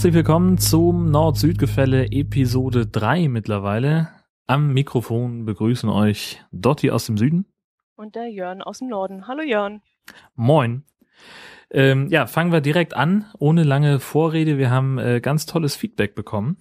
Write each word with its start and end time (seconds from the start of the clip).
Herzlich 0.00 0.14
willkommen 0.14 0.56
zum 0.56 1.10
Nord-Süd-Gefälle 1.10 2.06
Episode 2.10 2.86
3 2.86 3.28
mittlerweile. 3.28 4.08
Am 4.46 4.72
Mikrofon 4.72 5.44
begrüßen 5.44 5.90
euch 5.90 6.42
Dotti 6.52 6.90
aus 6.90 7.04
dem 7.04 7.18
Süden. 7.18 7.44
Und 7.96 8.14
der 8.14 8.28
Jörn 8.28 8.62
aus 8.62 8.78
dem 8.78 8.88
Norden. 8.88 9.28
Hallo 9.28 9.42
Jörn. 9.42 9.82
Moin. 10.34 10.84
Ähm, 11.70 12.08
ja, 12.08 12.26
fangen 12.26 12.50
wir 12.50 12.62
direkt 12.62 12.94
an, 12.94 13.26
ohne 13.38 13.62
lange 13.62 14.00
Vorrede. 14.00 14.56
Wir 14.56 14.70
haben 14.70 14.96
äh, 14.96 15.20
ganz 15.20 15.44
tolles 15.44 15.76
Feedback 15.76 16.14
bekommen. 16.14 16.56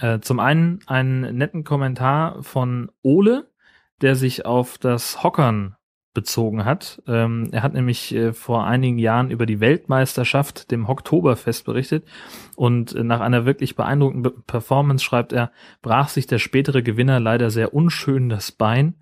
Äh, 0.00 0.20
zum 0.20 0.38
einen 0.38 0.80
einen 0.86 1.34
netten 1.34 1.64
Kommentar 1.64 2.42
von 2.42 2.92
Ole, 3.00 3.50
der 4.02 4.14
sich 4.14 4.44
auf 4.44 4.76
das 4.76 5.22
Hockern 5.22 5.76
bezogen 6.14 6.64
hat. 6.64 7.02
Ähm, 7.06 7.48
er 7.52 7.62
hat 7.62 7.72
nämlich 7.72 8.14
äh, 8.14 8.32
vor 8.32 8.66
einigen 8.66 8.98
Jahren 8.98 9.30
über 9.30 9.46
die 9.46 9.60
Weltmeisterschaft, 9.60 10.70
dem 10.70 10.88
Oktoberfest, 10.88 11.64
berichtet 11.64 12.04
und 12.56 12.94
äh, 12.94 13.02
nach 13.02 13.20
einer 13.20 13.46
wirklich 13.46 13.76
beeindruckenden 13.76 14.22
Be 14.22 14.42
Performance 14.46 15.04
schreibt 15.04 15.32
er, 15.32 15.50
brach 15.80 16.08
sich 16.08 16.26
der 16.26 16.38
spätere 16.38 16.82
Gewinner 16.82 17.20
leider 17.20 17.50
sehr 17.50 17.74
unschön 17.74 18.28
das 18.28 18.52
Bein. 18.52 18.94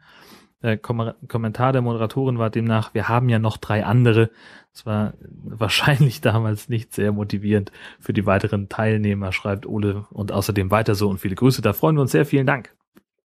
Der 0.62 0.76
Kom 0.76 1.12
Kommentar 1.26 1.72
der 1.72 1.82
Moderatorin 1.82 2.38
war 2.38 2.50
demnach, 2.50 2.94
wir 2.94 3.08
haben 3.08 3.28
ja 3.28 3.38
noch 3.38 3.56
drei 3.56 3.84
andere. 3.84 4.30
Das 4.72 4.86
war 4.86 5.14
wahrscheinlich 5.42 6.20
damals 6.20 6.68
nicht 6.68 6.94
sehr 6.94 7.12
motivierend 7.12 7.72
für 7.98 8.12
die 8.12 8.26
weiteren 8.26 8.68
Teilnehmer, 8.68 9.32
schreibt 9.32 9.66
Ole 9.66 10.06
und 10.10 10.32
außerdem 10.32 10.70
weiter 10.70 10.94
so 10.94 11.08
und 11.08 11.18
viele 11.18 11.34
Grüße. 11.34 11.62
Da 11.62 11.72
freuen 11.72 11.96
wir 11.96 12.02
uns 12.02 12.12
sehr. 12.12 12.26
Vielen 12.26 12.46
Dank. 12.46 12.74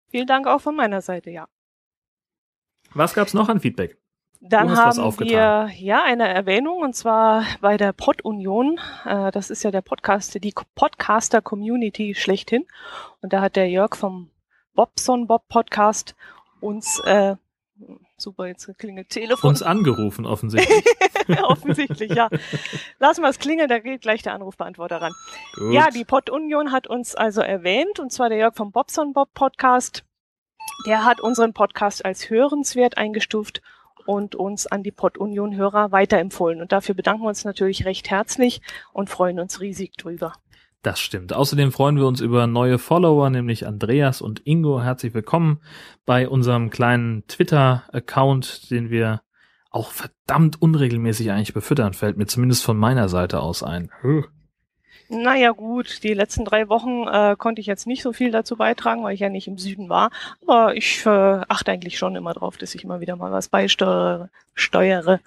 Vielen 0.09 0.27
Dank 0.27 0.47
auch 0.47 0.61
von 0.61 0.77
meiner 0.77 1.01
Seite, 1.01 1.31
ja. 1.31 1.49
Was 2.95 3.15
gab's 3.15 3.35
noch 3.35 3.49
an 3.49 3.61
Feedback? 3.61 3.99
Dann 4.45 4.77
haben 4.77 5.21
wir 5.21 5.71
ja 5.79 6.03
eine 6.03 6.27
Erwähnung 6.27 6.79
und 6.79 6.97
zwar 6.97 7.45
bei 7.61 7.77
der 7.77 7.93
Pod-Union. 7.93 8.81
Äh, 9.05 9.31
das 9.31 9.51
ist 9.51 9.63
ja 9.63 9.71
der 9.71 9.83
Podcast, 9.83 10.43
die 10.43 10.53
Podcaster-Community 10.75 12.17
schlechthin. 12.17 12.67
Und 13.21 13.33
da 13.33 13.41
hat 13.41 13.55
der 13.55 13.69
Jörg 13.69 13.95
vom 13.95 14.31
Bobson 14.75 15.29
Bob 15.29 15.49
Podcast 15.49 16.17
uns 16.61 17.01
äh, 17.05 17.37
super, 18.17 18.47
jetzt 18.47 18.69
klingelt 18.79 19.11
Telefon. 19.11 19.51
Uns 19.51 19.63
angerufen, 19.63 20.27
offensichtlich. 20.27 20.85
offensichtlich, 21.43 22.13
ja. 22.13 22.29
Lassen 22.99 23.23
wir 23.23 23.29
es 23.29 23.39
klingeln, 23.39 23.69
da 23.69 23.79
geht 23.79 24.03
gleich 24.03 24.23
der 24.23 24.35
Anrufbeantworter 24.35 25.01
ran. 25.01 25.13
Gut. 25.55 25.73
Ja, 25.73 25.91
die 25.91 26.05
Pod-Union 26.05 26.73
hat 26.73 26.89
uns 26.89 27.15
also 27.15 27.43
erwähnt, 27.43 28.01
und 28.01 28.11
zwar 28.13 28.29
der 28.29 28.39
Jörg 28.39 28.57
vom 28.57 28.73
Bobson 28.73 29.13
Bob 29.13 29.33
Podcast 29.35 30.05
der 30.87 31.05
hat 31.05 31.21
unseren 31.21 31.53
Podcast 31.53 32.05
als 32.05 32.31
hörenswert 32.31 32.99
eingestuft 32.99 33.63
und 34.07 34.35
uns 34.35 34.67
an 34.67 34.83
die 34.83 34.91
Pod-Union-Hörer 34.91 35.93
weiterempfohlen. 35.93 36.61
Und 36.61 36.73
dafür 36.73 36.95
bedanken 36.95 37.23
wir 37.23 37.29
uns 37.29 37.45
natürlich 37.45 37.85
recht 37.85 38.11
herzlich 38.11 38.61
und 38.93 39.11
freuen 39.11 39.39
uns 39.39 39.61
riesig 39.61 39.97
drüber. 39.97 40.33
Das 40.83 40.99
stimmt. 40.99 41.33
Außerdem 41.33 41.71
freuen 41.71 41.97
wir 41.97 42.07
uns 42.07 42.21
über 42.21 42.49
neue 42.49 42.79
Follower, 42.79 43.31
nämlich 43.31 43.67
Andreas 43.69 44.21
und 44.21 44.45
Ingo. 44.45 44.83
Herzlich 44.83 45.15
willkommen 45.15 45.61
bei 46.05 46.29
unserem 46.29 46.71
kleinen 46.71 47.25
Twitter-Account, 47.29 48.71
den 48.73 48.91
wir 48.91 49.23
auch 49.71 49.93
verdammt 49.93 50.61
unregelmäßig 50.61 51.31
eigentlich 51.31 51.55
befüttern, 51.55 51.95
fällt 51.95 52.17
mir 52.17 52.27
zumindest 52.27 52.65
von 52.65 52.77
meiner 52.77 53.09
Seite 53.09 53.41
aus 53.41 53.63
ein. 53.63 53.91
Naja 55.15 55.51
gut, 55.51 56.03
die 56.05 56.15
letzten 56.15 56.47
drei 56.47 56.71
Wochen 56.71 57.07
äh, 57.07 57.37
konnte 57.37 57.61
ich 57.61 57.67
jetzt 57.67 57.87
nicht 57.87 58.03
so 58.03 58.15
viel 58.15 58.31
dazu 58.31 58.57
beitragen, 58.57 59.05
weil 59.05 59.13
ich 59.13 59.21
ja 59.21 59.29
nicht 59.29 59.47
im 59.47 59.59
Süden 59.59 59.91
war. 59.91 60.11
Aber 60.47 60.75
ich 60.75 61.05
äh, 61.05 61.09
achte 61.11 61.71
eigentlich 61.71 61.99
schon 61.99 62.17
immer 62.17 62.33
drauf, 62.33 62.57
dass 62.57 62.75
ich 62.75 62.83
immer 62.83 63.01
wieder 63.01 63.15
mal 63.17 63.31
was 63.31 63.49
beisteuere. 63.49 64.31
Steuere. 64.55 65.21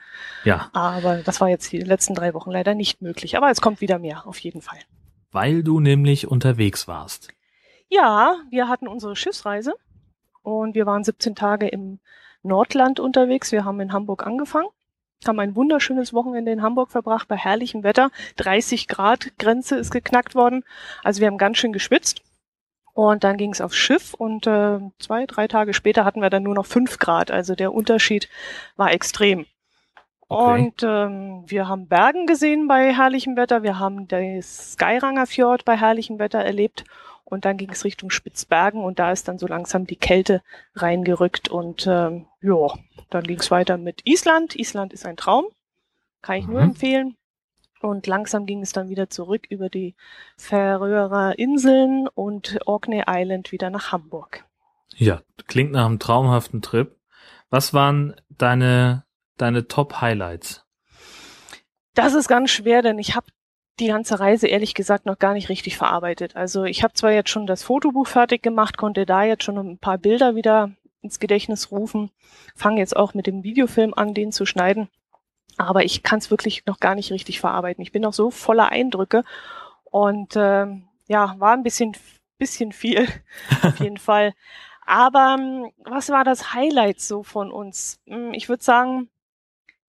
Ja. 0.44 0.72
Aber 0.74 1.18
das 1.18 1.40
war 1.40 1.50
jetzt 1.50 1.72
die 1.72 1.80
letzten 1.80 2.16
drei 2.16 2.34
Wochen 2.34 2.50
leider 2.50 2.74
nicht 2.74 3.04
möglich. 3.04 3.38
Aber 3.38 3.52
es 3.52 3.62
kommt 3.62 3.80
wieder 3.80 4.00
mehr, 4.00 4.26
auf 4.26 4.40
jeden 4.40 4.62
Fall. 4.62 4.80
Weil 5.32 5.62
du 5.62 5.80
nämlich 5.80 6.28
unterwegs 6.28 6.88
warst. 6.88 7.28
Ja, 7.88 8.38
wir 8.50 8.68
hatten 8.68 8.88
unsere 8.88 9.16
Schiffsreise 9.16 9.76
und 10.42 10.74
wir 10.74 10.88
waren 10.88 11.04
17 11.04 11.36
Tage 11.36 11.68
im 11.68 12.00
Nordland 12.42 13.00
unterwegs. 13.00 13.52
Wir 13.52 13.66
haben 13.66 13.80
in 13.82 13.94
Hamburg 13.94 14.26
angefangen 14.26 14.70
haben 15.26 15.40
ein 15.40 15.56
wunderschönes 15.56 16.14
Wochenende 16.14 16.52
in 16.52 16.62
Hamburg 16.62 16.92
verbracht 16.92 17.28
bei 17.28 17.38
herrlichem 17.38 17.84
Wetter. 17.84 18.12
30 18.38 18.88
Grad 18.88 19.38
Grenze 19.38 19.78
ist 19.78 19.92
geknackt 19.92 20.36
worden. 20.36 20.64
Also 21.04 21.22
wir 21.22 21.28
haben 21.28 21.38
ganz 21.38 21.58
schön 21.58 21.74
geschwitzt. 21.74 22.22
Und 22.94 23.26
dann 23.26 23.36
ging 23.36 23.52
es 23.52 23.60
aufs 23.60 23.76
Schiff 23.76 24.14
und 24.14 24.48
äh, 24.48 24.80
zwei, 25.00 25.26
drei 25.26 25.50
Tage 25.50 25.74
später 25.74 26.06
hatten 26.06 26.22
wir 26.22 26.30
dann 26.30 26.44
nur 26.44 26.56
noch 26.56 26.66
fünf 26.66 26.98
Grad. 26.98 27.30
Also 27.30 27.54
der 27.54 27.74
Unterschied 27.74 28.30
war 28.78 28.94
extrem. 28.94 29.46
Okay. 30.30 30.64
Und 30.64 30.84
ähm, 30.84 31.44
wir 31.46 31.68
haben 31.68 31.88
Bergen 31.88 32.26
gesehen 32.26 32.68
bei 32.68 32.94
herrlichem 32.94 33.36
Wetter. 33.36 33.64
Wir 33.64 33.80
haben 33.80 34.08
das 34.08 34.74
Skyranger 34.74 35.28
Fjord 35.28 35.66
bei 35.66 35.76
herrlichem 35.76 36.20
Wetter 36.20 36.40
erlebt. 36.40 36.86
Und 37.36 37.44
dann 37.44 37.58
ging 37.58 37.70
es 37.70 37.84
Richtung 37.84 38.12
Spitzbergen 38.12 38.82
und 38.82 38.98
da 38.98 39.12
ist 39.12 39.28
dann 39.28 39.38
so 39.38 39.46
langsam 39.46 39.86
die 39.86 39.98
Kälte 39.98 40.42
reingerückt 40.74 41.50
und 41.50 41.86
ähm, 41.86 42.28
ja, 42.40 42.68
dann 43.10 43.26
ging 43.26 43.40
es 43.40 43.52
weiter 43.52 43.78
mit 43.78 44.04
Island. 44.06 44.56
Island 44.56 44.94
ist 44.94 45.06
ein 45.06 45.18
Traum, 45.18 45.44
kann 46.22 46.38
ich 46.38 46.48
mhm. 46.48 46.54
nur 46.54 46.62
empfehlen. 46.62 47.18
Und 47.82 48.08
langsam 48.08 48.46
ging 48.46 48.62
es 48.62 48.72
dann 48.72 48.88
wieder 48.88 49.10
zurück 49.10 49.48
über 49.50 49.68
die 49.68 49.96
Färöer 50.38 51.38
Inseln 51.38 52.08
und 52.08 52.58
Orkney 52.66 53.04
Island 53.06 53.52
wieder 53.52 53.70
nach 53.70 53.92
Hamburg. 53.92 54.46
Ja, 54.96 55.22
klingt 55.48 55.74
nach 55.74 55.86
einem 55.86 56.00
traumhaften 56.00 56.62
Trip. 56.62 56.98
Was 57.50 57.74
waren 57.74 58.16
deine, 58.30 59.04
deine 59.36 59.68
Top-Highlights? 59.68 60.66
Das 61.96 62.14
ist 62.14 62.30
ganz 62.30 62.52
schwer, 62.52 62.82
denn 62.82 62.98
ich 62.98 63.14
habe 63.14 63.28
die 63.80 63.88
ganze 63.88 64.20
Reise 64.20 64.48
ehrlich 64.48 64.74
gesagt 64.74 65.06
noch 65.06 65.20
gar 65.20 65.34
nicht 65.34 65.50
richtig 65.50 65.78
verarbeitet. 65.78 66.36
Also 66.36 66.64
ich 66.64 66.84
habe 66.84 66.94
zwar 66.94 67.12
jetzt 67.12 67.30
schon 67.30 67.48
das 67.48 67.64
Fotobuch 67.64 68.08
fertig 68.08 68.42
gemacht, 68.42 68.78
konnte 68.78 69.06
da 69.06 69.24
jetzt 69.24 69.44
schon 69.44 69.58
ein 69.58 69.78
paar 69.78 69.98
Bilder 69.98 70.36
wieder 70.36 70.72
ins 71.02 71.20
Gedächtnis 71.20 71.72
rufen, 71.72 72.12
fange 72.56 72.80
jetzt 72.80 72.96
auch 72.96 73.14
mit 73.14 73.28
dem 73.28 73.44
Videofilm 73.44 73.94
an, 73.94 74.14
den 74.14 74.32
zu 74.32 74.46
schneiden. 74.46 74.90
Aber 75.58 75.84
ich 75.84 76.04
kann 76.04 76.20
es 76.20 76.32
wirklich 76.32 76.66
noch 76.66 76.80
gar 76.80 76.96
nicht 76.96 77.12
richtig 77.12 77.40
verarbeiten. 77.40 77.82
Ich 77.82 77.92
bin 77.92 78.02
noch 78.02 78.14
so 78.14 78.32
voller 78.32 78.70
Eindrücke 78.70 79.24
und 79.86 80.36
äh, 80.36 80.66
ja, 81.08 81.36
war 81.38 81.54
ein 81.54 81.64
bisschen, 81.64 81.96
bisschen 82.38 82.72
viel 82.72 83.08
auf 83.64 83.80
jeden 83.80 83.98
Fall. 83.98 84.34
Aber 84.86 85.38
was 85.84 86.10
war 86.10 86.24
das 86.24 86.54
Highlight 86.54 87.00
so 87.00 87.24
von 87.24 87.52
uns? 87.52 88.00
Hm, 88.06 88.34
ich 88.34 88.50
würde 88.50 88.64
sagen, 88.64 89.10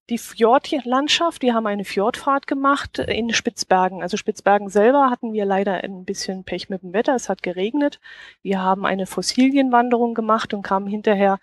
die 0.08 0.18
Fjordlandschaft, 0.18 1.42
wir 1.42 1.54
haben 1.54 1.66
eine 1.66 1.84
Fjordfahrt 1.84 2.46
gemacht 2.46 2.98
in 2.98 3.32
Spitzbergen. 3.32 4.02
Also 4.02 4.16
Spitzbergen 4.16 4.68
selber 4.68 5.10
hatten 5.10 5.32
wir 5.32 5.44
leider 5.44 5.82
ein 5.82 6.04
bisschen 6.04 6.44
Pech 6.44 6.68
mit 6.68 6.82
dem 6.82 6.92
Wetter. 6.92 7.14
Es 7.14 7.28
hat 7.28 7.42
geregnet. 7.42 8.00
Wir 8.42 8.60
haben 8.60 8.86
eine 8.86 9.06
Fossilienwanderung 9.06 10.14
gemacht 10.14 10.54
und 10.54 10.62
kamen 10.62 10.86
hinterher 10.86 11.38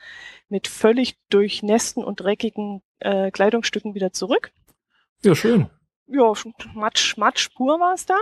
mit 0.48 0.68
völlig 0.68 1.18
durchnässten 1.30 2.04
und 2.04 2.22
dreckigen 2.22 2.82
äh, 3.00 3.32
Kleidungsstücken 3.32 3.96
wieder 3.96 4.14
zurück. 4.14 4.52
Ja, 5.24 5.36
schön. 5.36 5.70
Ja, 6.08 6.32
Matsch, 6.74 7.18
Matsch 7.18 7.50
pur 7.56 7.80
war 7.80 7.94
es 7.94 8.06
da. 8.06 8.18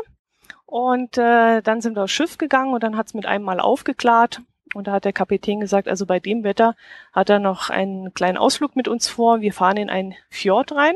Und 0.65 1.17
äh, 1.17 1.61
dann 1.61 1.81
sind 1.81 1.95
wir 1.95 2.03
aufs 2.03 2.13
Schiff 2.13 2.37
gegangen 2.37 2.73
und 2.73 2.81
dann 2.81 2.97
hat 2.97 3.07
es 3.07 3.13
mit 3.13 3.25
einem 3.25 3.45
Mal 3.45 3.59
aufgeklärt. 3.59 4.41
Und 4.73 4.87
da 4.87 4.93
hat 4.93 5.05
der 5.05 5.13
Kapitän 5.13 5.59
gesagt, 5.59 5.87
also 5.87 6.05
bei 6.05 6.19
dem 6.19 6.43
Wetter 6.43 6.75
hat 7.11 7.29
er 7.29 7.39
noch 7.39 7.69
einen 7.69 8.13
kleinen 8.13 8.37
Ausflug 8.37 8.75
mit 8.75 8.87
uns 8.87 9.07
vor. 9.07 9.41
Wir 9.41 9.53
fahren 9.53 9.77
in 9.77 9.89
ein 9.89 10.15
Fjord 10.29 10.71
rein. 10.71 10.95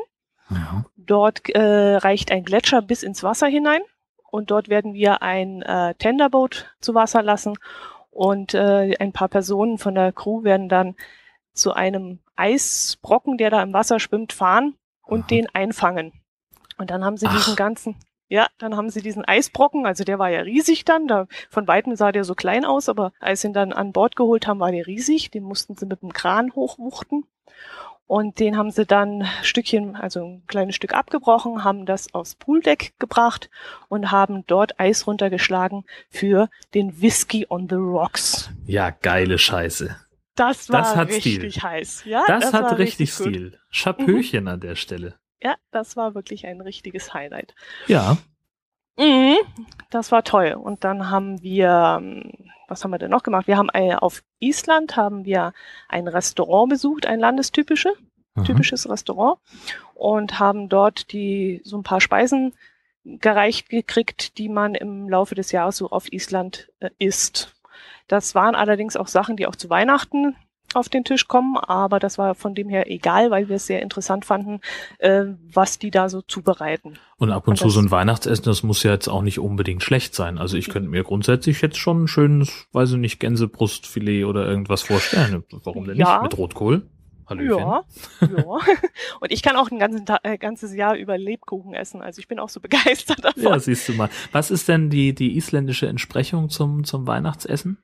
Ja. 0.50 0.86
Dort 0.96 1.50
äh, 1.50 1.96
reicht 1.98 2.32
ein 2.32 2.44
Gletscher 2.44 2.82
bis 2.82 3.04
ins 3.04 3.24
Wasser 3.24 3.48
hinein. 3.48 3.82
Und 4.30 4.52
dort 4.52 4.70
werden 4.70 4.94
wir 4.94 5.22
ein 5.22 5.62
äh, 5.62 5.94
Tenderboot 5.96 6.74
zu 6.80 6.94
Wasser 6.94 7.22
lassen. 7.22 7.58
Und 8.12 8.54
äh, 8.54 8.96
ein 8.98 9.12
paar 9.12 9.28
Personen 9.28 9.78
von 9.78 9.96
der 9.96 10.12
Crew 10.14 10.44
werden 10.44 10.70
dann 10.70 10.96
zu 11.54 11.74
einem 11.74 12.20
Eisbrocken, 12.36 13.38
der 13.38 13.50
da 13.50 13.62
im 13.62 13.74
Wasser 13.74 14.00
schwimmt, 14.00 14.34
fahren 14.34 14.76
und 15.04 15.22
Aha. 15.22 15.28
den 15.28 15.48
einfangen. 15.54 16.14
Und 16.78 16.92
dann 16.92 17.04
haben 17.04 17.18
sie 17.18 17.28
Ach. 17.28 17.36
diesen 17.36 17.56
ganzen, 17.56 17.96
ja, 18.28 18.48
dann 18.58 18.76
haben 18.76 18.90
sie 18.90 19.02
diesen 19.02 19.26
Eisbrocken, 19.26 19.86
also 19.86 20.04
der 20.04 20.20
war 20.20 20.30
ja 20.30 20.42
riesig 20.42 20.86
dann, 20.86 21.08
da 21.08 21.28
von 21.50 21.68
weitem 21.68 21.96
sah 21.96 22.12
der 22.12 22.24
so 22.24 22.36
klein 22.36 22.66
aus, 22.66 22.90
aber 22.90 23.12
als 23.20 23.42
sie 23.42 23.50
ihn 23.50 23.54
dann 23.54 23.74
an 23.74 23.92
Bord 23.92 24.16
geholt 24.16 24.48
haben, 24.48 24.60
war 24.60 24.72
der 24.72 24.88
riesig, 24.88 25.32
den 25.32 25.44
mussten 25.44 25.76
sie 25.76 25.86
mit 25.86 26.02
dem 26.02 26.14
Kran 26.14 26.54
hochwuchten. 26.56 27.26
Und 28.08 28.40
den 28.40 28.56
haben 28.56 28.70
sie 28.70 28.86
dann 28.86 29.28
Stückchen, 29.42 29.96
also 29.96 30.24
ein 30.24 30.44
kleines 30.46 30.76
Stück 30.76 30.94
abgebrochen, 30.94 31.64
haben 31.64 31.88
das 31.88 32.14
aufs 32.14 32.36
Pooldeck 32.36 32.94
gebracht 33.00 33.50
und 33.90 34.12
haben 34.12 34.44
dort 34.46 34.80
Eis 34.80 35.08
runtergeschlagen 35.08 35.86
für 36.10 36.50
den 36.76 37.02
Whisky 37.02 37.48
on 37.50 37.68
the 37.68 37.76
Rocks. 37.76 38.52
Ja, 38.68 38.92
geile 38.92 39.40
Scheiße. 39.40 39.96
Das 40.36 40.70
war 40.70 40.82
das 40.82 41.08
richtig 41.08 41.54
Stil. 41.54 41.64
heiß. 41.64 42.04
Ja, 42.06 42.26
das, 42.28 42.52
das 42.52 42.54
hat 42.54 42.72
richtig, 42.74 42.80
richtig 42.80 43.14
Stil. 43.14 43.60
Chapöchen 43.72 44.44
mhm. 44.44 44.50
an 44.50 44.60
der 44.60 44.76
Stelle. 44.76 45.16
Ja, 45.46 45.58
das 45.70 45.96
war 45.96 46.16
wirklich 46.16 46.48
ein 46.48 46.60
richtiges 46.60 47.14
Highlight. 47.14 47.54
Ja. 47.86 48.18
Mhm, 48.98 49.38
das 49.92 50.12
war 50.12 50.24
toll. 50.24 50.54
Und 50.60 50.84
dann 50.84 51.12
haben 51.12 51.44
wir, 51.44 52.00
ähm, 52.02 52.32
was 52.68 52.84
haben 52.84 52.90
wir 52.90 52.98
denn 52.98 53.12
noch 53.12 53.22
gemacht? 53.22 53.46
Wir 53.46 53.56
haben 53.56 53.70
ein, 53.70 53.94
auf 53.94 54.24
Island 54.40 54.98
haben 54.98 55.24
wir 55.24 55.54
ein 55.88 56.08
Restaurant 56.08 56.72
besucht, 56.72 57.06
ein 57.06 57.20
landestypische, 57.20 57.94
mhm. 58.34 58.44
typisches 58.44 58.90
Restaurant 58.90 59.38
und 59.94 60.40
haben 60.40 60.68
dort 60.68 61.12
die 61.12 61.62
so 61.64 61.78
ein 61.78 61.84
paar 61.84 62.02
Speisen 62.02 62.56
gereicht 63.04 63.70
gekriegt, 63.70 64.40
die 64.40 64.50
man 64.50 64.74
im 64.74 65.08
Laufe 65.08 65.36
des 65.36 65.52
Jahres 65.52 65.78
so 65.78 65.92
auf 65.92 66.12
Island 66.12 66.72
äh, 66.80 66.90
isst. 66.98 67.54
Das 68.08 68.34
waren 68.34 68.56
allerdings 68.56 68.96
auch 68.96 69.08
Sachen, 69.08 69.38
die 69.38 69.46
auch 69.46 69.56
zu 69.56 69.70
Weihnachten 69.70 70.36
auf 70.76 70.90
den 70.90 71.04
Tisch 71.04 71.28
kommen, 71.28 71.58
aber 71.58 72.00
das 72.00 72.18
war 72.18 72.36
von 72.36 72.56
dem 72.56 72.70
her 72.70 72.90
egal, 72.90 73.32
weil 73.32 73.50
wir 73.50 73.58
es 73.58 73.68
sehr 73.68 73.82
interessant 73.82 74.26
fanden, 74.26 74.62
äh, 75.00 75.26
was 75.54 75.80
die 75.80 75.92
da 75.92 76.10
so 76.10 76.22
zubereiten. 76.22 76.98
Und 77.18 77.32
ab 77.32 77.48
und, 77.48 77.54
und 77.54 77.58
zu 77.58 77.70
so 77.70 77.80
ein 77.80 77.92
Weihnachtsessen, 77.92 78.46
das 78.46 78.64
muss 78.64 78.84
ja 78.84 78.92
jetzt 78.92 79.08
auch 79.08 79.22
nicht 79.22 79.40
unbedingt 79.40 79.84
schlecht 79.84 80.16
sein. 80.16 80.38
Also 80.38 80.58
ich 80.58 80.70
könnte 80.70 80.90
mir 80.90 81.04
grundsätzlich 81.04 81.62
jetzt 81.62 81.78
schon 81.78 82.04
ein 82.04 82.08
schönes, 82.08 82.68
weiß 82.74 82.94
ich 82.94 82.98
nicht, 82.98 83.20
Gänsebrustfilet 83.20 84.26
oder 84.26 84.46
irgendwas 84.46 84.82
vorstellen. 84.82 85.44
Warum 85.64 85.86
denn 85.86 85.98
ja. 85.98 86.14
nicht? 86.14 86.24
Mit 86.24 86.38
Rotkohl? 86.38 86.90
Hallöchen. 87.28 87.58
Ja, 87.60 87.84
ja. 88.22 88.60
Und 89.20 89.32
ich 89.32 89.42
kann 89.42 89.56
auch 89.56 89.72
ein 89.72 89.80
ganzen 89.80 90.06
äh, 90.24 90.38
ganzes 90.38 90.76
Jahr 90.76 90.96
über 90.96 91.18
Lebkuchen 91.18 91.74
essen. 91.74 92.02
Also 92.02 92.20
ich 92.20 92.28
bin 92.28 92.40
auch 92.40 92.50
so 92.50 92.60
begeistert 92.62 93.24
davon. 93.24 93.44
Ja, 93.44 93.60
siehst 93.60 93.90
du 93.90 93.94
mal. 93.94 94.10
Was 94.32 94.52
ist 94.52 94.68
denn 94.68 94.90
die, 94.90 95.16
die 95.16 95.36
isländische 95.36 95.88
Entsprechung 95.88 96.50
zum, 96.50 96.84
zum 96.84 97.08
Weihnachtsessen? 97.08 97.80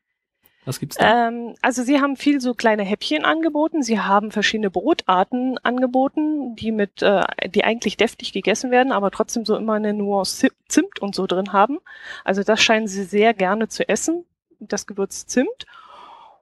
Was 0.65 0.79
gibt's 0.79 0.97
da? 0.97 1.27
Ähm, 1.27 1.55
also 1.61 1.83
sie 1.83 1.99
haben 1.99 2.15
viel 2.15 2.39
so 2.39 2.53
kleine 2.53 2.83
Häppchen 2.83 3.25
angeboten. 3.25 3.81
Sie 3.81 3.99
haben 3.99 4.31
verschiedene 4.31 4.69
Brotarten 4.69 5.57
angeboten, 5.57 6.55
die 6.55 6.71
mit, 6.71 7.01
äh, 7.01 7.23
die 7.49 7.63
eigentlich 7.63 7.97
deftig 7.97 8.31
gegessen 8.31 8.69
werden, 8.69 8.91
aber 8.91 9.09
trotzdem 9.09 9.43
so 9.43 9.55
immer 9.55 9.73
eine 9.73 9.93
Nuance 9.93 10.49
Zimt 10.67 10.99
und 10.99 11.15
so 11.15 11.25
drin 11.25 11.51
haben. 11.51 11.79
Also 12.23 12.43
das 12.43 12.61
scheinen 12.61 12.87
sie 12.87 13.03
sehr 13.03 13.33
gerne 13.33 13.69
zu 13.69 13.89
essen, 13.89 14.25
das 14.59 14.85
Gewürz 14.85 15.25
Zimt. 15.25 15.65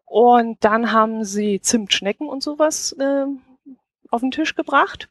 Und 0.06 0.58
dann 0.66 0.92
haben 0.92 1.24
sie 1.24 1.62
Zimtschnecken 1.62 2.28
und 2.28 2.44
sowas 2.44 2.94
äh, 3.00 3.26
auf 4.10 4.22
den 4.22 4.32
Tisch 4.32 4.56
gebracht. 4.56 5.08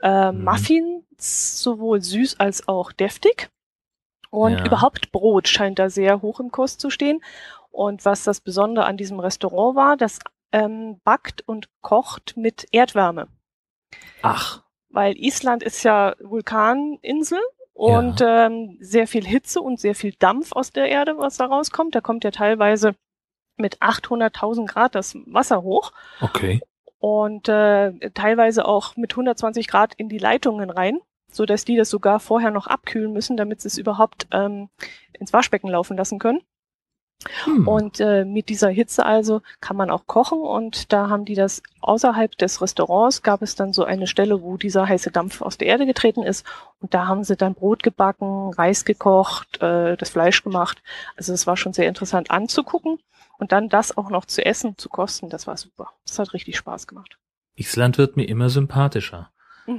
Äh, 0.00 0.30
mhm. 0.30 0.44
Muffins, 0.44 1.62
sowohl 1.62 2.02
süß 2.02 2.38
als 2.38 2.68
auch 2.68 2.92
deftig. 2.92 3.50
Und 4.30 4.58
ja. 4.58 4.66
überhaupt 4.66 5.10
Brot 5.10 5.48
scheint 5.48 5.78
da 5.78 5.88
sehr 5.88 6.20
hoch 6.22 6.40
im 6.40 6.50
Kurs 6.50 6.76
zu 6.76 6.90
stehen. 6.90 7.22
Und 7.78 8.04
was 8.04 8.24
das 8.24 8.40
Besondere 8.40 8.86
an 8.86 8.96
diesem 8.96 9.20
Restaurant 9.20 9.76
war, 9.76 9.96
das 9.96 10.18
ähm, 10.50 11.00
backt 11.04 11.46
und 11.46 11.68
kocht 11.80 12.36
mit 12.36 12.66
Erdwärme. 12.72 13.28
Ach. 14.20 14.64
Weil 14.88 15.16
Island 15.16 15.62
ist 15.62 15.84
ja 15.84 16.16
Vulkaninsel 16.18 17.38
und 17.74 18.18
ja. 18.18 18.46
ähm, 18.46 18.78
sehr 18.80 19.06
viel 19.06 19.24
Hitze 19.24 19.60
und 19.60 19.78
sehr 19.78 19.94
viel 19.94 20.12
Dampf 20.18 20.50
aus 20.50 20.72
der 20.72 20.88
Erde, 20.88 21.18
was 21.18 21.36
da 21.36 21.46
rauskommt. 21.46 21.94
Da 21.94 22.00
kommt 22.00 22.24
ja 22.24 22.32
teilweise 22.32 22.96
mit 23.56 23.80
800.000 23.80 24.66
Grad 24.66 24.96
das 24.96 25.16
Wasser 25.26 25.62
hoch. 25.62 25.92
Okay. 26.20 26.60
Und 26.98 27.48
äh, 27.48 27.92
teilweise 28.10 28.64
auch 28.64 28.96
mit 28.96 29.12
120 29.12 29.68
Grad 29.68 29.94
in 29.94 30.08
die 30.08 30.18
Leitungen 30.18 30.70
rein, 30.70 30.98
so 31.30 31.46
dass 31.46 31.64
die 31.64 31.76
das 31.76 31.90
sogar 31.90 32.18
vorher 32.18 32.50
noch 32.50 32.66
abkühlen 32.66 33.12
müssen, 33.12 33.36
damit 33.36 33.60
sie 33.60 33.68
es 33.68 33.78
überhaupt 33.78 34.26
ähm, 34.32 34.68
ins 35.12 35.32
Waschbecken 35.32 35.68
laufen 35.70 35.96
lassen 35.96 36.18
können. 36.18 36.42
Hm. 37.44 37.66
Und 37.66 38.00
äh, 38.00 38.24
mit 38.24 38.48
dieser 38.48 38.68
Hitze 38.68 39.04
also 39.04 39.42
kann 39.60 39.76
man 39.76 39.90
auch 39.90 40.06
kochen 40.06 40.38
und 40.38 40.92
da 40.92 41.08
haben 41.08 41.24
die 41.24 41.34
das 41.34 41.62
außerhalb 41.80 42.38
des 42.38 42.62
Restaurants 42.62 43.22
gab 43.22 43.42
es 43.42 43.56
dann 43.56 43.72
so 43.72 43.84
eine 43.84 44.06
Stelle, 44.06 44.40
wo 44.40 44.56
dieser 44.56 44.88
heiße 44.88 45.10
Dampf 45.10 45.42
aus 45.42 45.58
der 45.58 45.66
Erde 45.66 45.84
getreten 45.84 46.22
ist 46.22 46.46
und 46.80 46.94
da 46.94 47.08
haben 47.08 47.24
sie 47.24 47.36
dann 47.36 47.54
Brot 47.54 47.82
gebacken, 47.82 48.52
Reis 48.52 48.84
gekocht, 48.84 49.60
äh, 49.60 49.96
das 49.96 50.10
Fleisch 50.10 50.44
gemacht. 50.44 50.80
Also 51.16 51.32
es 51.32 51.46
war 51.46 51.56
schon 51.56 51.72
sehr 51.72 51.88
interessant 51.88 52.30
anzugucken 52.30 53.00
und 53.38 53.50
dann 53.50 53.68
das 53.68 53.96
auch 53.96 54.10
noch 54.10 54.24
zu 54.24 54.44
essen, 54.46 54.78
zu 54.78 54.88
kosten, 54.88 55.28
das 55.28 55.48
war 55.48 55.56
super. 55.56 55.90
Das 56.06 56.20
hat 56.20 56.32
richtig 56.34 56.56
Spaß 56.56 56.86
gemacht. 56.86 57.18
Island 57.56 57.98
wird 57.98 58.16
mir 58.16 58.28
immer 58.28 58.48
sympathischer. 58.48 59.32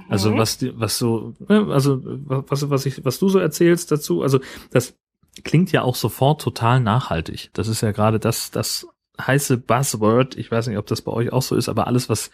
Also 0.07 0.31
mhm. 0.31 0.38
was 0.38 0.59
was 0.74 1.00
so 1.00 1.33
ne, 1.47 1.68
also 1.71 2.00
was 2.03 2.69
was 2.69 2.86
ich 2.86 3.03
was 3.03 3.18
du 3.18 3.27
so 3.27 3.39
erzählst 3.39 3.91
dazu, 3.91 4.21
also 4.21 4.39
das 4.69 4.95
klingt 5.44 5.71
ja 5.71 5.81
auch 5.81 5.95
sofort 5.95 6.41
total 6.41 6.80
nachhaltig. 6.80 7.50
Das 7.53 7.68
ist 7.68 7.81
ja 7.81 7.91
gerade 7.91 8.19
das, 8.19 8.51
das 8.51 8.88
heiße 9.19 9.57
Buzzword. 9.57 10.38
Ich 10.38 10.51
weiß 10.51 10.68
nicht, 10.68 10.77
ob 10.77 10.88
das 10.88 11.01
bei 11.01 11.12
euch 11.12 11.31
auch 11.31 11.41
so 11.41 11.56
ist, 11.56 11.69
aber 11.69 11.88
alles, 11.88 12.09
was, 12.09 12.31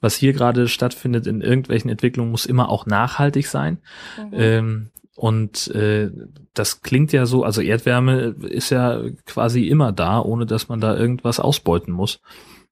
was 0.00 0.16
hier 0.16 0.32
gerade 0.32 0.68
stattfindet 0.68 1.26
in 1.26 1.40
irgendwelchen 1.40 1.90
Entwicklungen, 1.90 2.30
muss 2.30 2.46
immer 2.46 2.68
auch 2.68 2.86
nachhaltig 2.86 3.46
sein. 3.46 3.78
Mhm. 4.18 4.32
Ähm, 4.32 4.90
und 5.16 5.68
äh, 5.68 6.10
das 6.54 6.82
klingt 6.82 7.12
ja 7.12 7.26
so, 7.26 7.44
also 7.44 7.60
Erdwärme 7.60 8.34
ist 8.40 8.70
ja 8.70 9.00
quasi 9.26 9.68
immer 9.68 9.92
da, 9.92 10.20
ohne 10.20 10.44
dass 10.44 10.68
man 10.68 10.80
da 10.80 10.96
irgendwas 10.96 11.38
ausbeuten 11.38 11.92
muss. 11.92 12.20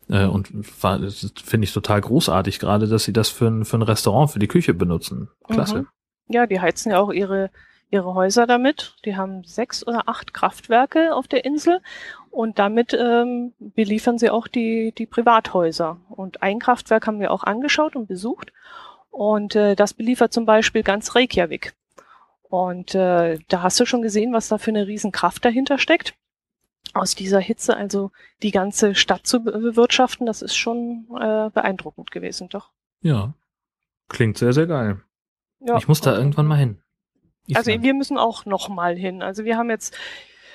Äh, 0.08 0.26
und 0.26 0.48
finde 0.66 1.64
ich 1.64 1.72
total 1.72 2.00
großartig, 2.00 2.58
gerade, 2.58 2.88
dass 2.88 3.04
sie 3.04 3.12
das 3.12 3.28
für 3.28 3.46
ein, 3.46 3.64
für 3.64 3.78
ein 3.78 3.82
Restaurant, 3.82 4.32
für 4.32 4.40
die 4.40 4.48
Küche 4.48 4.74
benutzen. 4.74 5.28
Klasse. 5.48 5.78
Mhm. 5.78 5.86
Ja, 6.28 6.46
die 6.46 6.60
heizen 6.60 6.90
ja 6.90 6.98
auch 6.98 7.12
ihre 7.12 7.50
ihre 7.92 8.14
Häuser 8.14 8.46
damit. 8.46 8.96
Die 9.04 9.16
haben 9.16 9.44
sechs 9.44 9.86
oder 9.86 10.08
acht 10.08 10.34
Kraftwerke 10.34 11.14
auf 11.14 11.28
der 11.28 11.44
Insel 11.44 11.80
und 12.30 12.58
damit 12.58 12.94
ähm, 12.94 13.52
beliefern 13.58 14.18
sie 14.18 14.30
auch 14.30 14.48
die, 14.48 14.92
die 14.96 15.06
Privathäuser. 15.06 15.98
Und 16.08 16.42
ein 16.42 16.58
Kraftwerk 16.58 17.06
haben 17.06 17.20
wir 17.20 17.30
auch 17.30 17.44
angeschaut 17.44 17.94
und 17.94 18.08
besucht 18.08 18.52
und 19.10 19.54
äh, 19.54 19.76
das 19.76 19.92
beliefert 19.92 20.32
zum 20.32 20.46
Beispiel 20.46 20.82
ganz 20.82 21.14
Reykjavik. 21.14 21.74
Und 22.42 22.94
äh, 22.94 23.38
da 23.48 23.62
hast 23.62 23.78
du 23.78 23.84
schon 23.84 24.02
gesehen, 24.02 24.32
was 24.32 24.48
da 24.48 24.58
für 24.58 24.70
eine 24.70 24.86
Riesenkraft 24.86 25.44
dahinter 25.44 25.78
steckt. 25.78 26.14
Aus 26.94 27.14
dieser 27.14 27.40
Hitze 27.40 27.76
also 27.76 28.10
die 28.42 28.50
ganze 28.50 28.94
Stadt 28.94 29.26
zu 29.26 29.44
bewirtschaften, 29.44 30.26
das 30.26 30.42
ist 30.42 30.56
schon 30.56 31.06
äh, 31.10 31.50
beeindruckend 31.50 32.10
gewesen, 32.10 32.48
doch. 32.48 32.70
Ja, 33.02 33.34
klingt 34.08 34.38
sehr, 34.38 34.52
sehr 34.52 34.66
geil. 34.66 35.00
Ja, 35.60 35.76
ich 35.76 35.88
muss 35.88 36.00
da 36.00 36.16
irgendwann 36.16 36.46
mal 36.46 36.58
hin. 36.58 36.82
Also 37.54 37.70
wir 37.70 37.94
müssen 37.94 38.18
auch 38.18 38.46
noch 38.46 38.68
mal 38.68 38.96
hin. 38.96 39.22
Also 39.22 39.44
wir 39.44 39.56
haben 39.56 39.70
jetzt 39.70 39.96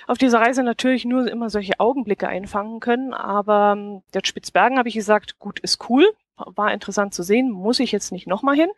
auf 0.07 0.17
dieser 0.17 0.39
Reise 0.39 0.63
natürlich 0.63 1.05
nur 1.05 1.29
immer 1.29 1.49
solche 1.49 1.79
Augenblicke 1.79 2.27
einfangen 2.27 2.79
können, 2.79 3.13
aber 3.13 3.75
ähm, 3.77 4.01
der 4.13 4.21
Spitzbergen 4.23 4.77
habe 4.77 4.87
ich 4.87 4.95
gesagt, 4.95 5.37
gut, 5.37 5.59
ist 5.59 5.89
cool, 5.89 6.05
war 6.37 6.71
interessant 6.71 7.13
zu 7.13 7.23
sehen, 7.23 7.51
muss 7.51 7.79
ich 7.79 7.91
jetzt 7.91 8.11
nicht 8.11 8.25
nochmal 8.25 8.55
hin. 8.55 8.69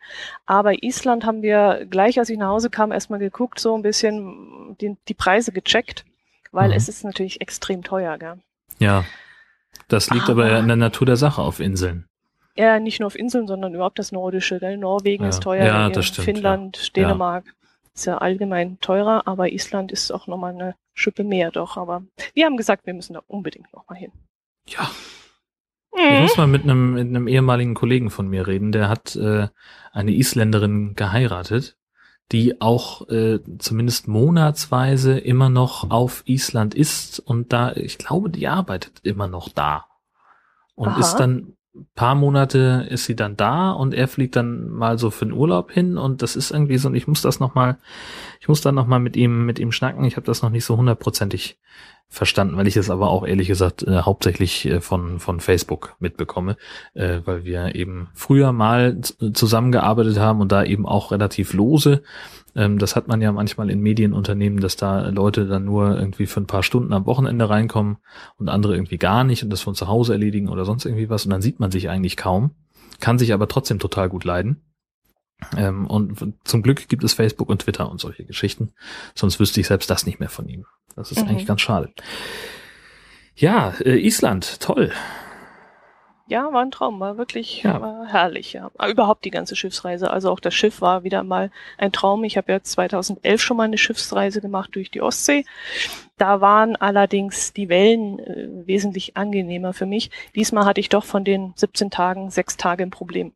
Aber 0.44 0.82
Island 0.82 1.24
haben 1.24 1.42
wir 1.42 1.86
gleich, 1.88 2.18
als 2.18 2.30
ich 2.30 2.38
nach 2.38 2.48
Hause 2.48 2.68
kam, 2.68 2.90
erstmal 2.90 3.20
geguckt, 3.20 3.60
so 3.60 3.76
ein 3.76 3.82
bisschen 3.82 4.76
die, 4.80 4.96
die 5.06 5.14
Preise 5.14 5.52
gecheckt, 5.52 6.04
weil 6.50 6.70
mhm. 6.70 6.74
es 6.74 6.88
ist 6.88 7.04
natürlich 7.04 7.40
extrem 7.40 7.84
teuer, 7.84 8.18
gell? 8.18 8.40
Ja. 8.78 9.04
Das 9.88 10.10
liegt 10.10 10.28
aber, 10.28 10.46
aber 10.46 10.58
in 10.58 10.68
der 10.68 10.76
Natur 10.76 11.06
der 11.06 11.16
Sache 11.16 11.42
auf 11.42 11.60
Inseln. 11.60 12.06
Ja, 12.56 12.80
nicht 12.80 12.98
nur 12.98 13.06
auf 13.06 13.16
Inseln, 13.16 13.46
sondern 13.46 13.74
überhaupt 13.74 13.98
das 13.98 14.10
Nordische. 14.10 14.58
Gell? 14.58 14.76
Norwegen 14.76 15.24
ja. 15.24 15.28
ist 15.30 15.42
teuer, 15.42 15.64
ja, 15.64 15.88
das 15.90 16.06
stimmt, 16.06 16.24
Finnland, 16.24 16.76
ja. 16.76 17.02
Dänemark 17.02 17.44
ist 18.00 18.06
ja 18.06 18.18
allgemein 18.18 18.78
teurer, 18.80 19.26
aber 19.26 19.52
Island 19.52 19.92
ist 19.92 20.10
auch 20.10 20.26
nochmal 20.26 20.54
eine 20.54 20.74
Schippe 20.94 21.22
mehr 21.22 21.50
doch. 21.50 21.76
Aber 21.76 22.02
wir 22.34 22.46
haben 22.46 22.56
gesagt, 22.56 22.86
wir 22.86 22.94
müssen 22.94 23.12
da 23.12 23.22
unbedingt 23.26 23.72
nochmal 23.74 23.98
hin. 23.98 24.12
Ja. 24.66 24.90
Mhm. 25.94 26.14
Ich 26.14 26.20
muss 26.22 26.36
mal 26.38 26.46
mit 26.46 26.62
einem, 26.62 26.94
mit 26.94 27.08
einem 27.08 27.28
ehemaligen 27.28 27.74
Kollegen 27.74 28.10
von 28.10 28.28
mir 28.28 28.46
reden, 28.46 28.72
der 28.72 28.88
hat 28.88 29.16
äh, 29.16 29.48
eine 29.92 30.12
Isländerin 30.12 30.94
geheiratet, 30.94 31.76
die 32.32 32.60
auch 32.62 33.08
äh, 33.10 33.40
zumindest 33.58 34.08
monatsweise 34.08 35.18
immer 35.18 35.50
noch 35.50 35.90
auf 35.90 36.22
Island 36.26 36.74
ist 36.74 37.20
und 37.20 37.52
da, 37.52 37.72
ich 37.72 37.98
glaube, 37.98 38.30
die 38.30 38.48
arbeitet 38.48 39.00
immer 39.02 39.26
noch 39.26 39.50
da. 39.50 39.86
Und 40.74 40.88
Aha. 40.88 41.00
ist 41.00 41.16
dann 41.16 41.56
paar 41.94 42.14
Monate 42.14 42.86
ist 42.90 43.04
sie 43.04 43.14
dann 43.14 43.36
da 43.36 43.70
und 43.70 43.94
er 43.94 44.08
fliegt 44.08 44.36
dann 44.36 44.68
mal 44.68 44.98
so 44.98 45.10
für 45.10 45.24
den 45.24 45.32
Urlaub 45.32 45.70
hin 45.70 45.98
und 45.98 46.22
das 46.22 46.34
ist 46.34 46.50
irgendwie 46.50 46.78
so 46.78 46.88
und 46.88 46.94
ich 46.94 47.06
muss 47.06 47.22
das 47.22 47.38
noch 47.38 47.54
mal 47.54 47.78
ich 48.40 48.48
muss 48.48 48.60
dann 48.60 48.74
noch 48.74 48.86
mal 48.86 48.98
mit 48.98 49.16
ihm 49.16 49.46
mit 49.46 49.58
ihm 49.58 49.70
schnacken. 49.70 50.04
Ich 50.04 50.16
habe 50.16 50.26
das 50.26 50.42
noch 50.42 50.50
nicht 50.50 50.64
so 50.64 50.76
hundertprozentig 50.76 51.58
verstanden 52.08 52.56
weil 52.56 52.66
ich 52.66 52.76
es 52.76 52.90
aber 52.90 53.08
auch 53.08 53.24
ehrlich 53.24 53.46
gesagt 53.46 53.84
äh, 53.84 54.00
hauptsächlich 54.00 54.66
äh, 54.66 54.80
von 54.80 55.20
von 55.20 55.38
Facebook 55.38 55.94
mitbekomme 56.00 56.56
äh, 56.94 57.20
weil 57.24 57.44
wir 57.44 57.76
eben 57.76 58.08
früher 58.14 58.50
mal 58.50 59.00
zusammengearbeitet 59.00 60.18
haben 60.18 60.40
und 60.40 60.50
da 60.50 60.64
eben 60.64 60.86
auch 60.86 61.12
relativ 61.12 61.52
lose 61.52 62.02
ähm, 62.54 62.78
das 62.78 62.96
hat 62.96 63.08
man 63.08 63.20
ja 63.20 63.32
manchmal 63.32 63.70
in 63.70 63.80
Medienunternehmen, 63.80 64.60
dass 64.60 64.76
da 64.76 65.08
Leute 65.08 65.46
dann 65.46 65.64
nur 65.64 65.98
irgendwie 65.98 66.26
für 66.26 66.40
ein 66.40 66.46
paar 66.46 66.62
Stunden 66.62 66.92
am 66.92 67.06
Wochenende 67.06 67.48
reinkommen 67.48 67.98
und 68.36 68.48
andere 68.48 68.74
irgendwie 68.74 68.98
gar 68.98 69.24
nicht 69.24 69.42
und 69.42 69.50
das 69.50 69.60
von 69.60 69.74
zu 69.74 69.88
Hause 69.88 70.12
erledigen 70.12 70.48
oder 70.48 70.64
sonst 70.64 70.84
irgendwie 70.84 71.10
was 71.10 71.24
und 71.24 71.30
dann 71.30 71.42
sieht 71.42 71.60
man 71.60 71.70
sich 71.70 71.88
eigentlich 71.88 72.16
kaum, 72.16 72.52
kann 73.00 73.18
sich 73.18 73.32
aber 73.32 73.48
trotzdem 73.48 73.78
total 73.78 74.08
gut 74.08 74.24
leiden. 74.24 74.62
Ähm, 75.56 75.86
und 75.86 76.18
zum 76.44 76.62
Glück 76.62 76.88
gibt 76.88 77.02
es 77.02 77.14
Facebook 77.14 77.48
und 77.48 77.62
Twitter 77.62 77.90
und 77.90 78.00
solche 78.00 78.24
Geschichten. 78.24 78.72
Sonst 79.14 79.40
wüsste 79.40 79.60
ich 79.60 79.68
selbst 79.68 79.88
das 79.88 80.04
nicht 80.04 80.20
mehr 80.20 80.28
von 80.28 80.48
ihm. 80.48 80.66
Das 80.96 81.10
ist 81.12 81.22
mhm. 81.22 81.28
eigentlich 81.28 81.46
ganz 81.46 81.62
schade. 81.62 81.90
Ja, 83.36 83.70
äh, 83.80 83.96
Island, 84.06 84.60
toll. 84.60 84.92
Ja, 86.30 86.52
war 86.52 86.62
ein 86.62 86.70
Traum, 86.70 87.00
war 87.00 87.18
wirklich 87.18 87.62
ja. 87.62 87.80
war 87.80 88.06
herrlich, 88.06 88.52
ja. 88.52 88.70
Aber 88.78 88.88
überhaupt 88.88 89.24
die 89.24 89.30
ganze 89.30 89.56
Schiffsreise, 89.56 90.10
also 90.10 90.30
auch 90.30 90.40
das 90.40 90.54
Schiff 90.54 90.80
war 90.80 91.04
wieder 91.04 91.22
mal 91.22 91.50
ein 91.76 91.92
Traum. 91.92 92.24
Ich 92.24 92.36
habe 92.36 92.52
ja 92.52 92.62
2011 92.62 93.42
schon 93.42 93.56
mal 93.56 93.64
eine 93.64 93.78
Schiffsreise 93.78 94.40
gemacht 94.40 94.70
durch 94.74 94.90
die 94.90 95.02
Ostsee. 95.02 95.44
Da 96.16 96.40
waren 96.40 96.76
allerdings 96.76 97.52
die 97.52 97.68
Wellen 97.68 98.18
äh, 98.20 98.48
wesentlich 98.66 99.16
angenehmer 99.16 99.72
für 99.72 99.86
mich. 99.86 100.10
Diesmal 100.34 100.64
hatte 100.64 100.80
ich 100.80 100.88
doch 100.88 101.04
von 101.04 101.24
den 101.24 101.52
17 101.56 101.90
Tagen 101.90 102.30
sechs 102.30 102.56
Tage 102.56 102.84
ein 102.84 102.90
Problem. 102.90 103.32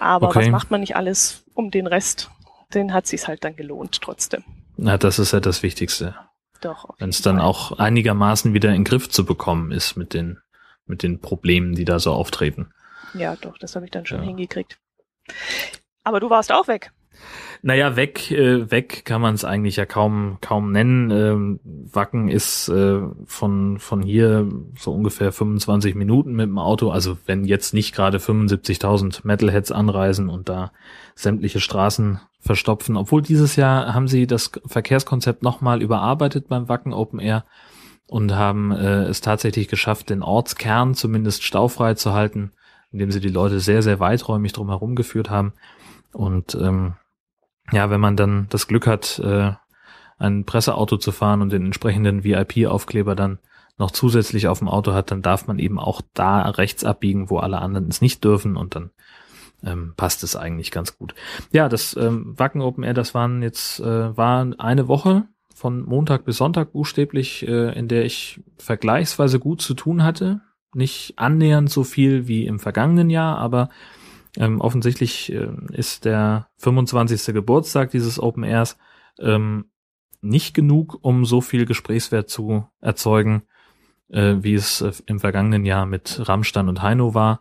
Aber 0.00 0.28
okay. 0.28 0.40
was 0.40 0.48
macht 0.48 0.70
man 0.70 0.80
nicht 0.80 0.96
alles, 0.96 1.44
um 1.54 1.70
den 1.70 1.86
Rest 1.86 2.30
den 2.74 2.92
hat 2.92 3.06
sich's 3.06 3.28
halt 3.28 3.44
dann 3.44 3.56
gelohnt 3.56 4.00
trotzdem. 4.02 4.44
Na, 4.76 4.98
das 4.98 5.18
ist 5.18 5.32
ja 5.32 5.40
das 5.40 5.62
Wichtigste. 5.62 6.14
Doch. 6.60 6.88
Wenn 6.98 7.10
es 7.10 7.22
dann 7.22 7.38
auch 7.38 7.78
einigermaßen 7.78 8.54
wieder 8.54 8.70
in 8.70 8.76
den 8.76 8.84
Griff 8.84 9.08
zu 9.08 9.24
bekommen 9.24 9.72
ist 9.72 9.96
mit 9.96 10.14
den, 10.14 10.38
mit 10.86 11.02
den 11.02 11.20
Problemen, 11.20 11.74
die 11.74 11.84
da 11.84 11.98
so 11.98 12.12
auftreten. 12.12 12.70
Ja, 13.14 13.36
doch, 13.36 13.58
das 13.58 13.74
habe 13.76 13.84
ich 13.86 13.90
dann 13.90 14.06
schon 14.06 14.20
ja. 14.20 14.24
hingekriegt. 14.24 14.78
Aber 16.04 16.20
du 16.20 16.30
warst 16.30 16.52
auch 16.52 16.68
weg. 16.68 16.92
Naja, 17.62 17.96
weg, 17.96 18.30
äh, 18.30 18.70
weg 18.70 19.04
kann 19.04 19.20
man 19.20 19.34
es 19.34 19.44
eigentlich 19.44 19.76
ja 19.76 19.86
kaum, 19.86 20.38
kaum 20.40 20.72
nennen. 20.72 21.10
Ähm, 21.10 21.60
Wacken 21.64 22.28
ist 22.28 22.68
äh, 22.68 23.00
von, 23.24 23.78
von 23.78 24.02
hier 24.02 24.46
so 24.78 24.92
ungefähr 24.92 25.32
25 25.32 25.94
Minuten 25.94 26.34
mit 26.34 26.46
dem 26.46 26.58
Auto. 26.58 26.90
Also 26.90 27.16
wenn 27.26 27.44
jetzt 27.44 27.74
nicht 27.74 27.94
gerade 27.94 28.18
75.000 28.18 29.20
Metalheads 29.24 29.72
anreisen 29.72 30.28
und 30.28 30.48
da 30.48 30.72
sämtliche 31.14 31.60
Straßen 31.60 32.20
verstopfen. 32.40 32.96
Obwohl 32.96 33.22
dieses 33.22 33.56
Jahr 33.56 33.94
haben 33.94 34.06
sie 34.06 34.26
das 34.26 34.52
Verkehrskonzept 34.66 35.42
nochmal 35.42 35.82
überarbeitet 35.82 36.48
beim 36.48 36.68
Wacken 36.68 36.92
Open 36.92 37.18
Air 37.18 37.44
und 38.06 38.34
haben 38.34 38.72
äh, 38.72 39.04
es 39.04 39.20
tatsächlich 39.20 39.68
geschafft, 39.68 40.10
den 40.10 40.22
Ortskern 40.22 40.94
zumindest 40.94 41.42
staufrei 41.42 41.94
zu 41.94 42.12
halten, 42.12 42.52
indem 42.92 43.10
sie 43.10 43.20
die 43.20 43.28
Leute 43.28 43.60
sehr, 43.60 43.82
sehr 43.82 44.00
weiträumig 44.00 44.52
drumherum 44.52 44.94
geführt 44.94 45.30
haben. 45.30 45.52
Und 46.12 46.54
ähm, 46.54 46.94
ja, 47.72 47.90
wenn 47.90 48.00
man 48.00 48.16
dann 48.16 48.46
das 48.50 48.68
Glück 48.68 48.86
hat, 48.86 49.18
äh, 49.18 49.52
ein 50.18 50.44
Presseauto 50.44 50.96
zu 50.96 51.12
fahren 51.12 51.42
und 51.42 51.52
den 51.52 51.66
entsprechenden 51.66 52.24
VIP-Aufkleber 52.24 53.14
dann 53.14 53.38
noch 53.76 53.90
zusätzlich 53.90 54.48
auf 54.48 54.60
dem 54.60 54.68
Auto 54.68 54.94
hat, 54.94 55.10
dann 55.10 55.20
darf 55.20 55.46
man 55.46 55.58
eben 55.58 55.78
auch 55.78 56.00
da 56.14 56.42
rechts 56.42 56.84
abbiegen, 56.84 57.28
wo 57.28 57.38
alle 57.38 57.58
anderen 57.58 57.88
es 57.88 58.00
nicht 58.00 58.24
dürfen 58.24 58.56
und 58.56 58.74
dann 58.74 58.90
ähm, 59.62 59.92
passt 59.96 60.22
es 60.22 60.36
eigentlich 60.36 60.70
ganz 60.70 60.96
gut. 60.96 61.14
Ja, 61.52 61.68
das 61.68 61.94
ähm, 61.96 62.38
Wacken 62.38 62.62
Open 62.62 62.84
Air, 62.84 62.94
das 62.94 63.14
waren 63.14 63.42
jetzt 63.42 63.80
äh, 63.80 64.16
war 64.16 64.46
eine 64.58 64.88
Woche 64.88 65.24
von 65.56 65.86
Montag 65.86 66.26
bis 66.26 66.36
Sonntag 66.36 66.72
buchstäblich, 66.72 67.48
äh, 67.48 67.72
in 67.78 67.88
der 67.88 68.04
ich 68.04 68.40
vergleichsweise 68.58 69.40
gut 69.40 69.62
zu 69.62 69.72
tun 69.72 70.02
hatte. 70.02 70.42
Nicht 70.74 71.14
annähernd 71.16 71.70
so 71.70 71.82
viel 71.82 72.28
wie 72.28 72.44
im 72.44 72.60
vergangenen 72.60 73.08
Jahr, 73.08 73.38
aber 73.38 73.70
ähm, 74.36 74.60
offensichtlich 74.60 75.32
äh, 75.32 75.48
ist 75.72 76.04
der 76.04 76.48
25. 76.58 77.32
Geburtstag 77.32 77.90
dieses 77.90 78.20
Open 78.20 78.44
Airs 78.44 78.76
ähm, 79.18 79.70
nicht 80.20 80.52
genug, 80.52 80.98
um 81.00 81.24
so 81.24 81.40
viel 81.40 81.64
Gesprächswert 81.64 82.28
zu 82.28 82.68
erzeugen, 82.82 83.44
äh, 84.10 84.34
wie 84.40 84.54
es 84.54 84.82
äh, 84.82 84.92
im 85.06 85.20
vergangenen 85.20 85.64
Jahr 85.64 85.86
mit 85.86 86.28
Rammstein 86.28 86.68
und 86.68 86.82
Heino 86.82 87.14
war. 87.14 87.40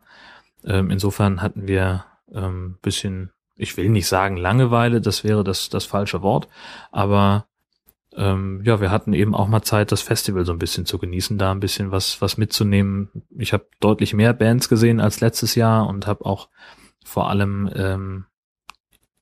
Ähm, 0.63 0.89
insofern 0.89 1.41
hatten 1.41 1.67
wir 1.67 2.05
ähm, 2.33 2.77
bisschen, 2.81 3.31
ich 3.57 3.75
will 3.75 3.89
nicht 3.89 4.07
sagen 4.07 4.37
Langeweile, 4.37 5.01
das 5.01 5.25
wäre 5.25 5.43
das, 5.43 5.67
das 5.67 5.83
falsche 5.83 6.21
Wort, 6.21 6.47
aber 6.93 7.47
ähm, 8.17 8.61
ja, 8.63 8.79
wir 8.79 8.91
hatten 8.91 9.13
eben 9.13 9.35
auch 9.35 9.47
mal 9.47 9.61
Zeit, 9.61 9.91
das 9.91 10.01
Festival 10.01 10.45
so 10.45 10.53
ein 10.53 10.59
bisschen 10.59 10.85
zu 10.85 10.97
genießen, 10.97 11.37
da 11.37 11.51
ein 11.51 11.59
bisschen 11.59 11.91
was, 11.91 12.21
was 12.21 12.37
mitzunehmen. 12.37 13.09
Ich 13.37 13.53
habe 13.53 13.67
deutlich 13.79 14.13
mehr 14.13 14.33
Bands 14.33 14.69
gesehen 14.69 14.99
als 14.99 15.19
letztes 15.19 15.55
Jahr 15.55 15.87
und 15.87 16.07
habe 16.07 16.25
auch 16.25 16.49
vor 17.03 17.29
allem 17.29 17.69
ähm, 17.75 18.25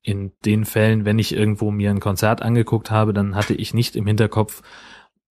in 0.03 0.33
den 0.45 0.65
Fällen, 0.65 1.05
wenn 1.05 1.17
ich 1.17 1.33
irgendwo 1.33 1.71
mir 1.71 1.89
ein 1.89 1.99
Konzert 1.99 2.41
angeguckt 2.41 2.91
habe, 2.91 3.13
dann 3.13 3.35
hatte 3.35 3.53
ich 3.53 3.73
nicht 3.73 3.95
im 3.95 4.05
Hinterkopf, 4.05 4.61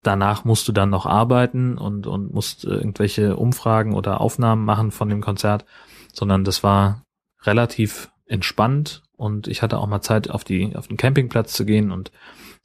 danach 0.03 0.45
musst 0.45 0.67
du 0.67 0.73
dann 0.73 0.91
noch 0.91 1.07
arbeiten 1.07 1.79
und, 1.79 2.07
und 2.07 2.33
musst 2.33 2.65
irgendwelche 2.65 3.37
Umfragen 3.37 3.95
oder 3.95 4.21
Aufnahmen 4.21 4.65
machen 4.65 4.91
von 4.91 5.09
dem 5.09 5.21
Konzert, 5.21 5.67
sondern 6.13 6.43
das 6.43 6.63
war 6.63 7.05
relativ 7.43 8.11
entspannt 8.27 9.03
und 9.17 9.47
ich 9.47 9.63
hatte 9.63 9.79
auch 9.79 9.87
mal 9.87 10.01
Zeit, 10.01 10.31
auf 10.31 10.43
die, 10.43 10.75
auf 10.75 10.89
den 10.89 10.97
Campingplatz 10.97 11.53
zu 11.53 11.65
gehen 11.65 11.93
und 11.93 12.11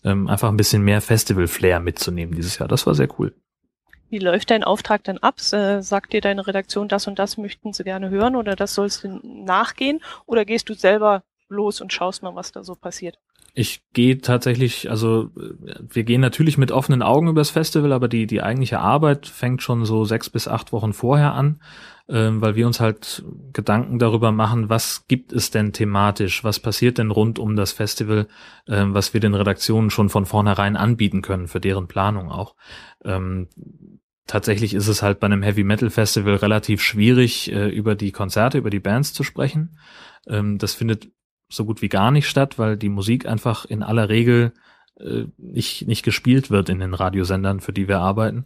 ähm, 0.03 0.27
einfach 0.27 0.49
ein 0.49 0.57
bisschen 0.57 0.83
mehr 0.83 1.01
Festival-Flair 1.01 1.79
mitzunehmen 1.79 2.35
dieses 2.35 2.57
Jahr. 2.57 2.67
Das 2.67 2.85
war 2.85 2.95
sehr 2.95 3.09
cool. 3.19 3.33
Wie 4.09 4.19
läuft 4.19 4.51
dein 4.51 4.63
Auftrag 4.63 5.03
denn 5.03 5.17
ab? 5.17 5.39
Äh, 5.51 5.81
sagt 5.81 6.13
dir 6.13 6.21
deine 6.21 6.47
Redaktion, 6.47 6.87
das 6.87 7.07
und 7.07 7.19
das 7.19 7.37
möchten 7.37 7.73
sie 7.73 7.83
gerne 7.83 8.09
hören 8.09 8.35
oder 8.35 8.55
das 8.55 8.73
sollst 8.73 9.03
du 9.03 9.19
nachgehen? 9.23 10.01
Oder 10.25 10.45
gehst 10.45 10.69
du 10.69 10.73
selber 10.73 11.23
los 11.49 11.81
und 11.81 11.91
schaust 11.91 12.23
mal, 12.23 12.35
was 12.35 12.51
da 12.51 12.63
so 12.63 12.75
passiert? 12.75 13.19
Ich 13.59 13.81
gehe 13.91 14.19
tatsächlich, 14.19 14.91
also 14.91 15.31
wir 15.33 16.03
gehen 16.03 16.21
natürlich 16.21 16.59
mit 16.59 16.71
offenen 16.71 17.01
Augen 17.01 17.27
übers 17.27 17.49
Festival, 17.49 17.91
aber 17.91 18.07
die, 18.07 18.27
die 18.27 18.43
eigentliche 18.43 18.77
Arbeit 18.77 19.25
fängt 19.25 19.63
schon 19.63 19.83
so 19.83 20.05
sechs 20.05 20.29
bis 20.29 20.47
acht 20.47 20.71
Wochen 20.73 20.93
vorher 20.93 21.33
an, 21.33 21.59
ähm, 22.07 22.39
weil 22.39 22.53
wir 22.53 22.67
uns 22.67 22.79
halt 22.79 23.25
Gedanken 23.53 23.97
darüber 23.97 24.31
machen, 24.31 24.69
was 24.69 25.07
gibt 25.07 25.33
es 25.33 25.49
denn 25.49 25.73
thematisch, 25.73 26.43
was 26.43 26.59
passiert 26.59 26.99
denn 26.99 27.09
rund 27.09 27.39
um 27.39 27.55
das 27.55 27.71
Festival, 27.71 28.27
ähm, 28.67 28.93
was 28.93 29.15
wir 29.15 29.21
den 29.21 29.33
Redaktionen 29.33 29.89
schon 29.89 30.09
von 30.09 30.27
vornherein 30.27 30.75
anbieten 30.75 31.23
können, 31.23 31.47
für 31.47 31.59
deren 31.59 31.87
Planung 31.87 32.29
auch. 32.29 32.53
Ähm, 33.03 33.47
tatsächlich 34.27 34.75
ist 34.75 34.87
es 34.87 35.01
halt 35.01 35.19
bei 35.19 35.25
einem 35.25 35.41
Heavy 35.41 35.63
Metal 35.63 35.89
Festival 35.89 36.35
relativ 36.35 36.83
schwierig, 36.83 37.51
äh, 37.51 37.69
über 37.69 37.95
die 37.95 38.11
Konzerte, 38.11 38.59
über 38.59 38.69
die 38.69 38.79
Bands 38.79 39.13
zu 39.13 39.23
sprechen. 39.23 39.79
Ähm, 40.27 40.59
das 40.59 40.75
findet 40.75 41.07
so 41.49 41.65
gut 41.65 41.81
wie 41.81 41.89
gar 41.89 42.11
nicht 42.11 42.27
statt, 42.27 42.59
weil 42.59 42.77
die 42.77 42.89
Musik 42.89 43.25
einfach 43.25 43.65
in 43.65 43.83
aller 43.83 44.09
Regel 44.09 44.53
äh, 44.99 45.25
nicht, 45.37 45.87
nicht 45.87 46.03
gespielt 46.03 46.49
wird 46.49 46.69
in 46.69 46.79
den 46.79 46.93
Radiosendern, 46.93 47.59
für 47.59 47.73
die 47.73 47.87
wir 47.87 47.99
arbeiten. 47.99 48.45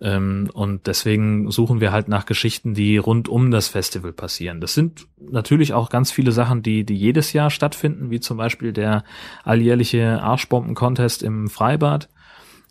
Ähm, 0.00 0.48
und 0.52 0.86
deswegen 0.86 1.50
suchen 1.50 1.80
wir 1.80 1.90
halt 1.90 2.08
nach 2.08 2.24
Geschichten, 2.24 2.74
die 2.74 2.98
rund 2.98 3.28
um 3.28 3.50
das 3.50 3.68
Festival 3.68 4.12
passieren. 4.12 4.60
Das 4.60 4.74
sind 4.74 5.06
natürlich 5.18 5.72
auch 5.72 5.90
ganz 5.90 6.12
viele 6.12 6.32
Sachen, 6.32 6.62
die, 6.62 6.84
die 6.84 6.94
jedes 6.94 7.32
Jahr 7.32 7.50
stattfinden, 7.50 8.10
wie 8.10 8.20
zum 8.20 8.36
Beispiel 8.36 8.72
der 8.72 9.02
alljährliche 9.44 10.22
Arschbomben-Contest 10.22 11.22
im 11.22 11.48
Freibad 11.48 12.08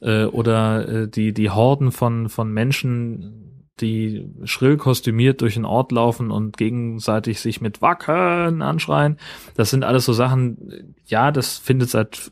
äh, 0.02 0.26
oder 0.26 0.88
äh, 0.88 1.08
die, 1.10 1.34
die 1.34 1.50
Horden 1.50 1.92
von, 1.92 2.30
von 2.30 2.52
Menschen, 2.52 3.57
die 3.82 4.30
schrill 4.44 4.78
kostümiert 4.78 5.42
durch 5.42 5.56
den 5.56 5.66
Ort 5.66 5.92
laufen 5.92 6.32
und 6.32 6.58
gegenseitig 6.58 7.40
sich 7.40 7.62
mit 7.62 7.82
Wacken 7.82 8.62
anschreien. 8.62 9.18
Das 9.56 9.70
sind 9.70 9.84
alles 9.84 10.06
so 10.06 10.14
Sachen, 10.14 10.96
ja, 11.06 11.32
das 11.32 11.58
findet 11.58 11.90
seit 11.90 12.32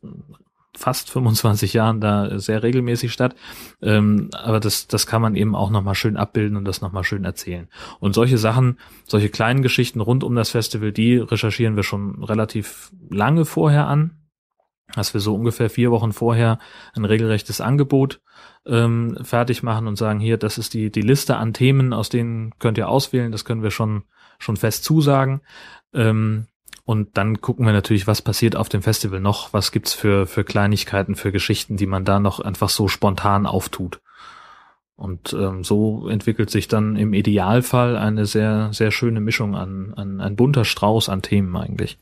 fast 0.77 1.09
25 1.09 1.73
Jahren 1.73 2.01
da 2.01 2.37
sehr 2.37 2.61
regelmäßig 2.61 3.13
statt. 3.13 3.35
Ähm, 3.81 4.29
aber 4.33 4.59
das, 4.59 4.87
das 4.87 5.07
kann 5.07 5.21
man 5.21 5.35
eben 5.35 5.55
auch 5.55 5.69
nochmal 5.69 5.95
schön 5.95 6.17
abbilden 6.17 6.57
und 6.57 6.65
das 6.65 6.81
nochmal 6.81 7.03
schön 7.03 7.23
erzählen. 7.23 7.69
Und 7.99 8.13
solche 8.13 8.37
Sachen, 8.37 8.77
solche 9.05 9.29
kleinen 9.29 9.61
Geschichten 9.61 10.01
rund 10.01 10.23
um 10.23 10.35
das 10.35 10.49
Festival, 10.49 10.91
die 10.91 11.17
recherchieren 11.17 11.75
wir 11.75 11.83
schon 11.83 12.23
relativ 12.23 12.91
lange 13.09 13.45
vorher 13.45 13.87
an 13.87 14.17
dass 14.93 15.13
wir 15.13 15.21
so 15.21 15.35
ungefähr 15.35 15.69
vier 15.69 15.91
Wochen 15.91 16.13
vorher 16.13 16.59
ein 16.93 17.05
regelrechtes 17.05 17.61
Angebot 17.61 18.21
ähm, 18.67 19.17
fertig 19.23 19.63
machen 19.63 19.87
und 19.87 19.97
sagen, 19.97 20.19
hier, 20.19 20.37
das 20.37 20.57
ist 20.57 20.73
die, 20.73 20.91
die 20.91 21.01
Liste 21.01 21.37
an 21.37 21.53
Themen, 21.53 21.93
aus 21.93 22.09
denen 22.09 22.53
könnt 22.59 22.77
ihr 22.77 22.89
auswählen, 22.89 23.31
das 23.31 23.45
können 23.45 23.63
wir 23.63 23.71
schon, 23.71 24.03
schon 24.39 24.57
fest 24.57 24.83
zusagen. 24.83 25.41
Ähm, 25.93 26.47
und 26.83 27.17
dann 27.17 27.41
gucken 27.41 27.65
wir 27.65 27.73
natürlich, 27.73 28.05
was 28.05 28.21
passiert 28.21 28.55
auf 28.55 28.69
dem 28.69 28.83
Festival 28.83 29.19
noch, 29.19 29.53
was 29.53 29.71
gibt's 29.71 29.93
für, 29.93 30.27
für 30.27 30.43
Kleinigkeiten, 30.43 31.15
für 31.15 31.31
Geschichten, 31.31 31.77
die 31.77 31.87
man 31.87 32.05
da 32.05 32.19
noch 32.19 32.39
einfach 32.39 32.69
so 32.69 32.87
spontan 32.87 33.47
auftut. 33.47 34.01
Und 34.95 35.33
ähm, 35.33 35.63
so 35.63 36.07
entwickelt 36.07 36.49
sich 36.49 36.67
dann 36.67 36.95
im 36.95 37.13
Idealfall 37.13 37.97
eine 37.97 38.25
sehr, 38.25 38.71
sehr 38.71 38.91
schöne 38.91 39.19
Mischung 39.19 39.55
an, 39.55 39.93
an 39.95 40.21
ein 40.21 40.35
bunter 40.35 40.63
Strauß 40.63 41.09
an 41.09 41.21
Themen 41.21 41.57
eigentlich. 41.57 41.97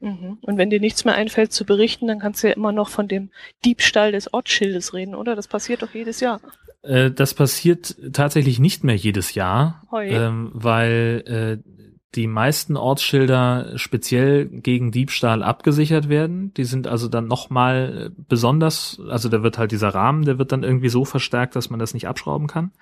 Mhm. 0.00 0.38
Und 0.42 0.58
wenn 0.58 0.70
dir 0.70 0.80
nichts 0.80 1.04
mehr 1.04 1.14
einfällt 1.14 1.52
zu 1.52 1.64
berichten, 1.64 2.06
dann 2.06 2.18
kannst 2.18 2.42
du 2.42 2.48
ja 2.48 2.54
immer 2.54 2.72
noch 2.72 2.88
von 2.88 3.08
dem 3.08 3.30
Diebstahl 3.64 4.12
des 4.12 4.32
Ortsschildes 4.32 4.94
reden, 4.94 5.14
oder? 5.14 5.36
Das 5.36 5.48
passiert 5.48 5.82
doch 5.82 5.94
jedes 5.94 6.20
Jahr. 6.20 6.40
Äh, 6.82 7.10
das 7.10 7.34
passiert 7.34 7.96
tatsächlich 8.12 8.58
nicht 8.58 8.84
mehr 8.84 8.96
jedes 8.96 9.34
Jahr, 9.34 9.86
ähm, 9.94 10.50
weil 10.52 11.60
äh, 11.64 11.91
die 12.14 12.26
meisten 12.26 12.76
Ortsschilder 12.76 13.72
speziell 13.76 14.46
gegen 14.46 14.92
Diebstahl 14.92 15.42
abgesichert 15.42 16.10
werden. 16.10 16.52
Die 16.54 16.64
sind 16.64 16.86
also 16.86 17.08
dann 17.08 17.26
nochmal 17.26 18.12
besonders, 18.28 19.00
also 19.08 19.30
da 19.30 19.42
wird 19.42 19.56
halt 19.56 19.72
dieser 19.72 19.94
Rahmen, 19.94 20.24
der 20.24 20.38
wird 20.38 20.52
dann 20.52 20.62
irgendwie 20.62 20.90
so 20.90 21.06
verstärkt, 21.06 21.56
dass 21.56 21.70
man 21.70 21.80
das 21.80 21.94
nicht 21.94 22.08
abschrauben 22.08 22.48
kann. 22.48 22.72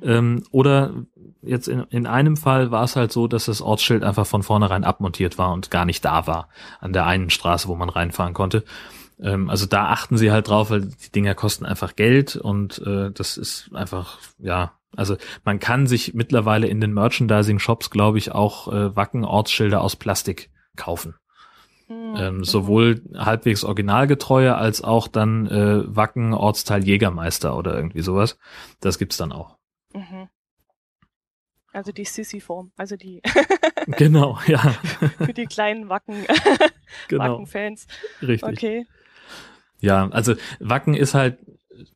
Mhm. 0.00 0.08
Ähm, 0.08 0.42
oder 0.50 0.94
jetzt 1.42 1.68
in, 1.68 1.84
in 1.90 2.06
einem 2.06 2.36
Fall 2.36 2.72
war 2.72 2.82
es 2.82 2.96
halt 2.96 3.12
so, 3.12 3.28
dass 3.28 3.44
das 3.44 3.62
Ortsschild 3.62 4.02
einfach 4.02 4.26
von 4.26 4.42
vornherein 4.42 4.84
abmontiert 4.84 5.38
war 5.38 5.52
und 5.52 5.70
gar 5.70 5.84
nicht 5.84 6.04
da 6.04 6.26
war 6.26 6.48
an 6.80 6.92
der 6.92 7.06
einen 7.06 7.30
Straße, 7.30 7.68
wo 7.68 7.76
man 7.76 7.88
reinfahren 7.88 8.34
konnte. 8.34 8.64
Ähm, 9.20 9.48
also 9.48 9.66
da 9.66 9.86
achten 9.86 10.16
sie 10.16 10.32
halt 10.32 10.48
drauf, 10.48 10.70
weil 10.70 10.82
die 10.82 11.12
Dinger 11.12 11.34
kosten 11.36 11.64
einfach 11.64 11.94
Geld 11.94 12.34
und 12.34 12.84
äh, 12.84 13.12
das 13.12 13.36
ist 13.36 13.70
einfach, 13.72 14.18
ja, 14.38 14.72
also 14.96 15.16
man 15.44 15.58
kann 15.58 15.86
sich 15.86 16.14
mittlerweile 16.14 16.66
in 16.66 16.80
den 16.80 16.92
Merchandising-Shops, 16.92 17.90
glaube 17.90 18.18
ich, 18.18 18.32
auch 18.32 18.68
äh, 18.68 18.94
Wacken-Ortsschilder 18.94 19.80
aus 19.80 19.96
Plastik 19.96 20.50
kaufen. 20.76 21.14
Mhm. 21.88 22.16
Ähm, 22.16 22.44
sowohl 22.44 23.02
halbwegs 23.16 23.64
originalgetreue 23.64 24.54
als 24.54 24.82
auch 24.82 25.08
dann 25.08 25.46
äh, 25.46 25.96
Wacken 25.96 26.32
Ortsteil 26.34 26.84
Jägermeister 26.84 27.56
oder 27.56 27.74
irgendwie 27.74 28.02
sowas. 28.02 28.38
Das 28.80 28.98
gibt's 28.98 29.16
dann 29.16 29.32
auch. 29.32 29.56
Mhm. 29.94 30.28
Also 31.72 31.90
die 31.90 32.04
Sissy-Form, 32.04 32.72
also 32.76 32.96
die. 32.96 33.22
genau, 33.86 34.38
ja. 34.46 34.58
Für 35.18 35.32
die 35.32 35.46
kleinen 35.46 35.88
Wacken, 35.88 36.26
genau. 37.08 37.24
Wacken-Fans. 37.24 37.86
Richtig. 38.20 38.42
Okay. 38.42 38.86
Ja, 39.80 40.08
also 40.10 40.34
Wacken 40.60 40.94
ist 40.94 41.14
halt 41.14 41.38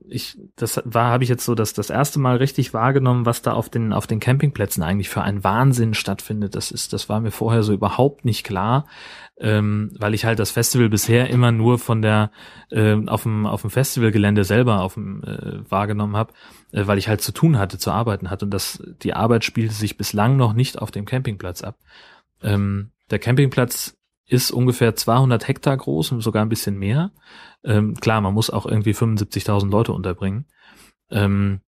ich, 0.09 0.39
das 0.57 0.81
war, 0.85 1.11
habe 1.11 1.25
ich 1.25 1.31
jetzt 1.31 1.45
so 1.45 1.55
das, 1.55 1.73
das 1.73 1.91
erste 1.91 2.19
Mal 2.19 2.37
richtig 2.37 2.75
wahrgenommen, 2.75 3.27
was 3.27 3.43
da 3.43 3.53
auf 3.53 3.69
den, 3.69 3.93
auf 3.93 4.07
den 4.07 4.21
Campingplätzen 4.21 4.83
eigentlich 4.83 5.09
für 5.09 5.23
ein 5.23 5.45
Wahnsinn 5.45 5.95
stattfindet. 5.95 6.55
Das 6.55 6.71
ist, 6.71 6.93
das 6.93 7.09
war 7.09 7.21
mir 7.21 7.31
vorher 7.31 7.63
so 7.63 7.73
überhaupt 7.73 8.25
nicht 8.25 8.45
klar, 8.45 8.87
ähm, 9.39 9.91
weil 9.99 10.15
ich 10.15 10.25
halt 10.25 10.39
das 10.39 10.51
Festival 10.51 10.89
bisher 10.89 11.29
immer 11.31 11.53
nur 11.53 11.79
von 11.79 12.03
der, 12.03 12.31
äh, 12.71 12.97
auf 13.07 13.25
dem, 13.25 13.47
auf 13.47 13.63
dem 13.63 13.71
Festivalgelände 13.71 14.45
selber 14.45 14.81
auf 14.81 14.95
dem, 14.95 15.23
äh, 15.25 15.71
wahrgenommen 15.71 16.17
habe, 16.17 16.33
äh, 16.73 16.87
weil 16.87 16.99
ich 16.99 17.09
halt 17.09 17.21
zu 17.21 17.33
tun 17.33 17.59
hatte, 17.59 17.79
zu 17.79 17.91
arbeiten 17.91 18.31
hatte 18.31 18.45
und 18.47 18.51
das, 18.53 18.83
die 19.03 19.15
Arbeit 19.15 19.45
spielte 19.45 19.75
sich 19.75 19.97
bislang 19.97 20.37
noch 20.37 20.53
nicht 20.53 20.81
auf 20.81 20.91
dem 20.91 21.05
Campingplatz 21.05 21.63
ab. 21.63 21.79
Ähm, 22.43 22.91
der 23.11 23.19
Campingplatz 23.19 23.97
ist 24.29 24.51
ungefähr 24.51 24.95
200 24.95 25.47
Hektar 25.47 25.77
groß 25.77 26.13
und 26.13 26.21
sogar 26.21 26.45
ein 26.45 26.49
bisschen 26.49 26.79
mehr. 26.79 27.13
Ähm, 27.65 27.95
klar, 27.95 28.21
man 28.21 28.35
muss 28.35 28.51
auch 28.51 28.67
irgendwie 28.67 28.93
75.000 28.93 29.71
Leute 29.71 29.93
unterbringen. 29.93 30.47
Ähm, 31.11 31.61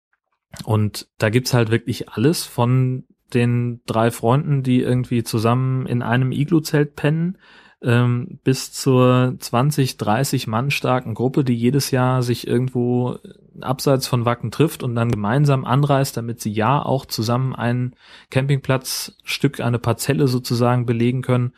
und 0.63 1.07
da 1.19 1.29
gibt's 1.29 1.53
halt 1.53 1.69
wirklich 1.69 2.09
alles 2.09 2.43
von 2.45 3.05
den 3.33 3.81
drei 3.85 4.09
Freunden, 4.09 4.63
die 4.63 4.81
irgendwie 4.81 5.23
zusammen 5.23 5.85
in 5.85 6.01
einem 6.01 6.31
Iglu-Zelt 6.31 6.95
pennen, 6.95 7.37
ähm, 7.83 8.39
bis 8.43 8.71
zur 8.71 9.35
20, 9.37 9.97
30 9.97 10.47
Mann 10.47 10.71
starken 10.71 11.13
Gruppe, 11.13 11.43
die 11.43 11.53
jedes 11.53 11.91
Jahr 11.91 12.23
sich 12.23 12.47
irgendwo 12.47 13.17
abseits 13.61 14.07
von 14.07 14.25
Wacken 14.25 14.49
trifft 14.49 14.81
und 14.81 14.95
dann 14.95 15.11
gemeinsam 15.11 15.65
anreist, 15.65 16.17
damit 16.17 16.41
sie 16.41 16.51
ja 16.51 16.81
auch 16.81 17.05
zusammen 17.05 17.53
ein 17.53 17.95
Campingplatzstück, 18.31 19.59
eine 19.59 19.77
Parzelle 19.77 20.27
sozusagen 20.27 20.85
belegen 20.87 21.21
können 21.21 21.53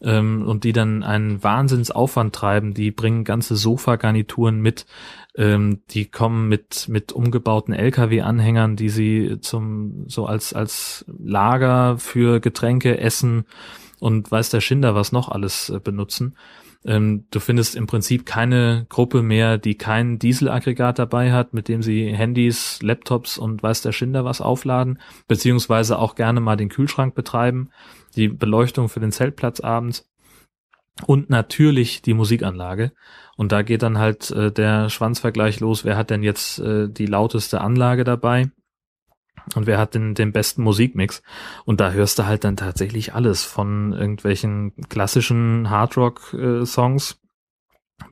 ähm, 0.00 0.46
und 0.46 0.64
die 0.64 0.72
dann 0.72 1.02
einen 1.02 1.42
Wahnsinnsaufwand 1.42 2.34
treiben. 2.34 2.74
Die 2.74 2.90
bringen 2.90 3.24
ganze 3.24 3.56
Sofagarnituren 3.56 4.60
mit, 4.60 4.86
ähm, 5.36 5.82
die 5.90 6.06
kommen 6.06 6.48
mit 6.48 6.88
mit 6.88 7.12
umgebauten 7.12 7.74
LKW-Anhängern, 7.74 8.76
die 8.76 8.88
sie 8.88 9.38
zum 9.40 10.04
so 10.08 10.26
als 10.26 10.52
als 10.52 11.04
Lager 11.18 11.98
für 11.98 12.40
Getränke, 12.40 12.98
Essen 12.98 13.44
und 14.00 14.30
weiß 14.30 14.50
der 14.50 14.60
Schinder 14.60 14.94
was 14.94 15.12
noch 15.12 15.28
alles 15.28 15.70
äh, 15.70 15.80
benutzen. 15.80 16.36
Ähm, 16.84 17.26
du 17.30 17.40
findest 17.40 17.74
im 17.76 17.86
Prinzip 17.86 18.24
keine 18.24 18.86
Gruppe 18.88 19.22
mehr, 19.22 19.58
die 19.58 19.76
kein 19.76 20.18
Dieselaggregat 20.18 20.98
dabei 20.98 21.32
hat, 21.32 21.52
mit 21.52 21.68
dem 21.68 21.82
sie 21.82 22.12
Handys, 22.12 22.80
Laptops 22.82 23.36
und 23.36 23.62
weiß 23.62 23.82
der 23.82 23.92
Schinder 23.92 24.24
was 24.24 24.40
aufladen, 24.40 24.98
beziehungsweise 25.26 25.98
auch 25.98 26.14
gerne 26.14 26.40
mal 26.40 26.56
den 26.56 26.68
Kühlschrank 26.68 27.14
betreiben 27.14 27.70
die 28.16 28.28
Beleuchtung 28.28 28.88
für 28.88 29.00
den 29.00 29.12
Zeltplatz 29.12 29.60
abends 29.60 30.08
und 31.06 31.30
natürlich 31.30 32.02
die 32.02 32.14
Musikanlage. 32.14 32.92
Und 33.36 33.52
da 33.52 33.62
geht 33.62 33.82
dann 33.82 33.98
halt 33.98 34.30
äh, 34.32 34.50
der 34.50 34.90
Schwanzvergleich 34.90 35.60
los, 35.60 35.84
wer 35.84 35.96
hat 35.96 36.10
denn 36.10 36.22
jetzt 36.22 36.58
äh, 36.58 36.88
die 36.88 37.06
lauteste 37.06 37.60
Anlage 37.60 38.04
dabei 38.04 38.50
und 39.54 39.66
wer 39.66 39.78
hat 39.78 39.94
den, 39.94 40.14
den 40.14 40.32
besten 40.32 40.62
Musikmix. 40.62 41.22
Und 41.64 41.80
da 41.80 41.92
hörst 41.92 42.18
du 42.18 42.26
halt 42.26 42.44
dann 42.44 42.56
tatsächlich 42.56 43.14
alles 43.14 43.44
von 43.44 43.92
irgendwelchen 43.92 44.72
klassischen 44.88 45.70
Hardrock-Songs 45.70 47.12
äh, 47.12 47.28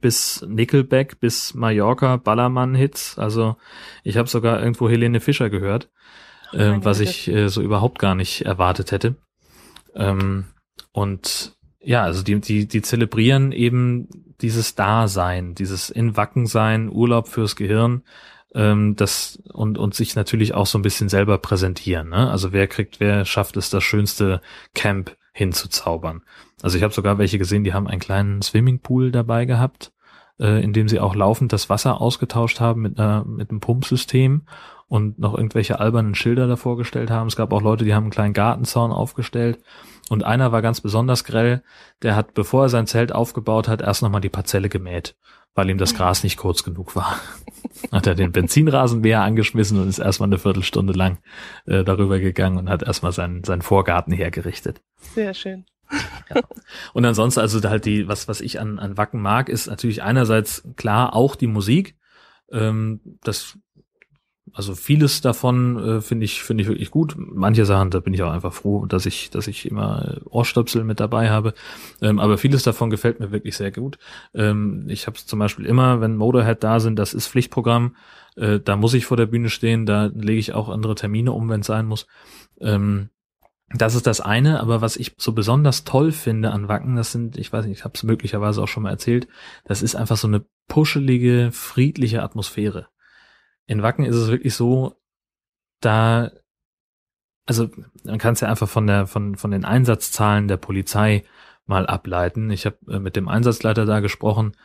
bis 0.00 0.44
Nickelback 0.48 1.20
bis 1.20 1.54
Mallorca 1.54 2.16
Ballermann-Hits. 2.16 3.18
Also 3.18 3.56
ich 4.02 4.16
habe 4.16 4.28
sogar 4.28 4.60
irgendwo 4.60 4.88
Helene 4.88 5.20
Fischer 5.20 5.50
gehört, 5.50 5.90
äh, 6.52 6.74
was 6.76 7.00
ich 7.00 7.28
äh, 7.28 7.48
so 7.48 7.62
überhaupt 7.62 7.98
gar 7.98 8.14
nicht 8.14 8.42
erwartet 8.42 8.92
hätte. 8.92 9.16
Ähm, 9.94 10.44
und 10.92 11.56
ja, 11.80 12.02
also 12.02 12.22
die, 12.22 12.40
die, 12.40 12.66
die 12.66 12.82
zelebrieren 12.82 13.52
eben 13.52 14.08
dieses 14.40 14.74
Dasein, 14.74 15.54
dieses 15.54 15.88
in 15.88 16.16
Wacken 16.16 16.46
sein, 16.46 16.90
Urlaub 16.90 17.28
fürs 17.28 17.56
Gehirn, 17.56 18.02
ähm, 18.56 18.96
das 18.96 19.40
und, 19.52 19.78
und 19.78 19.94
sich 19.94 20.16
natürlich 20.16 20.54
auch 20.54 20.66
so 20.66 20.78
ein 20.78 20.82
bisschen 20.82 21.08
selber 21.08 21.38
präsentieren. 21.38 22.08
Ne? 22.08 22.30
Also 22.30 22.52
wer 22.52 22.66
kriegt, 22.66 22.98
wer 22.98 23.24
schafft 23.24 23.56
es, 23.56 23.70
das 23.70 23.84
schönste 23.84 24.40
Camp 24.74 25.16
hinzuzaubern. 25.32 26.22
Also 26.62 26.78
ich 26.78 26.82
habe 26.82 26.94
sogar 26.94 27.18
welche 27.18 27.38
gesehen, 27.38 27.62
die 27.62 27.74
haben 27.74 27.86
einen 27.86 28.00
kleinen 28.00 28.40
Swimmingpool 28.40 29.12
dabei 29.12 29.44
gehabt, 29.44 29.92
äh, 30.40 30.64
in 30.64 30.72
dem 30.72 30.88
sie 30.88 30.98
auch 30.98 31.14
laufend 31.14 31.52
das 31.52 31.68
Wasser 31.68 32.00
ausgetauscht 32.00 32.58
haben 32.58 32.80
mit, 32.80 32.98
einer, 32.98 33.24
mit 33.26 33.50
einem 33.50 33.60
Pumpsystem 33.60 34.46
und 34.88 35.18
noch 35.18 35.34
irgendwelche 35.34 35.78
albernen 35.78 36.14
Schilder 36.14 36.46
davor 36.46 36.78
gestellt 36.78 37.10
haben. 37.10 37.26
Es 37.26 37.36
gab 37.36 37.52
auch 37.52 37.60
Leute, 37.60 37.84
die 37.84 37.94
haben 37.94 38.04
einen 38.04 38.10
kleinen 38.10 38.34
Gartenzaun 38.34 38.92
aufgestellt. 38.92 39.58
Und 40.08 40.24
einer 40.24 40.52
war 40.52 40.62
ganz 40.62 40.80
besonders 40.80 41.24
grell, 41.24 41.62
der 42.02 42.14
hat, 42.14 42.34
bevor 42.34 42.64
er 42.64 42.68
sein 42.68 42.86
Zelt 42.86 43.12
aufgebaut 43.12 43.68
hat, 43.68 43.80
erst 43.80 44.02
nochmal 44.02 44.20
die 44.20 44.28
Parzelle 44.28 44.68
gemäht, 44.68 45.16
weil 45.54 45.68
ihm 45.68 45.78
das 45.78 45.94
Gras 45.94 46.22
nicht 46.22 46.36
kurz 46.36 46.62
genug 46.62 46.94
war. 46.94 47.18
hat 47.92 48.06
er 48.06 48.14
den 48.14 48.32
Benzinrasenmäher 48.32 49.22
angeschmissen 49.22 49.80
und 49.80 49.88
ist 49.88 49.98
erstmal 49.98 50.28
eine 50.28 50.38
Viertelstunde 50.38 50.92
lang 50.92 51.18
äh, 51.66 51.82
darüber 51.82 52.20
gegangen 52.20 52.58
und 52.58 52.70
hat 52.70 52.82
erstmal 52.82 53.12
seinen, 53.12 53.42
seinen 53.42 53.62
Vorgarten 53.62 54.12
hergerichtet. 54.12 54.80
Sehr 55.14 55.34
schön. 55.34 55.66
Ja. 56.34 56.42
Und 56.92 57.04
ansonsten, 57.04 57.40
also 57.40 57.62
halt 57.68 57.84
die, 57.84 58.08
was, 58.08 58.28
was 58.28 58.40
ich 58.40 58.60
an, 58.60 58.78
an 58.78 58.96
Wacken 58.96 59.20
mag, 59.20 59.48
ist 59.48 59.66
natürlich 59.66 60.02
einerseits 60.02 60.68
klar 60.76 61.14
auch 61.14 61.36
die 61.36 61.46
Musik. 61.46 61.96
Ähm, 62.50 63.00
das 63.22 63.58
also 64.52 64.74
vieles 64.74 65.20
davon 65.20 65.78
äh, 65.78 66.00
finde 66.00 66.24
ich 66.24 66.42
finde 66.42 66.62
ich 66.62 66.68
wirklich 66.68 66.90
gut. 66.90 67.14
Manche 67.18 67.66
Sachen, 67.66 67.90
da 67.90 68.00
bin 68.00 68.14
ich 68.14 68.22
auch 68.22 68.30
einfach 68.30 68.52
froh, 68.52 68.86
dass 68.86 69.06
ich 69.06 69.30
dass 69.30 69.48
ich 69.48 69.66
immer 69.68 70.18
Ohrstöpsel 70.24 70.84
mit 70.84 71.00
dabei 71.00 71.30
habe. 71.30 71.54
Ähm, 72.00 72.18
aber 72.18 72.38
vieles 72.38 72.62
davon 72.62 72.90
gefällt 72.90 73.20
mir 73.20 73.32
wirklich 73.32 73.56
sehr 73.56 73.72
gut. 73.72 73.98
Ähm, 74.34 74.86
ich 74.88 75.06
habe 75.06 75.16
zum 75.16 75.38
Beispiel 75.38 75.66
immer, 75.66 76.00
wenn 76.00 76.16
Motorhead 76.16 76.62
da 76.62 76.80
sind, 76.80 76.98
das 76.98 77.12
ist 77.12 77.28
Pflichtprogramm. 77.28 77.96
Äh, 78.36 78.60
da 78.60 78.76
muss 78.76 78.94
ich 78.94 79.06
vor 79.06 79.16
der 79.16 79.26
Bühne 79.26 79.50
stehen. 79.50 79.84
Da 79.84 80.06
lege 80.06 80.38
ich 80.38 80.52
auch 80.52 80.68
andere 80.68 80.94
Termine 80.94 81.32
um, 81.32 81.48
wenn 81.48 81.60
es 81.60 81.66
sein 81.66 81.86
muss. 81.86 82.06
Ähm, 82.60 83.10
das 83.74 83.96
ist 83.96 84.06
das 84.06 84.20
eine, 84.20 84.60
aber 84.60 84.80
was 84.80 84.96
ich 84.96 85.14
so 85.18 85.32
besonders 85.32 85.82
toll 85.82 86.12
finde 86.12 86.52
an 86.52 86.68
Wacken, 86.68 86.94
das 86.94 87.10
sind, 87.10 87.36
ich 87.36 87.52
weiß 87.52 87.66
nicht, 87.66 87.78
ich 87.78 87.84
habe 87.84 87.94
es 87.96 88.04
möglicherweise 88.04 88.62
auch 88.62 88.68
schon 88.68 88.84
mal 88.84 88.90
erzählt, 88.90 89.26
das 89.64 89.82
ist 89.82 89.96
einfach 89.96 90.16
so 90.16 90.28
eine 90.28 90.44
puschelige, 90.68 91.50
friedliche 91.50 92.22
Atmosphäre 92.22 92.86
in 93.66 93.82
Wacken 93.82 94.04
ist 94.04 94.16
es 94.16 94.30
wirklich 94.30 94.54
so, 94.54 94.94
da, 95.80 96.30
also 97.46 97.68
man 98.04 98.18
kann 98.18 98.34
es 98.34 98.40
ja 98.40 98.48
einfach 98.48 98.68
von 98.68 98.86
der, 98.86 99.06
von, 99.06 99.36
von 99.36 99.50
den 99.50 99.64
Einsatzzahlen 99.64 100.48
der 100.48 100.56
Polizei 100.56 101.24
mal 101.66 101.86
ableiten. 101.86 102.50
Ich 102.50 102.64
habe 102.66 102.78
äh, 102.88 102.98
mit 102.98 103.16
dem 103.16 103.28
Einsatzleiter 103.28 103.86
da 103.86 104.00
gesprochen 104.00 104.56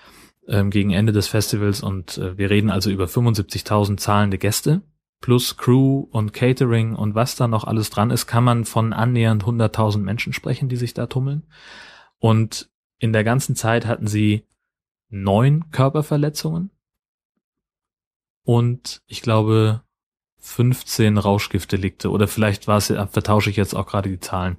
ähm, 0.47 0.69
gegen 0.69 0.91
Ende 0.91 1.11
des 1.11 1.27
Festivals 1.27 1.81
und 1.81 2.17
äh, 2.17 2.37
wir 2.37 2.49
reden 2.49 2.69
also 2.69 2.89
über 2.89 3.05
75.000 3.05 3.97
zahlende 3.97 4.37
Gäste 4.37 4.81
plus 5.19 5.55
Crew 5.55 6.07
und 6.11 6.33
Catering 6.33 6.95
und 6.95 7.13
was 7.15 7.35
da 7.35 7.47
noch 7.47 7.63
alles 7.63 7.91
dran 7.91 8.09
ist, 8.09 8.25
kann 8.25 8.43
man 8.43 8.65
von 8.65 8.91
annähernd 8.91 9.43
100.000 9.43 9.99
Menschen 9.99 10.33
sprechen, 10.33 10.67
die 10.67 10.77
sich 10.77 10.95
da 10.95 11.05
tummeln. 11.05 11.43
Und 12.17 12.71
in 12.97 13.13
der 13.13 13.23
ganzen 13.23 13.55
Zeit 13.55 13.85
hatten 13.85 14.07
sie 14.07 14.47
neun 15.09 15.69
Körperverletzungen 15.69 16.71
und 18.43 19.01
ich 19.07 19.21
glaube 19.21 19.81
15 20.39 21.17
Rauschgiftdelikte 21.17 22.09
oder 22.09 22.27
vielleicht 22.27 22.67
war 22.67 22.77
es, 22.77 22.87
vertausche 22.87 23.49
ich 23.49 23.55
jetzt 23.55 23.75
auch 23.75 23.87
gerade 23.87 24.09
die 24.09 24.19
Zahlen. 24.19 24.57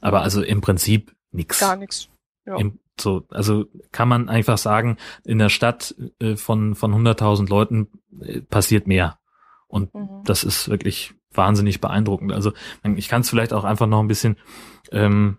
Aber 0.00 0.20
also 0.20 0.42
im 0.42 0.60
Prinzip 0.60 1.14
nichts. 1.30 1.58
Gar 1.58 1.76
nichts. 1.76 2.08
Ja. 2.44 2.56
so, 3.00 3.24
also 3.30 3.66
kann 3.92 4.08
man 4.08 4.28
einfach 4.28 4.58
sagen, 4.58 4.98
in 5.24 5.38
der 5.38 5.48
Stadt 5.48 5.94
äh, 6.18 6.36
von, 6.36 6.74
von 6.74 6.92
100.000 6.92 7.48
Leuten 7.48 7.88
äh, 8.20 8.40
passiert 8.40 8.86
mehr. 8.86 9.18
Und 9.68 9.94
mhm. 9.94 10.22
das 10.24 10.44
ist 10.44 10.68
wirklich 10.68 11.14
wahnsinnig 11.32 11.80
beeindruckend. 11.80 12.32
Also 12.32 12.52
ich 12.96 13.08
kann 13.08 13.22
es 13.22 13.30
vielleicht 13.30 13.52
auch 13.52 13.64
einfach 13.64 13.86
noch 13.86 14.00
ein 14.00 14.08
bisschen 14.08 14.36
ähm, 14.90 15.38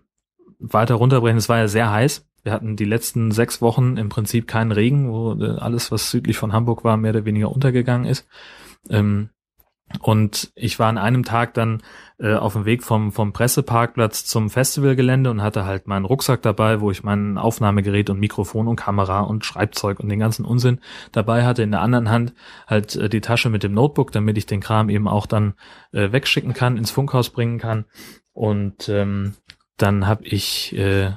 weiter 0.58 0.94
runterbrechen. 0.96 1.38
Es 1.38 1.48
war 1.48 1.58
ja 1.58 1.68
sehr 1.68 1.90
heiß. 1.90 2.26
Wir 2.44 2.52
hatten 2.52 2.76
die 2.76 2.84
letzten 2.84 3.32
sechs 3.32 3.60
Wochen 3.60 3.96
im 3.96 4.10
Prinzip 4.10 4.46
keinen 4.46 4.70
Regen, 4.70 5.10
wo 5.10 5.32
äh, 5.32 5.58
alles, 5.58 5.90
was 5.90 6.10
südlich 6.10 6.36
von 6.36 6.52
Hamburg 6.52 6.84
war, 6.84 6.96
mehr 6.96 7.10
oder 7.10 7.24
weniger 7.24 7.50
untergegangen 7.50 8.06
ist. 8.06 8.28
Ähm, 8.88 9.30
und 10.00 10.52
ich 10.54 10.78
war 10.78 10.88
an 10.88 10.98
einem 10.98 11.24
Tag 11.24 11.54
dann 11.54 11.82
äh, 12.18 12.34
auf 12.34 12.54
dem 12.54 12.64
Weg 12.64 12.82
vom, 12.82 13.12
vom 13.12 13.32
Presseparkplatz 13.32 14.24
zum 14.24 14.50
Festivalgelände 14.50 15.30
und 15.30 15.42
hatte 15.42 15.64
halt 15.64 15.86
meinen 15.86 16.04
Rucksack 16.04 16.42
dabei, 16.42 16.80
wo 16.80 16.90
ich 16.90 17.02
mein 17.02 17.38
Aufnahmegerät 17.38 18.10
und 18.10 18.18
Mikrofon 18.18 18.66
und 18.66 18.76
Kamera 18.76 19.20
und 19.20 19.44
Schreibzeug 19.44 20.00
und 20.00 20.08
den 20.08 20.18
ganzen 20.18 20.44
Unsinn 20.44 20.80
dabei 21.12 21.44
hatte. 21.44 21.62
In 21.62 21.70
der 21.70 21.80
anderen 21.80 22.10
Hand 22.10 22.34
halt 22.66 22.96
äh, 22.96 23.08
die 23.08 23.20
Tasche 23.20 23.50
mit 23.50 23.62
dem 23.62 23.74
Notebook, 23.74 24.12
damit 24.12 24.36
ich 24.36 24.46
den 24.46 24.60
Kram 24.60 24.88
eben 24.90 25.08
auch 25.08 25.26
dann 25.26 25.54
äh, 25.92 26.12
wegschicken 26.12 26.54
kann, 26.54 26.76
ins 26.76 26.90
Funkhaus 26.90 27.30
bringen 27.30 27.58
kann. 27.58 27.84
Und 28.32 28.88
ähm, 28.88 29.34
dann 29.76 30.06
habe 30.06 30.24
ich 30.24 30.76
äh, 30.76 31.12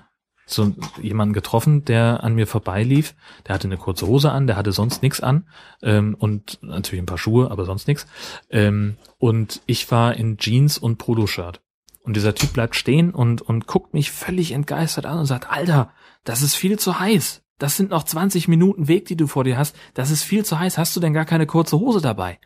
so 0.47 0.73
jemanden 1.01 1.33
getroffen, 1.33 1.83
der 1.85 2.23
an 2.23 2.33
mir 2.33 2.47
vorbeilief. 2.47 3.15
Der 3.45 3.53
hatte 3.53 3.67
eine 3.67 3.77
kurze 3.77 4.07
Hose 4.07 4.31
an, 4.31 4.47
der 4.47 4.55
hatte 4.55 4.71
sonst 4.71 5.03
nichts 5.03 5.19
an 5.19 5.47
ähm, 5.83 6.15
und 6.17 6.59
natürlich 6.63 7.03
ein 7.03 7.07
paar 7.07 7.17
Schuhe, 7.17 7.51
aber 7.51 7.65
sonst 7.65 7.87
nichts. 7.87 8.07
Ähm, 8.49 8.97
und 9.19 9.61
ich 9.65 9.91
war 9.91 10.15
in 10.15 10.37
Jeans 10.37 10.77
und 10.77 10.97
Poloshirt. 10.97 11.61
Und 12.01 12.15
dieser 12.15 12.33
Typ 12.33 12.53
bleibt 12.53 12.77
stehen 12.77 13.13
und, 13.13 13.41
und 13.41 13.67
guckt 13.67 13.93
mich 13.93 14.11
völlig 14.11 14.53
entgeistert 14.53 15.05
an 15.05 15.19
und 15.19 15.25
sagt, 15.25 15.51
Alter, 15.51 15.91
das 16.23 16.41
ist 16.41 16.55
viel 16.55 16.79
zu 16.79 16.99
heiß. 16.99 17.43
Das 17.59 17.75
sind 17.75 17.89
noch 17.89 18.03
20 18.03 18.47
Minuten 18.47 18.87
Weg, 18.87 19.05
die 19.05 19.17
du 19.17 19.27
vor 19.27 19.43
dir 19.43 19.57
hast. 19.57 19.75
Das 19.93 20.09
ist 20.09 20.23
viel 20.23 20.45
zu 20.45 20.57
heiß. 20.57 20.77
Hast 20.77 20.95
du 20.95 21.01
denn 21.01 21.13
gar 21.13 21.25
keine 21.25 21.45
kurze 21.45 21.77
Hose 21.77 21.99
dabei? 21.99 22.39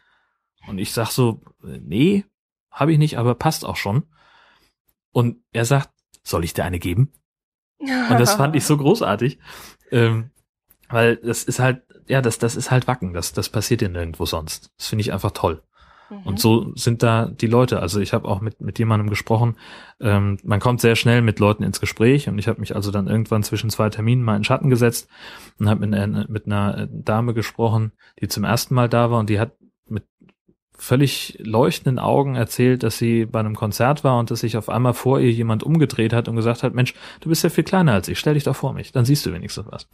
Und 0.67 0.79
ich 0.79 0.91
sag 0.93 1.11
so, 1.11 1.41
nee, 1.61 2.25
habe 2.71 2.93
ich 2.93 2.97
nicht, 2.97 3.19
aber 3.19 3.35
passt 3.35 3.63
auch 3.63 3.75
schon. 3.75 4.03
Und 5.11 5.37
er 5.51 5.65
sagt, 5.65 5.91
soll 6.23 6.43
ich 6.43 6.53
dir 6.53 6.63
eine 6.63 6.79
geben? 6.79 7.11
Und 7.81 8.19
das 8.19 8.33
fand 8.33 8.55
ich 8.55 8.65
so 8.65 8.77
großartig. 8.77 9.39
Ähm, 9.91 10.31
weil 10.89 11.17
das 11.17 11.43
ist 11.43 11.59
halt, 11.59 11.83
ja, 12.07 12.21
das, 12.21 12.37
das 12.37 12.55
ist 12.55 12.71
halt 12.71 12.87
Wacken. 12.87 13.13
Das, 13.13 13.33
das 13.33 13.49
passiert 13.49 13.81
ja 13.81 13.89
nirgendwo 13.89 14.25
sonst. 14.25 14.71
Das 14.77 14.87
finde 14.87 15.01
ich 15.01 15.13
einfach 15.13 15.31
toll. 15.31 15.61
Und 16.25 16.33
mhm. 16.33 16.37
so 16.37 16.75
sind 16.75 17.03
da 17.03 17.27
die 17.27 17.47
Leute. 17.47 17.79
Also 17.79 18.01
ich 18.01 18.13
habe 18.13 18.27
auch 18.27 18.41
mit, 18.41 18.59
mit 18.59 18.79
jemandem 18.79 19.09
gesprochen. 19.09 19.55
Ähm, 20.01 20.37
man 20.43 20.59
kommt 20.59 20.81
sehr 20.81 20.97
schnell 20.97 21.21
mit 21.21 21.39
Leuten 21.39 21.63
ins 21.63 21.79
Gespräch 21.79 22.27
und 22.27 22.37
ich 22.37 22.49
habe 22.49 22.59
mich 22.59 22.75
also 22.75 22.91
dann 22.91 23.07
irgendwann 23.07 23.43
zwischen 23.43 23.69
zwei 23.69 23.89
Terminen 23.89 24.21
mal 24.21 24.35
in 24.35 24.43
Schatten 24.43 24.69
gesetzt 24.69 25.07
und 25.57 25.69
habe 25.69 25.87
mit, 25.87 26.29
mit 26.29 26.45
einer 26.45 26.87
Dame 26.87 27.33
gesprochen, 27.33 27.93
die 28.19 28.27
zum 28.27 28.43
ersten 28.43 28.75
Mal 28.75 28.89
da 28.89 29.09
war 29.09 29.19
und 29.19 29.29
die 29.29 29.39
hat 29.39 29.53
völlig 30.81 31.37
leuchtenden 31.39 31.99
Augen 31.99 32.35
erzählt, 32.35 32.81
dass 32.81 32.97
sie 32.97 33.25
bei 33.25 33.39
einem 33.39 33.55
Konzert 33.55 34.03
war 34.03 34.17
und 34.17 34.31
dass 34.31 34.39
sich 34.39 34.57
auf 34.57 34.67
einmal 34.67 34.95
vor 34.95 35.19
ihr 35.19 35.31
jemand 35.31 35.61
umgedreht 35.61 36.11
hat 36.11 36.27
und 36.27 36.35
gesagt 36.35 36.63
hat, 36.63 36.73
Mensch, 36.73 36.95
du 37.19 37.29
bist 37.29 37.43
ja 37.43 37.51
viel 37.51 37.63
kleiner 37.63 37.93
als 37.93 38.07
ich, 38.07 38.17
stell 38.17 38.33
dich 38.33 38.45
doch 38.45 38.55
vor 38.55 38.73
mich, 38.73 38.91
dann 38.91 39.05
siehst 39.05 39.23
du 39.25 39.31
wenigstens 39.31 39.67
was. 39.69 39.87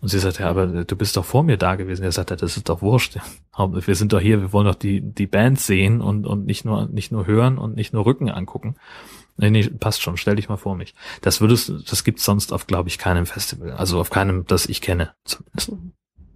Und 0.00 0.08
sie 0.08 0.18
sagt, 0.18 0.38
ja, 0.38 0.48
aber 0.48 0.66
du 0.84 0.96
bist 0.96 1.16
doch 1.16 1.24
vor 1.24 1.42
mir 1.42 1.58
da 1.58 1.74
gewesen. 1.74 2.04
Er 2.04 2.12
sagt, 2.12 2.30
das 2.30 2.56
ist 2.56 2.68
doch 2.68 2.82
wurscht. 2.82 3.18
Wir 3.58 3.94
sind 3.96 4.12
doch 4.12 4.20
hier, 4.20 4.40
wir 4.40 4.52
wollen 4.52 4.66
doch 4.66 4.76
die, 4.76 5.00
die 5.00 5.26
Band 5.26 5.58
sehen 5.58 6.00
und, 6.00 6.24
und 6.24 6.46
nicht 6.46 6.64
nur, 6.64 6.86
nicht 6.86 7.10
nur 7.10 7.26
hören 7.26 7.58
und 7.58 7.74
nicht 7.74 7.92
nur 7.92 8.06
Rücken 8.06 8.30
angucken. 8.30 8.76
Nee, 9.36 9.50
nee, 9.50 9.68
passt 9.68 10.02
schon, 10.02 10.16
stell 10.16 10.36
dich 10.36 10.48
mal 10.48 10.56
vor 10.56 10.76
mich. 10.76 10.94
Das 11.20 11.40
würdest, 11.40 11.72
das 11.90 12.04
gibt's 12.04 12.24
sonst 12.24 12.52
auf, 12.52 12.68
glaube 12.68 12.88
ich, 12.88 12.98
keinem 12.98 13.26
Festival. 13.26 13.72
Also 13.72 13.98
auf 14.00 14.10
keinem, 14.10 14.46
das 14.46 14.66
ich 14.66 14.80
kenne, 14.80 15.12
zumindest. 15.24 15.72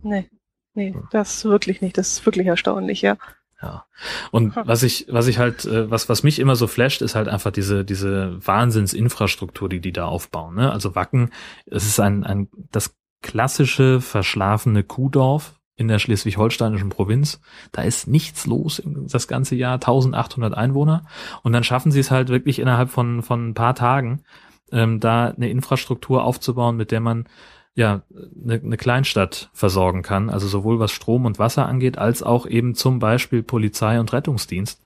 Nee, 0.03 0.29
nee, 0.75 0.95
das 1.13 1.45
wirklich 1.45 1.81
nicht. 1.81 1.97
Das 1.97 2.09
ist 2.09 2.27
wirklich 2.27 2.49
erstaunlich, 2.49 3.03
ja. 3.03 3.17
Ja. 3.63 3.85
Und 4.33 4.57
was 4.57 4.83
ich, 4.83 5.07
was 5.09 5.29
ich 5.29 5.39
halt, 5.39 5.65
äh, 5.65 5.91
was, 5.91 6.09
was 6.09 6.25
mich 6.25 6.41
immer 6.41 6.57
so 6.57 6.67
flasht, 6.67 7.01
ist 7.01 7.15
halt 7.15 7.29
einfach 7.29 7.53
diese, 7.53 7.85
diese 7.85 8.45
Wahnsinnsinfrastruktur, 8.45 9.69
die 9.69 9.81
die 9.81 9.93
da 9.93 10.07
aufbauen. 10.07 10.57
Ne? 10.57 10.73
Also 10.73 10.95
Wacken, 10.95 11.31
es 11.67 11.87
ist 11.87 12.01
ein, 12.01 12.25
ein, 12.25 12.49
das 12.73 12.97
klassische 13.23 14.01
verschlafene 14.01 14.83
Kuhdorf 14.83 15.55
in 15.77 15.89
der 15.89 15.99
schleswig-holsteinischen 15.99 16.91
Provinz. 16.91 17.41
Da 17.71 17.83
ist 17.83 18.09
nichts 18.09 18.47
los 18.47 18.83
das 18.85 19.29
ganze 19.29 19.55
Jahr, 19.55 19.75
1800 19.75 20.55
Einwohner. 20.55 21.07
Und 21.43 21.53
dann 21.53 21.65
schaffen 21.65 21.93
sie 21.93 22.01
es 22.01 22.11
halt 22.11 22.29
wirklich 22.29 22.59
innerhalb 22.59 22.91
von, 22.91 23.23
von 23.23 23.51
ein 23.51 23.55
paar 23.55 23.75
Tagen, 23.75 24.23
ähm, 24.71 25.01
da 25.01 25.29
eine 25.29 25.51
Infrastruktur 25.51 26.25
aufzubauen, 26.25 26.77
mit 26.77 26.91
der 26.91 27.01
man 27.01 27.27
ja 27.75 28.03
eine, 28.45 28.55
eine 28.55 28.77
Kleinstadt 28.77 29.51
versorgen 29.53 30.03
kann. 30.03 30.31
Also 30.31 30.47
sowohl 30.47 30.79
was 30.79 30.93
Strom 30.93 31.25
und 31.25 31.39
Wasser 31.39 31.67
angeht, 31.67 31.99
als 31.99 32.23
auch 32.23 32.47
eben 32.47 32.75
zum 32.75 32.99
Beispiel 32.99 33.43
Polizei 33.43 33.99
und 33.99 34.13
Rettungsdienst. 34.13 34.83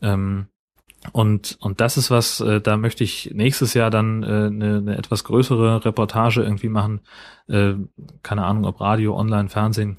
Ähm, 0.00 0.46
und, 1.12 1.56
und 1.60 1.80
das 1.80 1.96
ist 1.96 2.10
was, 2.10 2.40
äh, 2.40 2.60
da 2.60 2.76
möchte 2.76 3.04
ich 3.04 3.30
nächstes 3.32 3.72
Jahr 3.74 3.90
dann 3.90 4.24
äh, 4.24 4.26
eine, 4.26 4.76
eine 4.78 4.98
etwas 4.98 5.22
größere 5.22 5.84
Reportage 5.84 6.42
irgendwie 6.42 6.68
machen. 6.68 7.00
Äh, 7.46 7.74
keine 8.22 8.44
Ahnung, 8.44 8.64
ob 8.64 8.80
Radio, 8.80 9.16
Online, 9.16 9.48
Fernsehen. 9.48 9.98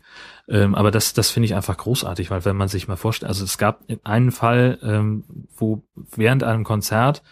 Ähm, 0.49 0.75
aber 0.75 0.91
das, 0.91 1.13
das 1.13 1.31
finde 1.31 1.45
ich 1.45 1.55
einfach 1.55 1.77
großartig, 1.77 2.31
weil 2.31 2.43
wenn 2.43 2.57
man 2.57 2.67
sich 2.67 2.87
mal 2.89 2.97
vorstellt, 2.97 3.29
also 3.29 3.45
es 3.45 3.57
gab 3.57 3.83
einen 4.03 4.31
Fall, 4.31 4.77
ähm, 4.83 5.23
wo 5.55 5.83
während 5.95 6.43
einem 6.43 6.65
Konzert 6.65 7.23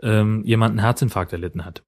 ähm, 0.00 0.44
jemand 0.44 0.72
einen 0.72 0.80
Herzinfarkt 0.80 1.32
erlitten 1.32 1.64
hat. 1.64 1.82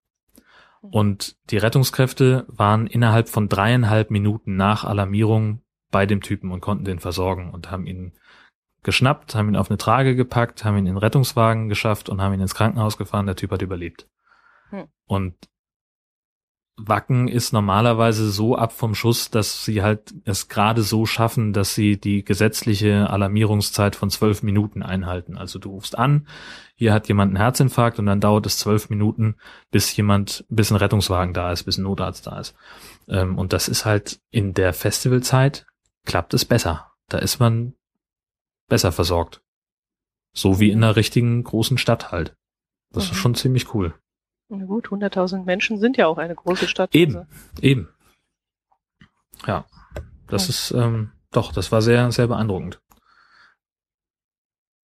Und 0.81 1.37
die 1.51 1.59
Rettungskräfte 1.59 2.47
waren 2.49 2.87
innerhalb 2.87 3.29
von 3.29 3.49
dreieinhalb 3.49 4.11
Minuten 4.11 4.57
nach 4.57 4.85
Alarmierung 4.85 5.61
bei 5.91 6.07
dem 6.07 6.23
Typen 6.23 6.51
und 6.53 6.61
konnten 6.61 6.85
den 6.85 6.99
versorgen 6.99 7.51
und 7.51 7.71
haben 7.71 7.87
ihn 7.87 8.13
geschnappt, 8.83 9.35
haben 9.35 9.49
ihn 9.49 9.57
auf 9.57 9.71
eine 9.71 9.79
Trage 9.79 10.17
gepackt, 10.17 10.65
haben 10.65 10.77
ihn 10.77 10.87
in 10.87 10.95
den 10.95 10.97
Rettungswagen 10.97 11.69
geschafft 11.69 12.09
und 12.09 12.23
haben 12.23 12.33
ihn 12.33 12.41
ins 12.41 12.55
Krankenhaus 12.55 12.97
gefahren. 12.97 13.27
Der 13.27 13.37
Typ 13.37 13.51
hat 13.51 13.63
überlebt. 13.63 14.09
Hm. 14.71 14.87
Und 15.05 15.35
Wacken 16.87 17.29
ist 17.29 17.53
normalerweise 17.53 18.31
so 18.31 18.57
ab 18.57 18.73
vom 18.73 18.95
Schuss, 18.95 19.31
dass 19.31 19.65
sie 19.65 19.83
halt 19.83 20.15
es 20.25 20.49
gerade 20.49 20.83
so 20.83 21.07
schaffen, 21.07 21.53
dass 21.53 21.75
sie 21.75 21.99
die 21.99 22.25
gesetzliche 22.25 23.11
Alarmierungszeit 23.11 23.97
von 23.97 24.11
zwölf 24.11 24.43
Minuten 24.43 24.83
einhalten. 24.83 25.37
Also 25.37 25.59
du 25.59 25.71
rufst 25.71 25.99
an, 25.99 26.27
hier 26.75 26.93
hat 26.93 27.09
jemand 27.09 27.31
einen 27.31 27.37
Herzinfarkt 27.37 27.99
und 27.99 28.07
dann 28.07 28.21
dauert 28.21 28.47
es 28.47 28.59
zwölf 28.59 28.89
Minuten, 28.89 29.37
bis 29.71 29.95
jemand, 29.97 30.45
bis 30.49 30.71
ein 30.71 30.77
Rettungswagen 30.77 31.35
da 31.35 31.53
ist, 31.53 31.65
bis 31.65 31.79
ein 31.79 31.83
Notarzt 31.83 32.27
da 32.27 32.41
ist. 32.41 32.55
Ähm, 33.09 33.39
und 33.39 33.53
das 33.53 33.69
ist 33.69 33.85
halt 33.85 34.21
in 34.31 34.55
der 34.55 34.73
Festivalzeit 34.73 35.67
klappt 36.07 36.35
es 36.35 36.45
besser. 36.45 36.93
Da 37.09 37.19
ist 37.19 37.39
man 37.39 37.75
besser 38.69 38.93
versorgt. 38.93 39.43
So 40.33 40.61
wie 40.61 40.71
in 40.71 40.83
einer 40.83 40.97
richtigen 40.97 41.43
großen 41.45 41.77
Stadt 41.77 42.13
halt. 42.13 42.37
Das 42.93 43.07
mhm. 43.07 43.11
ist 43.13 43.19
schon 43.19 43.35
ziemlich 43.35 43.75
cool. 43.75 43.95
Na 44.51 44.65
gut, 44.65 44.89
100.000 44.89 45.45
Menschen 45.45 45.79
sind 45.79 45.97
ja 45.97 46.09
auch 46.09 46.19
eine 46.19 46.35
große 46.35 46.67
Stadt. 46.67 46.95
Eben, 46.95 47.17
also. 47.17 47.29
eben. 47.63 47.89
Ja, 49.47 49.65
das 50.27 50.47
ja. 50.47 50.51
ist, 50.51 50.71
ähm, 50.73 51.13
doch, 51.31 51.53
das 51.53 51.71
war 51.71 51.83
sehr, 51.83 52.11
sehr 52.11 52.27
beeindruckend. 52.27 52.81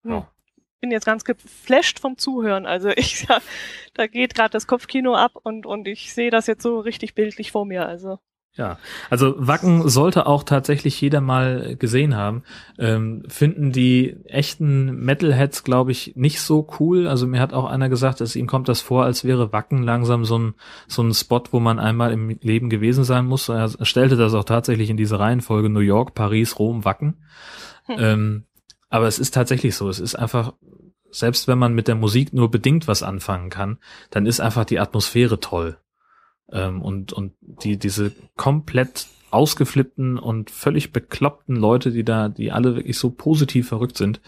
Ja. 0.04 0.30
Ich 0.56 0.80
bin 0.80 0.90
jetzt 0.92 1.06
ganz 1.06 1.24
geflasht 1.24 1.98
vom 1.98 2.16
Zuhören. 2.16 2.64
Also 2.64 2.88
ich, 2.96 3.26
da 3.94 4.06
geht 4.06 4.34
gerade 4.34 4.50
das 4.50 4.68
Kopfkino 4.68 5.16
ab 5.16 5.32
und, 5.34 5.66
und 5.66 5.88
ich 5.88 6.14
sehe 6.14 6.30
das 6.30 6.46
jetzt 6.46 6.62
so 6.62 6.78
richtig 6.78 7.14
bildlich 7.14 7.50
vor 7.50 7.66
mir. 7.66 7.86
Also 7.86 8.20
ja, 8.56 8.78
also 9.10 9.34
Wacken 9.36 9.86
sollte 9.88 10.26
auch 10.26 10.42
tatsächlich 10.42 10.98
jeder 10.98 11.20
mal 11.20 11.76
gesehen 11.76 12.16
haben. 12.16 12.42
Ähm, 12.78 13.24
finden 13.28 13.70
die 13.70 14.16
echten 14.24 15.04
Metalheads, 15.04 15.62
glaube 15.62 15.92
ich, 15.92 16.16
nicht 16.16 16.40
so 16.40 16.66
cool. 16.80 17.06
Also 17.06 17.26
mir 17.26 17.40
hat 17.40 17.52
auch 17.52 17.66
einer 17.66 17.90
gesagt, 17.90 18.22
dass 18.22 18.34
ihm 18.34 18.46
kommt 18.46 18.68
das 18.68 18.80
vor, 18.80 19.04
als 19.04 19.24
wäre 19.24 19.52
Wacken 19.52 19.82
langsam 19.82 20.24
so 20.24 20.38
ein, 20.38 20.54
so 20.88 21.02
ein 21.02 21.12
Spot, 21.12 21.42
wo 21.50 21.60
man 21.60 21.78
einmal 21.78 22.12
im 22.12 22.30
Leben 22.40 22.70
gewesen 22.70 23.04
sein 23.04 23.26
muss. 23.26 23.50
Er 23.50 23.68
stellte 23.82 24.16
das 24.16 24.32
auch 24.32 24.44
tatsächlich 24.44 24.88
in 24.88 24.96
diese 24.96 25.18
Reihenfolge 25.18 25.68
New 25.68 25.80
York, 25.80 26.14
Paris, 26.14 26.58
Rom, 26.58 26.86
Wacken. 26.86 27.24
Hm. 27.84 27.96
Ähm, 27.98 28.44
aber 28.88 29.06
es 29.06 29.18
ist 29.18 29.34
tatsächlich 29.34 29.74
so. 29.74 29.90
Es 29.90 30.00
ist 30.00 30.14
einfach, 30.14 30.54
selbst 31.10 31.46
wenn 31.46 31.58
man 31.58 31.74
mit 31.74 31.88
der 31.88 31.94
Musik 31.94 32.32
nur 32.32 32.50
bedingt 32.50 32.88
was 32.88 33.02
anfangen 33.02 33.50
kann, 33.50 33.78
dann 34.10 34.24
ist 34.24 34.40
einfach 34.40 34.64
die 34.64 34.80
Atmosphäre 34.80 35.40
toll. 35.40 35.76
Ähm, 36.52 36.82
und, 36.82 37.12
und 37.12 37.32
die, 37.40 37.78
diese 37.78 38.12
komplett 38.36 39.06
ausgeflippten 39.30 40.18
und 40.18 40.50
völlig 40.50 40.92
bekloppten 40.92 41.56
Leute, 41.56 41.90
die 41.90 42.04
da, 42.04 42.28
die 42.28 42.52
alle 42.52 42.76
wirklich 42.76 42.98
so 42.98 43.10
positiv 43.10 43.68
verrückt 43.68 43.96
sind, 43.96 44.20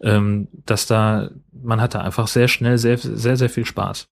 ähm, 0.00 0.48
dass 0.64 0.86
da, 0.86 1.30
man 1.52 1.80
hat 1.80 1.94
da 1.94 2.00
einfach 2.00 2.28
sehr 2.28 2.48
schnell 2.48 2.78
sehr, 2.78 2.96
sehr, 2.98 3.36
sehr 3.36 3.50
viel 3.50 3.66
Spaß. 3.66 4.08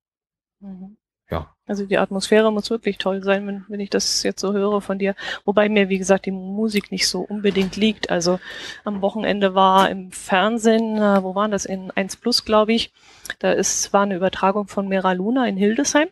Mhm. 0.61 0.97
Ja. 1.31 1.55
Also 1.67 1.87
die 1.87 1.97
Atmosphäre 1.97 2.53
muss 2.53 2.69
wirklich 2.69 2.99
toll 2.99 3.23
sein, 3.23 3.47
wenn, 3.47 3.65
wenn 3.69 3.81
ich 3.81 3.89
das 3.89 4.23
jetzt 4.23 4.41
so 4.41 4.53
höre 4.53 4.83
von 4.83 4.99
dir. 4.99 5.15
Wobei 5.47 5.71
mir, 5.71 5.89
wie 5.89 5.97
gesagt, 5.97 6.27
die 6.27 6.31
Musik 6.31 6.93
nicht 6.93 7.09
so 7.09 7.21
unbedingt 7.21 7.77
liegt. 7.77 8.11
Also 8.11 8.39
am 8.85 9.01
Wochenende 9.01 9.55
war 9.55 9.89
im 9.89 10.13
Fernsehen, 10.13 10.99
äh, 10.99 11.23
wo 11.23 11.35
waren 11.35 11.51
das? 11.51 11.65
In 11.65 11.91
1 11.91 12.17
Plus, 12.17 12.45
glaube 12.45 12.75
ich. 12.75 12.93
Da 13.39 13.53
ist, 13.53 13.95
war 13.95 14.03
eine 14.03 14.17
Übertragung 14.17 14.69
von 14.69 14.89
Mera 14.89 15.13
Luna 15.13 15.47
in 15.47 15.57
Hildesheim. 15.57 16.09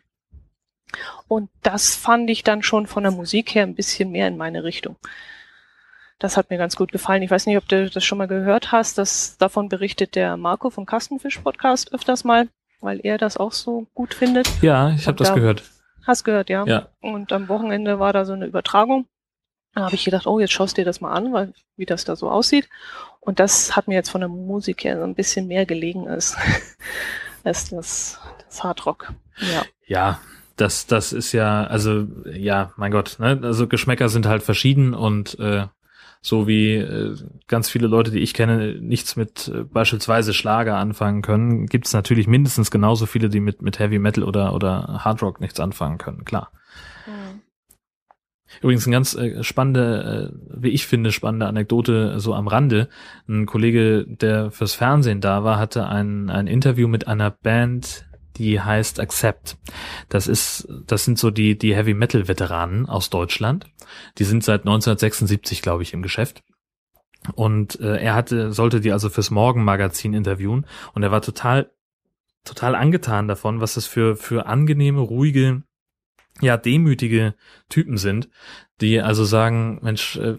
Und 1.28 1.50
das 1.62 1.94
fand 1.94 2.30
ich 2.30 2.42
dann 2.42 2.62
schon 2.62 2.86
von 2.86 3.02
der 3.02 3.12
Musik 3.12 3.54
her 3.54 3.62
ein 3.62 3.74
bisschen 3.74 4.10
mehr 4.10 4.28
in 4.28 4.36
meine 4.36 4.64
Richtung. 4.64 4.96
Das 6.18 6.36
hat 6.36 6.50
mir 6.50 6.58
ganz 6.58 6.76
gut 6.76 6.92
gefallen. 6.92 7.22
Ich 7.22 7.30
weiß 7.30 7.46
nicht, 7.46 7.56
ob 7.56 7.66
du 7.66 7.88
das 7.88 8.04
schon 8.04 8.18
mal 8.18 8.28
gehört 8.28 8.72
hast. 8.72 8.98
Das, 8.98 9.38
davon 9.38 9.68
berichtet 9.70 10.14
der 10.14 10.36
Marco 10.36 10.68
vom 10.68 10.84
Kastenfisch 10.84 11.38
Podcast 11.38 11.94
öfters 11.94 12.24
mal, 12.24 12.48
weil 12.80 13.00
er 13.02 13.16
das 13.16 13.38
auch 13.38 13.52
so 13.52 13.86
gut 13.94 14.12
findet. 14.12 14.46
Ja, 14.60 14.90
ich 14.90 15.06
habe 15.06 15.16
das 15.16 15.28
da, 15.28 15.34
gehört. 15.34 15.62
Hast 16.06 16.24
gehört, 16.24 16.50
ja. 16.50 16.64
ja. 16.66 16.88
Und 17.00 17.32
am 17.32 17.48
Wochenende 17.48 17.98
war 17.98 18.12
da 18.12 18.26
so 18.26 18.34
eine 18.34 18.46
Übertragung. 18.46 19.06
Da 19.74 19.82
habe 19.82 19.94
ich 19.94 20.04
gedacht, 20.04 20.26
oh, 20.26 20.40
jetzt 20.40 20.52
schaust 20.52 20.76
dir 20.76 20.84
das 20.84 21.00
mal 21.00 21.12
an, 21.12 21.32
weil, 21.32 21.54
wie 21.76 21.86
das 21.86 22.04
da 22.04 22.16
so 22.16 22.30
aussieht. 22.30 22.68
Und 23.20 23.40
das 23.40 23.76
hat 23.76 23.88
mir 23.88 23.94
jetzt 23.94 24.10
von 24.10 24.20
der 24.20 24.28
Musik 24.28 24.84
her 24.84 24.98
so 24.98 25.04
ein 25.04 25.14
bisschen 25.14 25.46
mehr 25.46 25.64
gelegen 25.64 26.06
als, 26.06 26.36
als 27.44 27.70
das, 27.70 28.20
das 28.44 28.62
Hardrock. 28.62 29.14
Ja. 29.38 29.62
Ja, 29.86 30.20
das, 30.60 30.86
das 30.86 31.12
ist 31.12 31.32
ja, 31.32 31.64
also 31.64 32.06
ja, 32.32 32.72
mein 32.76 32.92
Gott, 32.92 33.16
ne? 33.18 33.40
also 33.42 33.66
Geschmäcker 33.66 34.08
sind 34.08 34.26
halt 34.26 34.42
verschieden 34.42 34.94
und 34.94 35.38
äh, 35.38 35.66
so 36.22 36.46
wie 36.46 36.74
äh, 36.74 37.16
ganz 37.46 37.70
viele 37.70 37.86
Leute, 37.86 38.10
die 38.10 38.18
ich 38.18 38.34
kenne, 38.34 38.74
nichts 38.80 39.16
mit 39.16 39.48
äh, 39.48 39.64
beispielsweise 39.64 40.34
Schlager 40.34 40.76
anfangen 40.76 41.22
können, 41.22 41.66
gibt 41.66 41.86
es 41.86 41.94
natürlich 41.94 42.26
mindestens 42.26 42.70
genauso 42.70 43.06
viele, 43.06 43.30
die 43.30 43.40
mit, 43.40 43.62
mit 43.62 43.78
Heavy 43.78 43.98
Metal 43.98 44.24
oder, 44.24 44.54
oder 44.54 45.00
Hard 45.02 45.22
Rock 45.22 45.40
nichts 45.40 45.60
anfangen 45.60 45.96
können, 45.96 46.24
klar. 46.24 46.52
Mhm. 47.06 47.40
Übrigens 48.60 48.86
eine 48.86 48.96
ganz 48.96 49.14
äh, 49.14 49.42
spannende, 49.42 50.32
äh, 50.32 50.60
wie 50.60 50.70
ich 50.70 50.86
finde, 50.86 51.12
spannende 51.12 51.46
Anekdote 51.46 52.20
so 52.20 52.34
am 52.34 52.48
Rande. 52.48 52.88
Ein 53.28 53.46
Kollege, 53.46 54.04
der 54.06 54.50
fürs 54.50 54.74
Fernsehen 54.74 55.20
da 55.20 55.44
war, 55.44 55.58
hatte 55.58 55.86
ein, 55.86 56.28
ein 56.28 56.46
Interview 56.46 56.88
mit 56.88 57.06
einer 57.06 57.30
Band, 57.30 58.09
die 58.40 58.58
heißt 58.58 59.00
Accept. 59.00 59.58
Das 60.08 60.26
ist, 60.26 60.66
das 60.86 61.04
sind 61.04 61.18
so 61.18 61.30
die, 61.30 61.58
die 61.58 61.76
Heavy 61.76 61.92
Metal 61.92 62.26
Veteranen 62.26 62.86
aus 62.86 63.10
Deutschland. 63.10 63.66
Die 64.16 64.24
sind 64.24 64.42
seit 64.42 64.62
1976, 64.62 65.60
glaube 65.60 65.82
ich, 65.82 65.92
im 65.92 66.00
Geschäft. 66.00 66.42
Und 67.34 67.78
äh, 67.80 67.98
er 67.98 68.14
hatte, 68.14 68.52
sollte 68.52 68.80
die 68.80 68.92
also 68.92 69.10
fürs 69.10 69.30
Morgenmagazin 69.30 70.14
interviewen 70.14 70.64
und 70.94 71.02
er 71.02 71.10
war 71.10 71.20
total, 71.20 71.70
total 72.44 72.74
angetan 72.74 73.28
davon, 73.28 73.60
was 73.60 73.74
das 73.74 73.84
für, 73.84 74.16
für 74.16 74.46
angenehme, 74.46 75.00
ruhige, 75.00 75.62
ja, 76.40 76.56
demütige 76.56 77.34
Typen 77.68 77.98
sind, 77.98 78.30
die 78.80 79.00
also 79.00 79.24
sagen, 79.24 79.78
Mensch, 79.82 80.16
äh, 80.16 80.36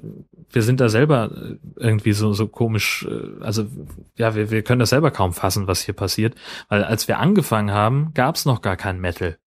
wir 0.49 0.63
sind 0.63 0.80
da 0.80 0.89
selber 0.89 1.32
äh, 1.32 1.58
irgendwie 1.75 2.13
so, 2.13 2.34
so 2.34 2.47
komisch, 2.47 3.08
äh, 3.10 3.43
also 3.43 3.67
ja, 4.15 4.36
wir, 4.36 4.51
wir 4.51 4.63
können 4.63 4.80
das 4.80 4.89
selber 4.89 5.12
kaum 5.12 5.34
fassen, 5.34 5.67
was 5.67 5.82
hier 5.82 5.93
passiert, 5.93 6.36
weil 6.69 6.84
als 6.84 7.08
wir 7.08 7.19
angefangen 7.19 7.71
haben, 7.71 8.13
gab 8.13 8.36
es 8.36 8.45
noch 8.45 8.62
gar 8.62 8.77
kein 8.77 8.99
Metal. 8.99 9.38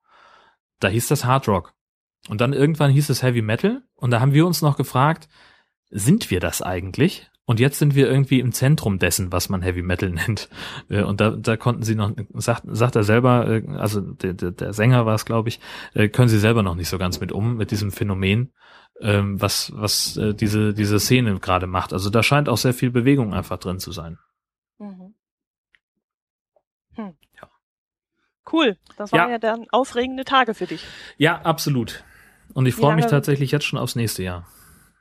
Da 0.80 0.88
hieß 0.88 1.08
das 1.08 1.24
Hard 1.24 1.48
Rock. 1.48 1.74
Und 2.28 2.40
dann 2.40 2.52
irgendwann 2.52 2.90
hieß 2.90 3.10
es 3.10 3.22
Heavy 3.22 3.42
Metal 3.42 3.82
und 3.96 4.10
da 4.10 4.20
haben 4.20 4.32
wir 4.32 4.46
uns 4.46 4.62
noch 4.62 4.76
gefragt, 4.76 5.28
sind 5.90 6.30
wir 6.30 6.40
das 6.40 6.62
eigentlich? 6.62 7.30
Und 7.46 7.60
jetzt 7.60 7.78
sind 7.78 7.94
wir 7.94 8.10
irgendwie 8.10 8.40
im 8.40 8.52
Zentrum 8.52 8.98
dessen, 8.98 9.30
was 9.30 9.48
man 9.48 9.60
Heavy 9.60 9.82
Metal 9.82 10.10
nennt. 10.10 10.48
Äh, 10.88 11.02
und 11.02 11.20
da, 11.20 11.30
da 11.30 11.56
konnten 11.56 11.82
sie 11.82 11.94
noch, 11.94 12.12
sagt, 12.34 12.62
sagt 12.66 12.96
er 12.96 13.02
selber, 13.02 13.48
äh, 13.48 13.66
also 13.76 14.00
der, 14.00 14.32
der, 14.32 14.50
der 14.52 14.72
Sänger 14.72 15.04
war 15.06 15.14
es, 15.14 15.24
glaube 15.24 15.48
ich, 15.48 15.60
äh, 15.94 16.08
können 16.08 16.28
sie 16.28 16.38
selber 16.38 16.62
noch 16.62 16.74
nicht 16.74 16.88
so 16.88 16.98
ganz 16.98 17.20
mit 17.20 17.32
um, 17.32 17.56
mit 17.56 17.70
diesem 17.70 17.92
Phänomen, 17.92 18.52
ähm, 19.00 19.40
was, 19.40 19.72
was 19.74 20.18
diese, 20.36 20.72
diese 20.72 21.00
Szene 21.00 21.38
gerade 21.40 21.66
macht. 21.66 21.92
Also 21.92 22.10
da 22.10 22.22
scheint 22.22 22.48
auch 22.48 22.56
sehr 22.56 22.74
viel 22.74 22.90
Bewegung 22.90 23.34
einfach 23.34 23.58
drin 23.58 23.78
zu 23.78 23.92
sein. 23.92 24.18
Mhm. 24.78 25.14
Hm. 26.94 27.16
Ja. 27.40 27.50
Cool. 28.50 28.78
Das 28.96 29.12
waren 29.12 29.28
ja. 29.28 29.32
ja 29.32 29.38
dann 29.38 29.66
aufregende 29.70 30.24
Tage 30.24 30.54
für 30.54 30.66
dich. 30.66 30.84
Ja, 31.18 31.42
absolut. 31.42 32.04
Und 32.52 32.66
ich 32.66 32.74
freue 32.74 32.94
mich 32.94 33.06
tatsächlich 33.06 33.50
jetzt 33.50 33.64
schon 33.64 33.78
aufs 33.78 33.96
nächste 33.96 34.22
Jahr. 34.22 34.46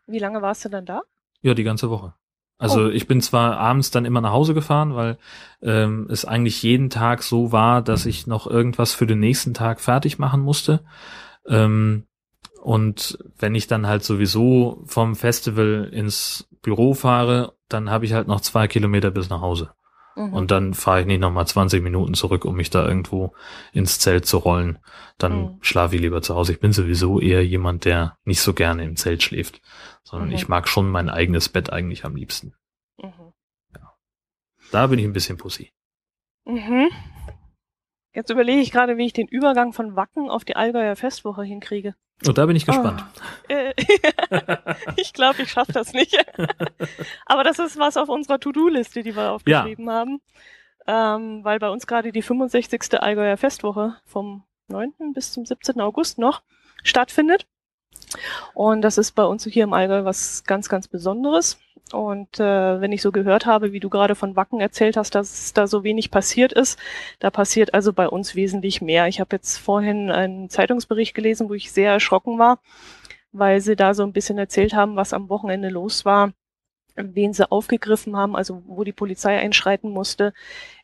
Wie 0.07 0.19
lange 0.19 0.41
warst 0.41 0.65
du 0.65 0.69
dann 0.69 0.85
da? 0.85 1.01
Ja, 1.41 1.53
die 1.53 1.63
ganze 1.63 1.89
Woche. 1.89 2.15
Also 2.57 2.83
oh. 2.85 2.89
ich 2.89 3.07
bin 3.07 3.21
zwar 3.21 3.57
abends 3.57 3.91
dann 3.91 4.05
immer 4.05 4.21
nach 4.21 4.31
Hause 4.31 4.53
gefahren, 4.53 4.95
weil 4.95 5.17
ähm, 5.61 6.07
es 6.09 6.25
eigentlich 6.25 6.63
jeden 6.63 6.89
Tag 6.89 7.23
so 7.23 7.51
war, 7.51 7.81
dass 7.81 8.05
ich 8.05 8.27
noch 8.27 8.47
irgendwas 8.47 8.93
für 8.93 9.07
den 9.07 9.19
nächsten 9.19 9.53
Tag 9.53 9.81
fertig 9.81 10.19
machen 10.19 10.41
musste. 10.41 10.81
Ähm, 11.47 12.05
und 12.61 13.17
wenn 13.37 13.55
ich 13.55 13.67
dann 13.67 13.87
halt 13.87 14.03
sowieso 14.03 14.83
vom 14.85 15.15
Festival 15.15 15.89
ins 15.91 16.47
Büro 16.61 16.93
fahre, 16.93 17.53
dann 17.67 17.89
habe 17.89 18.05
ich 18.05 18.13
halt 18.13 18.27
noch 18.27 18.39
zwei 18.39 18.67
Kilometer 18.67 19.11
bis 19.11 19.29
nach 19.29 19.41
Hause. 19.41 19.71
Mhm. 20.15 20.33
Und 20.33 20.51
dann 20.51 20.73
fahre 20.73 21.01
ich 21.01 21.05
nicht 21.07 21.19
nochmal 21.19 21.47
20 21.47 21.81
Minuten 21.81 22.13
zurück, 22.13 22.45
um 22.45 22.55
mich 22.55 22.69
da 22.69 22.85
irgendwo 22.87 23.33
ins 23.71 23.99
Zelt 23.99 24.25
zu 24.25 24.37
rollen. 24.37 24.79
Dann 25.17 25.41
mhm. 25.41 25.57
schlafe 25.61 25.95
ich 25.95 26.01
lieber 26.01 26.21
zu 26.21 26.35
Hause. 26.35 26.53
Ich 26.53 26.59
bin 26.59 26.73
sowieso 26.73 27.19
eher 27.19 27.45
jemand, 27.45 27.85
der 27.85 28.17
nicht 28.23 28.41
so 28.41 28.53
gerne 28.53 28.83
im 28.83 28.95
Zelt 28.95 29.23
schläft 29.23 29.61
sondern 30.03 30.29
mhm. 30.29 30.35
ich 30.35 30.47
mag 30.47 30.67
schon 30.67 30.89
mein 30.89 31.09
eigenes 31.09 31.49
Bett 31.49 31.71
eigentlich 31.71 32.05
am 32.05 32.15
liebsten. 32.15 32.53
Mhm. 33.01 33.33
Ja. 33.73 33.95
Da 34.71 34.87
bin 34.87 34.99
ich 34.99 35.05
ein 35.05 35.13
bisschen 35.13 35.37
Pussy. 35.37 35.73
Mhm. 36.45 36.89
Jetzt 38.13 38.29
überlege 38.29 38.61
ich 38.61 38.71
gerade, 38.71 38.97
wie 38.97 39.05
ich 39.05 39.13
den 39.13 39.27
Übergang 39.27 39.73
von 39.73 39.95
Wacken 39.95 40.29
auf 40.29 40.45
die 40.45 40.55
Allgäuer 40.55 40.95
Festwoche 40.95 41.43
hinkriege. 41.43 41.95
Und 42.21 42.29
oh, 42.29 42.33
da 42.33 42.45
bin 42.45 42.55
ich 42.55 42.65
gespannt. 42.65 43.03
Oh, 43.49 43.53
äh, 43.53 43.73
ich 44.95 45.13
glaube, 45.13 45.41
ich 45.41 45.51
schaffe 45.51 45.73
das 45.73 45.93
nicht. 45.93 46.15
Aber 47.25 47.43
das 47.43 47.59
ist 47.59 47.77
was 47.77 47.97
auf 47.97 48.09
unserer 48.09 48.39
To-Do-Liste, 48.39 49.03
die 49.03 49.15
wir 49.15 49.31
aufgeschrieben 49.31 49.87
ja. 49.87 49.93
haben. 49.93 50.21
Ähm, 50.85 51.43
weil 51.43 51.59
bei 51.59 51.69
uns 51.69 51.87
gerade 51.87 52.11
die 52.11 52.21
65. 52.21 53.01
Allgäuer 53.01 53.37
Festwoche 53.37 53.97
vom 54.05 54.43
9. 54.67 55.13
bis 55.13 55.33
zum 55.33 55.45
17. 55.45 55.81
August 55.81 56.19
noch 56.19 56.43
stattfindet. 56.83 57.47
Und 58.53 58.81
das 58.81 58.97
ist 58.97 59.13
bei 59.13 59.23
uns 59.23 59.43
hier 59.45 59.63
im 59.63 59.73
Allgäu 59.73 60.05
was 60.05 60.43
ganz, 60.43 60.69
ganz 60.69 60.87
Besonderes. 60.87 61.57
Und 61.91 62.39
äh, 62.39 62.81
wenn 62.81 62.91
ich 62.91 63.01
so 63.01 63.11
gehört 63.11 63.45
habe, 63.45 63.71
wie 63.71 63.79
du 63.79 63.89
gerade 63.89 64.15
von 64.15 64.35
Wacken 64.35 64.59
erzählt 64.59 64.97
hast, 64.97 65.13
dass 65.13 65.53
da 65.53 65.67
so 65.67 65.83
wenig 65.83 66.09
passiert 66.09 66.51
ist, 66.51 66.79
da 67.19 67.29
passiert 67.29 67.73
also 67.73 67.93
bei 67.93 68.07
uns 68.07 68.35
wesentlich 68.35 68.81
mehr. 68.81 69.07
Ich 69.07 69.19
habe 69.19 69.35
jetzt 69.35 69.57
vorhin 69.57 70.09
einen 70.09 70.49
Zeitungsbericht 70.49 71.13
gelesen, 71.13 71.49
wo 71.49 71.53
ich 71.53 71.71
sehr 71.71 71.91
erschrocken 71.91 72.39
war, 72.39 72.59
weil 73.31 73.61
sie 73.61 73.75
da 73.75 73.93
so 73.93 74.03
ein 74.03 74.13
bisschen 74.13 74.39
erzählt 74.39 74.73
haben, 74.73 74.95
was 74.95 75.13
am 75.13 75.29
Wochenende 75.29 75.69
los 75.69 76.03
war, 76.03 76.31
wen 76.95 77.33
sie 77.33 77.51
aufgegriffen 77.51 78.15
haben, 78.15 78.35
also 78.35 78.63
wo 78.65 78.83
die 78.83 78.91
Polizei 78.91 79.37
einschreiten 79.37 79.91
musste, 79.91 80.33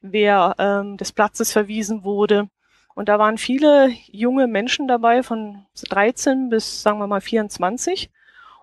wer 0.02 0.56
ähm, 0.60 0.98
des 0.98 1.12
Platzes 1.12 1.52
verwiesen 1.52 2.04
wurde. 2.04 2.50
Und 2.94 3.10
da 3.10 3.18
waren 3.18 3.38
viele 3.38 3.90
junge 4.12 4.48
Menschen 4.48 4.88
dabei 4.88 5.24
von 5.24 5.66
13 5.90 6.50
bis, 6.50 6.84
sagen 6.84 7.00
wir 7.00 7.08
mal, 7.08 7.22
24. 7.22 8.12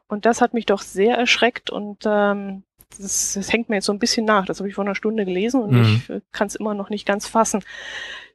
Und 0.09 0.25
das 0.25 0.41
hat 0.41 0.55
mich 0.55 0.67
doch 0.67 0.83
sehr 0.83 1.17
erschreckt 1.17 1.71
und 1.71 2.05
ähm, 2.07 2.63
das, 2.99 3.35
das 3.35 3.53
hängt 3.53 3.69
mir 3.69 3.77
jetzt 3.77 3.87
so 3.87 3.93
ein 3.93 3.99
bisschen 3.99 4.25
nach. 4.25 4.47
Das 4.47 4.59
habe 4.59 4.69
ich 4.69 4.75
vor 4.75 4.85
einer 4.85 4.95
Stunde 4.95 5.25
gelesen 5.25 5.63
und 5.63 5.73
mhm. 5.73 5.83
ich 5.83 6.11
äh, 6.11 6.21
kann 6.33 6.47
es 6.47 6.55
immer 6.55 6.75
noch 6.75 6.91
nicht 6.91 7.07
ganz 7.07 7.27
fassen. 7.27 7.65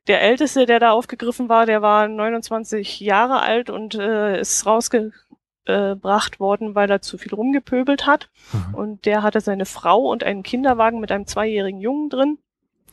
Der 0.08 0.22
Älteste, 0.22 0.66
der 0.66 0.80
da 0.80 0.92
aufgegriffen 0.92 1.48
war, 1.48 1.66
der 1.66 1.82
war 1.82 2.08
29 2.08 3.00
Jahre 3.00 3.42
alt 3.42 3.70
und 3.70 3.96
äh, 3.96 4.40
ist 4.40 4.66
rausgebracht 4.66 6.40
worden, 6.40 6.76
weil 6.76 6.90
er 6.90 7.02
zu 7.02 7.18
viel 7.18 7.34
rumgepöbelt 7.34 8.08
hat. 8.08 8.30
Mhm. 8.52 8.76
Und 8.76 9.06
der 9.06 9.24
hatte 9.24 9.42
seine 9.42 9.66
Frau 9.66 10.10
und 10.10 10.24
einen 10.24 10.44
Kinderwagen 10.44 11.00
mit 11.00 11.12
einem 11.12 11.28
zweijährigen 11.28 11.80
Jungen 11.80 12.10
drin 12.10 12.40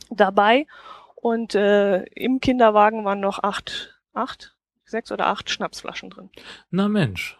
dabei. 0.09 0.67
Und 1.15 1.55
äh, 1.55 2.03
im 2.03 2.39
Kinderwagen 2.39 3.03
waren 3.05 3.19
noch 3.19 3.43
acht, 3.43 3.99
acht, 4.13 4.55
sechs 4.85 5.11
oder 5.11 5.27
acht 5.27 5.49
Schnapsflaschen 5.49 6.11
drin. 6.11 6.29
Na 6.69 6.87
Mensch. 6.87 7.37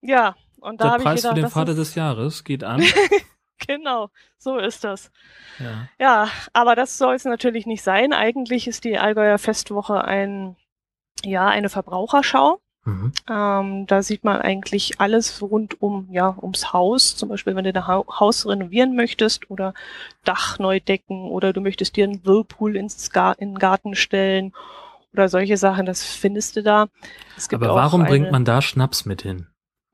Ja, 0.00 0.36
und 0.60 0.80
da 0.80 0.92
habe 0.92 1.02
ich 1.02 1.16
gedacht, 1.16 1.34
für 1.34 1.40
den 1.40 1.50
Vater 1.50 1.74
des 1.74 1.94
Jahres 1.94 2.44
geht 2.44 2.64
an. 2.64 2.82
genau, 3.66 4.10
so 4.38 4.58
ist 4.58 4.84
das. 4.84 5.10
Ja. 5.58 5.88
ja, 5.98 6.28
aber 6.52 6.74
das 6.74 6.98
soll 6.98 7.14
es 7.14 7.24
natürlich 7.24 7.66
nicht 7.66 7.82
sein. 7.82 8.12
Eigentlich 8.12 8.68
ist 8.68 8.84
die 8.84 8.98
Allgäuer 8.98 9.38
Festwoche 9.38 10.04
ein, 10.04 10.56
ja, 11.24 11.46
eine 11.46 11.68
Verbraucherschau. 11.68 12.60
Mhm. 12.84 13.12
Ähm, 13.28 13.86
da 13.86 14.02
sieht 14.02 14.24
man 14.24 14.40
eigentlich 14.40 14.98
alles 15.00 15.42
rund 15.42 15.82
um, 15.82 16.08
ja, 16.10 16.36
ums 16.40 16.72
Haus. 16.72 17.16
Zum 17.16 17.28
Beispiel, 17.28 17.54
wenn 17.54 17.64
du 17.64 17.72
dein 17.72 17.86
Haus 17.86 18.46
renovieren 18.46 18.96
möchtest 18.96 19.50
oder 19.50 19.74
Dach 20.24 20.58
neu 20.58 20.80
decken 20.80 21.28
oder 21.30 21.52
du 21.52 21.60
möchtest 21.60 21.96
dir 21.96 22.04
einen 22.04 22.24
Whirlpool 22.24 22.76
ins 22.76 23.10
Gar 23.10 23.38
in 23.38 23.50
den 23.50 23.58
Garten 23.58 23.94
stellen 23.94 24.52
oder 25.12 25.28
solche 25.28 25.56
Sachen, 25.56 25.84
das 25.84 26.02
findest 26.02 26.56
du 26.56 26.62
da. 26.62 26.86
Aber 27.52 27.74
warum 27.74 28.04
bringt 28.04 28.30
man 28.30 28.44
da 28.44 28.62
Schnaps 28.62 29.04
mit 29.04 29.22
hin? 29.22 29.48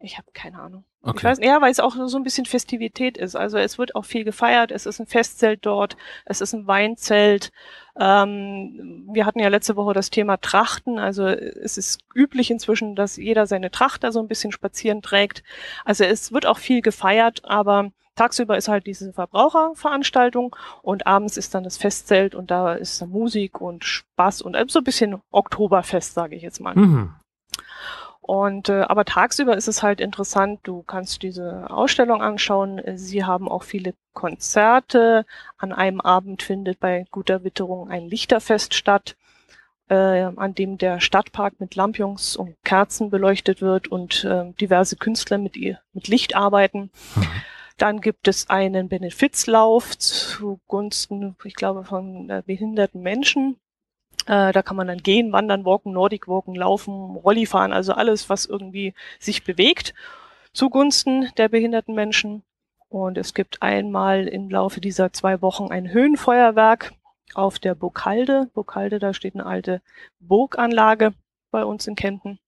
Ich 0.04 0.18
habe 0.18 0.28
keine 0.34 0.60
Ahnung. 0.60 0.84
Okay. 1.02 1.16
Ich 1.16 1.24
weiß, 1.24 1.38
ja, 1.42 1.60
weil 1.60 1.70
es 1.70 1.80
auch 1.80 1.94
so 2.06 2.16
ein 2.16 2.24
bisschen 2.24 2.44
Festivität 2.44 3.16
ist. 3.16 3.36
Also 3.36 3.58
es 3.58 3.78
wird 3.78 3.94
auch 3.94 4.04
viel 4.04 4.24
gefeiert. 4.24 4.70
Es 4.70 4.86
ist 4.86 5.00
ein 5.00 5.06
Festzelt 5.06 5.64
dort. 5.64 5.96
Es 6.26 6.40
ist 6.40 6.52
ein 6.52 6.66
Weinzelt. 6.66 7.52
Ähm, 7.98 9.08
wir 9.10 9.24
hatten 9.24 9.40
ja 9.40 9.48
letzte 9.48 9.76
Woche 9.76 9.94
das 9.94 10.10
Thema 10.10 10.36
Trachten. 10.36 10.98
Also 10.98 11.26
es 11.26 11.78
ist 11.78 12.00
üblich 12.14 12.50
inzwischen, 12.50 12.94
dass 12.96 13.16
jeder 13.16 13.46
seine 13.46 13.70
Tracht 13.70 14.04
da 14.04 14.12
so 14.12 14.20
ein 14.20 14.28
bisschen 14.28 14.52
spazieren 14.52 15.00
trägt. 15.00 15.42
Also 15.84 16.04
es 16.04 16.32
wird 16.32 16.46
auch 16.46 16.58
viel 16.58 16.82
gefeiert, 16.82 17.42
aber 17.44 17.90
tagsüber 18.14 18.56
ist 18.56 18.68
halt 18.68 18.86
diese 18.86 19.12
Verbraucherveranstaltung 19.12 20.54
und 20.82 21.06
abends 21.06 21.36
ist 21.36 21.54
dann 21.54 21.64
das 21.64 21.78
Festzelt 21.78 22.34
und 22.34 22.50
da 22.50 22.74
ist 22.74 23.00
dann 23.00 23.10
Musik 23.10 23.60
und 23.60 23.84
Spaß 23.84 24.42
und 24.42 24.70
so 24.70 24.80
ein 24.80 24.84
bisschen 24.84 25.20
Oktoberfest, 25.30 26.14
sage 26.14 26.36
ich 26.36 26.42
jetzt 26.42 26.60
mal. 26.60 26.74
Mhm. 26.74 27.14
Und 28.26 28.70
äh, 28.70 28.80
aber 28.80 29.04
tagsüber 29.04 29.54
ist 29.54 29.68
es 29.68 29.82
halt 29.82 30.00
interessant, 30.00 30.60
du 30.62 30.82
kannst 30.82 31.22
diese 31.22 31.68
Ausstellung 31.68 32.22
anschauen. 32.22 32.80
Sie 32.94 33.22
haben 33.22 33.50
auch 33.50 33.64
viele 33.64 33.92
Konzerte. 34.14 35.26
An 35.58 35.74
einem 35.74 36.00
Abend 36.00 36.42
findet 36.42 36.80
bei 36.80 37.04
guter 37.10 37.44
Witterung 37.44 37.90
ein 37.90 38.08
Lichterfest 38.08 38.72
statt, 38.72 39.16
äh, 39.90 39.94
an 39.94 40.54
dem 40.54 40.78
der 40.78 41.00
Stadtpark 41.00 41.60
mit 41.60 41.74
Lampions 41.74 42.34
und 42.34 42.56
Kerzen 42.64 43.10
beleuchtet 43.10 43.60
wird 43.60 43.88
und 43.88 44.24
äh, 44.24 44.50
diverse 44.58 44.96
Künstler 44.96 45.36
mit 45.36 45.54
ihr 45.58 45.80
mit 45.92 46.08
Licht 46.08 46.34
arbeiten. 46.34 46.90
Mhm. 47.16 47.26
Dann 47.76 48.00
gibt 48.00 48.26
es 48.26 48.48
einen 48.48 48.88
Benefizlauf 48.88 49.98
zugunsten, 49.98 51.36
ich 51.44 51.56
glaube, 51.56 51.84
von 51.84 52.30
äh, 52.30 52.42
behinderten 52.46 53.02
Menschen. 53.02 53.56
Äh, 54.26 54.52
da 54.52 54.62
kann 54.62 54.76
man 54.76 54.86
dann 54.86 55.02
gehen, 55.02 55.32
wandern, 55.32 55.64
walken, 55.64 55.92
Nordic 55.92 56.28
walken, 56.28 56.54
laufen, 56.54 57.16
Rolli 57.16 57.46
fahren, 57.46 57.72
also 57.72 57.92
alles, 57.92 58.28
was 58.30 58.46
irgendwie 58.46 58.94
sich 59.18 59.44
bewegt. 59.44 59.94
zugunsten 60.52 61.30
der 61.36 61.48
behinderten 61.48 61.94
Menschen. 61.94 62.42
Und 62.88 63.18
es 63.18 63.34
gibt 63.34 63.60
einmal 63.62 64.28
im 64.28 64.48
Laufe 64.50 64.80
dieser 64.80 65.12
zwei 65.12 65.42
Wochen 65.42 65.70
ein 65.72 65.90
Höhenfeuerwerk 65.92 66.92
auf 67.34 67.58
der 67.58 67.74
Burghalde. 67.74 68.48
Burghalde, 68.54 68.98
da 69.00 69.14
steht 69.14 69.34
eine 69.34 69.46
alte 69.46 69.82
Burganlage 70.20 71.12
bei 71.50 71.64
uns 71.64 71.86
in 71.86 71.96
Kempten. 71.96 72.38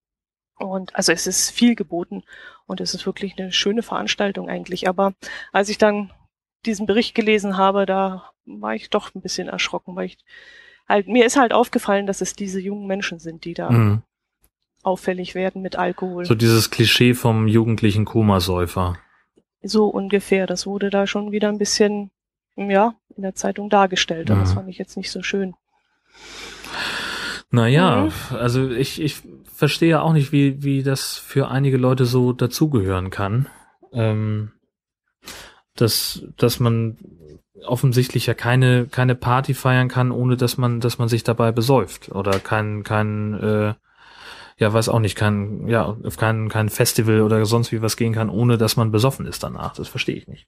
Und 0.58 0.94
also 0.96 1.12
es 1.12 1.26
ist 1.26 1.50
viel 1.50 1.74
geboten 1.74 2.22
und 2.66 2.80
es 2.80 2.94
ist 2.94 3.06
wirklich 3.06 3.38
eine 3.38 3.52
schöne 3.52 3.82
Veranstaltung 3.82 4.48
eigentlich. 4.48 4.88
Aber 4.88 5.14
als 5.52 5.68
ich 5.68 5.78
dann 5.78 6.12
diesen 6.64 6.86
Bericht 6.86 7.14
gelesen 7.14 7.56
habe, 7.56 7.86
da 7.86 8.30
war 8.44 8.74
ich 8.74 8.90
doch 8.90 9.14
ein 9.14 9.22
bisschen 9.22 9.48
erschrocken, 9.48 9.96
weil 9.96 10.06
ich 10.06 10.18
halt, 10.88 11.08
mir 11.08 11.26
ist 11.26 11.36
halt 11.36 11.52
aufgefallen, 11.52 12.06
dass 12.06 12.20
es 12.20 12.34
diese 12.34 12.60
jungen 12.60 12.86
Menschen 12.86 13.18
sind, 13.18 13.44
die 13.44 13.54
da 13.54 13.70
mhm. 13.70 14.02
auffällig 14.82 15.34
werden 15.34 15.62
mit 15.62 15.76
Alkohol. 15.76 16.24
So 16.24 16.34
dieses 16.34 16.70
Klischee 16.70 17.14
vom 17.14 17.48
jugendlichen 17.48 18.04
Komasäufer. 18.04 18.98
So 19.62 19.86
ungefähr. 19.86 20.46
Das 20.46 20.66
wurde 20.66 20.90
da 20.90 21.06
schon 21.06 21.32
wieder 21.32 21.48
ein 21.48 21.58
bisschen, 21.58 22.10
ja, 22.56 22.94
in 23.16 23.22
der 23.22 23.34
Zeitung 23.34 23.70
dargestellt. 23.70 24.30
Aber 24.30 24.40
mhm. 24.40 24.44
das 24.44 24.52
fand 24.52 24.68
ich 24.68 24.78
jetzt 24.78 24.96
nicht 24.96 25.10
so 25.10 25.22
schön. 25.22 25.54
Naja, 27.50 28.04
mhm. 28.04 28.36
also 28.36 28.70
ich, 28.70 29.00
ich 29.00 29.22
verstehe 29.52 29.90
ja 29.90 30.02
auch 30.02 30.12
nicht, 30.12 30.32
wie, 30.32 30.62
wie 30.62 30.82
das 30.82 31.16
für 31.16 31.48
einige 31.48 31.76
Leute 31.76 32.04
so 32.04 32.32
dazugehören 32.32 33.10
kann. 33.10 33.48
Ähm, 33.92 34.52
dass, 35.74 36.22
dass 36.36 36.58
man 36.58 36.96
offensichtlich 37.64 38.26
ja 38.26 38.34
keine, 38.34 38.86
keine 38.86 39.14
Party 39.14 39.54
feiern 39.54 39.88
kann, 39.88 40.10
ohne 40.10 40.36
dass 40.36 40.56
man, 40.58 40.80
dass 40.80 40.98
man 40.98 41.08
sich 41.08 41.24
dabei 41.24 41.52
besäuft. 41.52 42.10
Oder 42.10 42.38
kein, 42.38 42.82
kein, 42.82 43.34
äh, 43.34 43.74
ja, 44.58 44.72
weiß 44.72 44.88
auch 44.88 45.00
nicht, 45.00 45.16
kein, 45.16 45.66
ja, 45.68 45.96
auf 46.04 46.16
kein, 46.16 46.48
kein 46.48 46.68
Festival 46.68 47.22
oder 47.22 47.44
sonst 47.46 47.72
wie 47.72 47.82
was 47.82 47.96
gehen 47.96 48.14
kann, 48.14 48.30
ohne 48.30 48.58
dass 48.58 48.76
man 48.76 48.90
besoffen 48.90 49.26
ist 49.26 49.42
danach. 49.42 49.74
Das 49.74 49.88
verstehe 49.88 50.16
ich 50.16 50.28
nicht. 50.28 50.46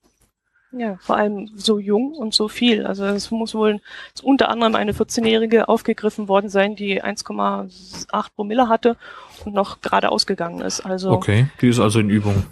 Ja, 0.70 0.96
vor 1.00 1.16
allem 1.16 1.50
so 1.54 1.78
jung 1.78 2.12
und 2.12 2.34
so 2.34 2.48
viel. 2.48 2.84
Also 2.86 3.06
es 3.06 3.30
muss 3.30 3.54
wohl 3.54 3.80
unter 4.22 4.50
anderem 4.50 4.74
eine 4.74 4.92
14-Jährige 4.92 5.68
aufgegriffen 5.68 6.28
worden 6.28 6.50
sein, 6.50 6.76
die 6.76 7.02
1,8 7.02 8.26
Promille 8.34 8.68
hatte 8.68 8.96
und 9.44 9.54
noch 9.54 9.80
gerade 9.80 10.10
ausgegangen 10.10 10.60
ist. 10.60 10.80
Also 10.80 11.12
okay, 11.12 11.48
die 11.62 11.68
ist 11.68 11.80
also 11.80 12.00
in 12.00 12.10
Übung. 12.10 12.44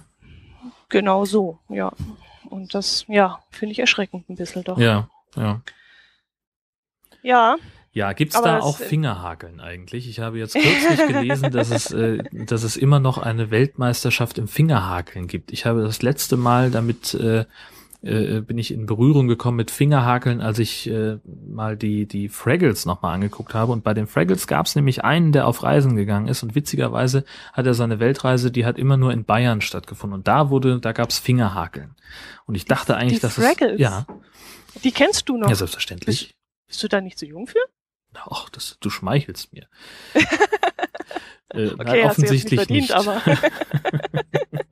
Genau 0.88 1.26
so, 1.26 1.58
ja. 1.68 1.92
Und 2.46 2.74
das, 2.74 3.04
ja, 3.08 3.40
finde 3.50 3.72
ich 3.72 3.78
erschreckend 3.78 4.28
ein 4.28 4.36
bisschen 4.36 4.64
doch. 4.64 4.78
Ja, 4.78 5.08
ja. 5.36 5.60
Ja. 7.22 7.56
Ja, 7.92 8.12
gibt's 8.12 8.40
da 8.40 8.60
auch 8.60 8.78
äh, 8.78 8.84
Fingerhakeln 8.84 9.58
eigentlich? 9.58 10.06
Ich 10.06 10.20
habe 10.20 10.38
jetzt 10.38 10.52
kürzlich 10.52 11.06
gelesen, 11.08 11.50
dass 11.50 11.70
es, 11.70 11.90
äh, 11.92 12.18
dass 12.30 12.62
es 12.62 12.76
immer 12.76 13.00
noch 13.00 13.16
eine 13.16 13.50
Weltmeisterschaft 13.50 14.36
im 14.36 14.48
Fingerhakeln 14.48 15.28
gibt. 15.28 15.50
Ich 15.50 15.64
habe 15.64 15.82
das 15.82 16.02
letzte 16.02 16.36
Mal 16.36 16.70
damit 16.70 17.14
äh, 17.14 17.46
äh, 18.06 18.40
bin 18.40 18.56
ich 18.56 18.72
in 18.72 18.86
Berührung 18.86 19.26
gekommen 19.26 19.56
mit 19.56 19.70
Fingerhakeln, 19.70 20.40
als 20.40 20.58
ich 20.58 20.88
äh, 20.88 21.18
mal 21.24 21.76
die, 21.76 22.06
die 22.06 22.28
Fraggles 22.28 22.86
nochmal 22.86 23.14
angeguckt 23.14 23.54
habe. 23.54 23.72
Und 23.72 23.84
bei 23.84 23.94
den 23.94 24.06
Fraggles 24.06 24.46
gab 24.46 24.66
es 24.66 24.76
nämlich 24.76 25.04
einen, 25.04 25.32
der 25.32 25.46
auf 25.46 25.62
Reisen 25.62 25.96
gegangen 25.96 26.28
ist. 26.28 26.42
Und 26.42 26.54
witzigerweise 26.54 27.24
hat 27.52 27.66
er 27.66 27.74
seine 27.74 27.98
Weltreise, 27.98 28.50
die 28.50 28.64
hat 28.64 28.78
immer 28.78 28.96
nur 28.96 29.12
in 29.12 29.24
Bayern 29.24 29.60
stattgefunden. 29.60 30.18
Und 30.18 30.28
da 30.28 30.50
wurde, 30.50 30.78
da 30.80 30.92
gab 30.92 31.10
es 31.10 31.18
Fingerhakeln. 31.18 31.94
Und 32.46 32.54
ich 32.54 32.64
dachte 32.64 32.96
eigentlich, 32.96 33.18
die 33.18 33.22
dass 33.22 33.34
Fraggles? 33.34 33.74
es. 33.74 33.80
Ja. 33.80 34.06
Die 34.84 34.92
kennst 34.92 35.28
du 35.28 35.36
noch? 35.36 35.48
Ja, 35.48 35.54
selbstverständlich. 35.54 36.28
Bist, 36.28 36.34
bist 36.68 36.82
du 36.82 36.88
da 36.88 37.00
nicht 37.00 37.18
zu 37.18 37.26
so 37.26 37.30
jung 37.30 37.46
für? 37.46 37.58
Ach, 38.30 38.48
das, 38.50 38.78
du 38.80 38.88
schmeichelst 38.88 39.52
mir. 39.52 39.66
äh, 41.50 41.70
okay, 41.72 42.04
offensichtlich 42.04 42.68
nicht 42.68 42.88
verdient, 42.88 42.88
nicht. 42.88 42.94
aber. 42.94 43.22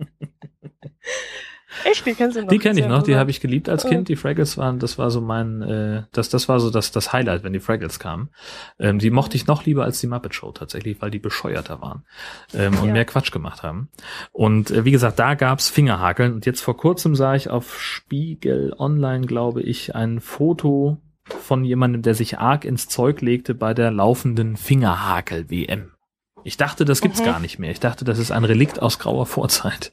Echt, 1.84 2.06
die 2.06 2.14
kennst 2.14 2.36
du 2.36 2.42
noch? 2.42 2.48
Die 2.48 2.58
kenne 2.58 2.80
ich 2.80 2.86
noch, 2.86 3.02
die 3.02 3.16
habe 3.16 3.30
ich 3.30 3.40
geliebt 3.40 3.68
als 3.68 3.84
Kind. 3.86 4.08
Die 4.08 4.16
Fraggles 4.16 4.56
waren, 4.56 4.78
das 4.78 4.98
war 4.98 5.10
so 5.10 5.20
mein, 5.20 5.62
äh, 5.62 6.02
das, 6.12 6.28
das 6.28 6.48
war 6.48 6.60
so 6.60 6.70
das, 6.70 6.92
das 6.92 7.12
Highlight, 7.12 7.42
wenn 7.42 7.52
die 7.52 7.60
Fraggles 7.60 7.98
kamen. 7.98 8.30
Ähm, 8.78 8.98
die 8.98 9.10
mochte 9.10 9.36
ich 9.36 9.46
noch 9.46 9.64
lieber 9.64 9.84
als 9.84 10.00
die 10.00 10.06
Muppet 10.06 10.34
Show 10.34 10.52
tatsächlich, 10.52 11.00
weil 11.00 11.10
die 11.10 11.18
bescheuerter 11.18 11.80
waren 11.80 12.04
ähm, 12.54 12.78
und 12.78 12.88
ja. 12.88 12.92
mehr 12.92 13.04
Quatsch 13.04 13.32
gemacht 13.32 13.62
haben. 13.62 13.88
Und 14.32 14.70
äh, 14.70 14.84
wie 14.84 14.92
gesagt, 14.92 15.18
da 15.18 15.34
gab's 15.34 15.68
Fingerhakeln. 15.68 16.32
Und 16.32 16.46
jetzt 16.46 16.60
vor 16.60 16.76
kurzem 16.76 17.14
sah 17.14 17.34
ich 17.34 17.50
auf 17.50 17.80
Spiegel 17.80 18.74
Online, 18.78 19.26
glaube 19.26 19.62
ich, 19.62 19.94
ein 19.94 20.20
Foto 20.20 20.98
von 21.24 21.64
jemandem, 21.64 22.02
der 22.02 22.14
sich 22.14 22.38
arg 22.38 22.64
ins 22.64 22.88
Zeug 22.88 23.20
legte 23.20 23.54
bei 23.54 23.74
der 23.74 23.90
laufenden 23.90 24.56
Fingerhakel-WM. 24.56 25.90
Ich 26.44 26.58
dachte, 26.58 26.84
das 26.84 27.00
gibt's 27.00 27.20
mhm. 27.20 27.24
gar 27.24 27.40
nicht 27.40 27.58
mehr. 27.58 27.70
Ich 27.70 27.80
dachte, 27.80 28.04
das 28.04 28.18
ist 28.18 28.30
ein 28.30 28.44
Relikt 28.44 28.80
aus 28.80 28.98
grauer 28.98 29.26
Vorzeit. 29.26 29.92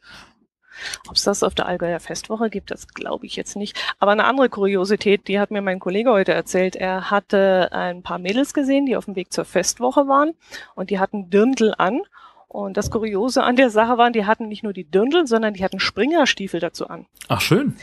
Ob 1.07 1.15
es 1.15 1.23
das 1.23 1.43
auf 1.43 1.55
der 1.55 1.65
Allgäuer 1.65 1.99
Festwoche 1.99 2.49
gibt, 2.49 2.71
das 2.71 2.87
glaube 2.87 3.25
ich 3.25 3.35
jetzt 3.35 3.55
nicht. 3.55 3.77
Aber 3.99 4.11
eine 4.11 4.25
andere 4.25 4.49
Kuriosität, 4.49 5.27
die 5.27 5.39
hat 5.39 5.51
mir 5.51 5.61
mein 5.61 5.79
Kollege 5.79 6.11
heute 6.11 6.33
erzählt. 6.33 6.75
Er 6.75 7.11
hatte 7.11 7.69
ein 7.71 8.03
paar 8.03 8.19
Mädels 8.19 8.53
gesehen, 8.53 8.85
die 8.85 8.95
auf 8.95 9.05
dem 9.05 9.15
Weg 9.15 9.31
zur 9.31 9.45
Festwoche 9.45 10.07
waren 10.07 10.33
und 10.75 10.89
die 10.89 10.99
hatten 10.99 11.29
Dirndl 11.29 11.73
an. 11.77 12.01
Und 12.47 12.75
das 12.75 12.91
Kuriose 12.91 13.43
an 13.43 13.55
der 13.55 13.69
Sache 13.69 13.97
war, 13.97 14.11
die 14.11 14.25
hatten 14.25 14.49
nicht 14.49 14.63
nur 14.63 14.73
die 14.73 14.83
Dirndl, 14.83 15.25
sondern 15.25 15.53
die 15.53 15.63
hatten 15.63 15.79
Springerstiefel 15.79 16.59
dazu 16.59 16.87
an. 16.87 17.05
Ach 17.29 17.39
schön. 17.39 17.77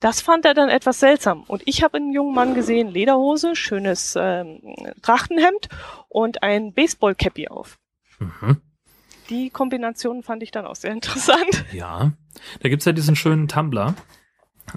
Das 0.00 0.20
fand 0.20 0.44
er 0.44 0.54
dann 0.54 0.68
etwas 0.68 1.00
seltsam. 1.00 1.44
Und 1.46 1.62
ich 1.66 1.82
habe 1.82 1.98
einen 1.98 2.12
jungen 2.12 2.34
Mann 2.34 2.54
gesehen, 2.54 2.88
Lederhose, 2.88 3.56
schönes 3.56 4.14
ähm, 4.18 4.60
Trachtenhemd 5.02 5.68
und 6.08 6.42
ein 6.42 6.72
Baseball-Cappy 6.72 7.48
auf. 7.48 7.78
Mhm 8.18 8.62
die 9.30 9.50
Kombination 9.50 10.22
fand 10.22 10.42
ich 10.42 10.50
dann 10.50 10.66
auch 10.66 10.76
sehr 10.76 10.92
interessant. 10.92 11.64
Ja, 11.72 12.12
da 12.60 12.68
gibt's 12.68 12.84
ja 12.84 12.92
diesen 12.92 13.16
schönen 13.16 13.48
Tumblr. 13.48 13.94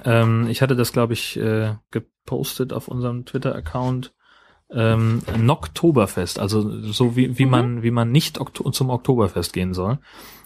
Ähm, 0.05 0.47
ich 0.47 0.61
hatte 0.61 0.75
das, 0.75 0.93
glaube 0.93 1.13
ich, 1.13 1.37
äh, 1.37 1.75
gepostet 1.91 2.73
auf 2.73 2.87
unserem 2.87 3.25
Twitter-Account. 3.25 4.13
Ähm, 4.71 5.23
Noktoberfest, 5.35 6.37
also 6.37 6.61
so 6.91 7.15
wie, 7.15 7.39
wie 7.39 7.45
mhm. 7.45 7.51
man 7.51 7.83
wie 7.83 7.89
man 7.89 8.11
nicht 8.11 8.39
Okto 8.39 8.69
zum 8.69 8.91
Oktoberfest 8.91 9.51
gehen 9.51 9.73
soll. 9.73 9.97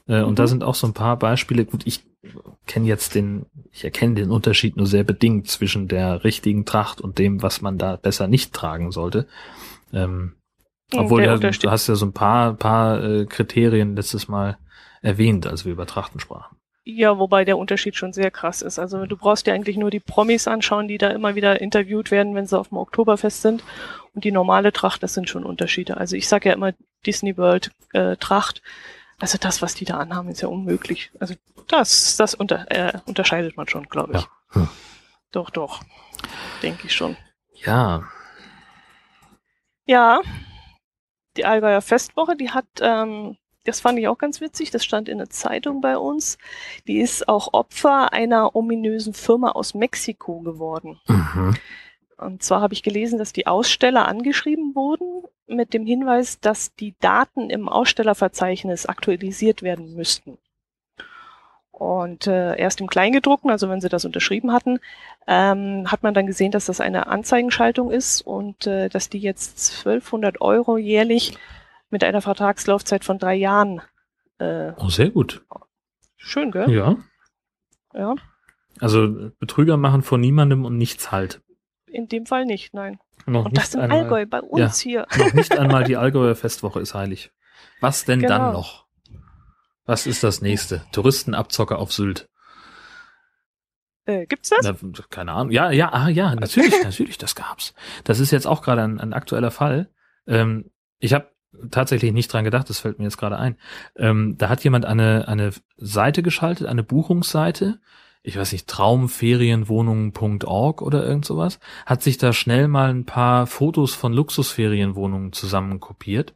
Äh, 0.08 0.22
mhm. 0.22 0.30
Und 0.30 0.40
da 0.40 0.44
mhm. 0.44 0.48
sind 0.48 0.64
auch 0.64 0.76
so 0.76 0.88
ein 0.88 0.94
paar 0.94 1.18
Beispiele. 1.20 1.66
Gut, 1.66 1.86
ich 1.86 2.06
kenne 2.66 2.88
jetzt 2.88 3.16
den, 3.16 3.46
ich 3.72 3.84
erkenne 3.84 4.16
den 4.16 4.32
Unterschied 4.32 4.78
nur 4.78 4.88
sehr 4.88 5.04
bedingt 5.04 5.50
zwischen 5.50 5.90
der 5.90 6.24
richtigen 6.24 6.66
Tracht 6.66 7.02
und 7.02 7.20
dem, 7.20 7.42
was 7.42 7.62
man 7.62 7.78
da 7.78 7.98
besser 7.98 8.28
nicht 8.28 8.54
tragen 8.54 8.92
sollte. 8.92 9.28
Ähm, 9.92 10.36
obwohl 10.96 11.24
ja, 11.24 11.38
du 11.38 11.72
hast 11.72 11.88
ja 11.88 11.96
so 11.96 12.06
ein 12.06 12.14
paar, 12.14 12.54
paar 12.54 13.04
äh, 13.04 13.26
Kriterien 13.26 13.96
letztes 13.96 14.28
Mal 14.28 14.58
erwähnt, 15.02 15.48
als 15.48 15.66
wir 15.66 15.72
über 15.72 15.86
Trachten 15.86 16.20
sprachen. 16.20 16.58
Ja, 16.86 17.18
wobei 17.18 17.46
der 17.46 17.58
Unterschied 17.58 17.96
schon 17.96 18.12
sehr 18.12 18.30
krass 18.30 18.62
ist. 18.62 18.78
Also 18.78 19.06
du 19.06 19.16
brauchst 19.16 19.48
dir 19.48 19.54
eigentlich 19.54 19.78
nur 19.78 19.90
die 19.90 20.02
Promis 20.02 20.48
anschauen, 20.48 20.90
die 20.90 20.98
da 20.98 21.10
immer 21.12 21.36
wieder 21.36 21.62
interviewt 21.62 22.12
werden, 22.12 22.36
wenn 22.36 22.46
sie 22.46 22.60
auf 22.60 22.70
dem 22.70 22.78
Oktoberfest 22.78 23.42
sind. 23.42 23.64
Und 24.14 24.26
die 24.26 24.32
normale 24.32 24.74
Tracht, 24.74 25.02
das 25.02 25.14
sind 25.14 25.30
schon 25.30 25.46
Unterschiede. 25.46 25.96
Also 25.96 26.18
ich 26.18 26.28
sage 26.28 26.50
ja 26.50 26.56
immer 26.56 26.74
Disney 27.06 27.38
World 27.38 27.72
äh, 27.94 28.18
Tracht. 28.18 28.62
Also 29.18 29.38
das, 29.38 29.62
was 29.62 29.76
die 29.76 29.86
da 29.86 29.98
anhaben, 29.98 30.28
ist 30.28 30.42
ja 30.42 30.50
unmöglich. 30.50 31.12
Also 31.20 31.36
das, 31.70 32.18
das 32.18 32.36
unter, 32.36 32.70
äh, 32.70 33.00
unterscheidet 33.06 33.56
man 33.56 33.70
schon, 33.70 33.88
glaube 33.88 34.18
ich. 34.18 34.22
Ja. 34.22 34.28
Hm. 34.50 34.68
Doch, 35.32 35.50
doch. 35.52 35.82
Denke 36.62 36.88
ich 36.88 36.94
schon. 36.94 37.16
Ja. 37.54 38.04
Ja, 39.86 40.22
die 41.38 41.46
Allgäuer 41.46 41.82
Festwoche, 41.82 42.36
die 42.36 42.52
hat, 42.52 42.66
ähm, 42.82 43.38
das 43.64 43.80
fand 43.80 44.00
ich 44.00 44.08
auch 44.08 44.18
ganz 44.18 44.42
witzig, 44.42 44.72
das 44.72 44.84
stand 44.84 45.10
in 45.10 45.18
der 45.18 45.30
Zeitung 45.30 45.82
bei 45.82 45.98
uns, 45.98 46.38
die 46.88 47.00
ist 47.00 47.28
auch 47.30 47.54
Opfer 47.54 48.12
einer 48.14 48.56
ominösen 48.56 49.14
Firma 49.14 49.52
aus 49.52 49.74
Mexiko 49.74 50.42
geworden. 50.42 51.00
Mhm. 51.08 51.56
Und 52.18 52.44
zwar 52.44 52.62
habe 52.62 52.74
ich 52.74 52.84
gelesen, 52.84 53.20
dass 53.20 53.34
die 53.34 53.48
Aussteller 53.48 54.08
angeschrieben 54.08 54.76
wurden 54.76 55.24
mit 55.48 55.74
dem 55.74 55.86
Hinweis, 55.86 56.40
dass 56.40 56.74
die 56.76 56.96
Daten 57.00 57.50
im 57.50 57.68
Ausstellerverzeichnis 57.68 58.86
aktualisiert 58.86 59.62
werden 59.62 59.94
müssten. 59.96 60.38
Und 61.74 62.28
äh, 62.28 62.56
erst 62.56 62.82
im 62.82 62.88
Kleingedruckten, 62.88 63.50
also 63.50 63.68
wenn 63.68 63.82
sie 63.82 63.90
das 63.90 64.06
unterschrieben 64.06 64.54
hatten, 64.54 64.80
ähm, 65.26 65.92
hat 65.92 66.04
man 66.04 66.14
dann 66.14 66.28
gesehen, 66.28 66.52
dass 66.52 66.68
das 66.68 66.80
eine 66.80 67.08
Anzeigenschaltung 67.08 67.90
ist 67.90 68.22
und 68.22 68.68
äh, 68.68 68.90
dass 68.90 69.10
die 69.10 69.18
jetzt 69.18 69.80
1200 69.80 70.40
Euro 70.40 70.78
jährlich 70.78 71.36
mit 71.90 72.04
einer 72.04 72.22
Vertragslaufzeit 72.22 73.04
von 73.04 73.18
drei 73.18 73.34
Jahren. 73.34 73.82
Äh, 74.38 74.74
oh, 74.78 74.90
sehr 74.90 75.10
gut. 75.10 75.44
Schön, 76.16 76.52
gell? 76.52 76.70
Ja. 76.72 76.98
Ja. 77.96 78.16
Also 78.80 79.32
Betrüger 79.40 79.76
machen 79.76 80.04
vor 80.04 80.20
niemandem 80.20 80.66
und 80.66 80.78
nichts 80.78 81.12
halt. 81.12 81.42
In 81.88 82.08
dem 82.08 82.28
Fall 82.28 82.46
nicht, 82.46 82.76
nein. 82.76 83.00
Noch 83.26 83.46
und 83.46 83.58
das 83.58 83.74
im 83.74 83.82
einmal, 83.82 84.04
Allgäu, 84.04 84.26
bei 84.28 84.42
uns 84.42 84.84
ja, 84.84 85.08
hier. 85.08 85.08
Noch 85.18 85.34
nicht 85.34 85.52
einmal 85.60 85.86
die 85.86 85.98
Allgäuer 85.98 86.36
Festwoche 86.36 86.80
ist 86.82 86.94
heilig. 86.94 87.32
Was 87.82 88.06
denn 88.06 88.20
genau. 88.20 88.38
dann 88.38 88.54
noch? 88.54 88.83
Was 89.86 90.08
ist 90.08 90.24
das 90.24 90.42
nächste? 90.42 90.84
Touristenabzocker 90.92 91.78
auf 91.78 91.92
Sylt. 91.92 92.30
Äh, 94.06 94.26
gibt's 94.28 94.50
das? 94.50 94.60
Na, 94.64 94.76
keine 95.10 95.32
Ahnung. 95.32 95.52
Ja, 95.52 95.72
ja, 95.72 95.94
ah, 95.94 96.10
ja, 96.10 96.36
natürlich, 96.36 96.84
natürlich, 96.84 97.18
das 97.18 97.36
gab's. 97.36 97.74
Das 98.04 98.20
ist 98.20 98.32
jetzt 98.32 98.48
auch 98.48 98.62
gerade 98.62 98.84
ein, 98.84 99.00
ein 99.00 99.14
aktueller 99.14 99.52
Fall. 99.52 99.90
Ähm, 100.28 100.72
ich 101.00 101.14
habe 101.14 101.32
tatsächlich 101.72 102.12
nicht 102.14 102.32
dran 102.32 102.44
gedacht, 102.44 102.70
das 102.70 102.78
fällt 102.80 103.00
mir 103.00 103.06
jetzt 103.06 103.18
gerade 103.18 103.38
ein. 103.38 103.58
Ähm, 103.96 104.36
da 104.38 104.50
hat 104.50 104.64
jemand 104.64 104.86
eine, 104.86 105.28
eine 105.28 105.50
Seite 105.78 106.22
geschaltet, 106.24 106.68
eine 106.68 106.84
Buchungsseite, 106.84 107.80
ich 108.24 108.38
weiß 108.38 108.52
nicht, 108.54 108.68
traumferienwohnungen.org 108.68 110.82
oder 110.82 111.06
irgend 111.06 111.26
sowas, 111.26 111.60
hat 111.86 112.02
sich 112.02 112.18
da 112.18 112.32
schnell 112.34 112.70
mal 112.70 112.90
ein 112.90 113.06
paar 113.06 113.46
Fotos 113.48 113.94
von 113.94 114.14
Luxusferienwohnungen 114.14 115.34
zusammenkopiert, 115.34 116.34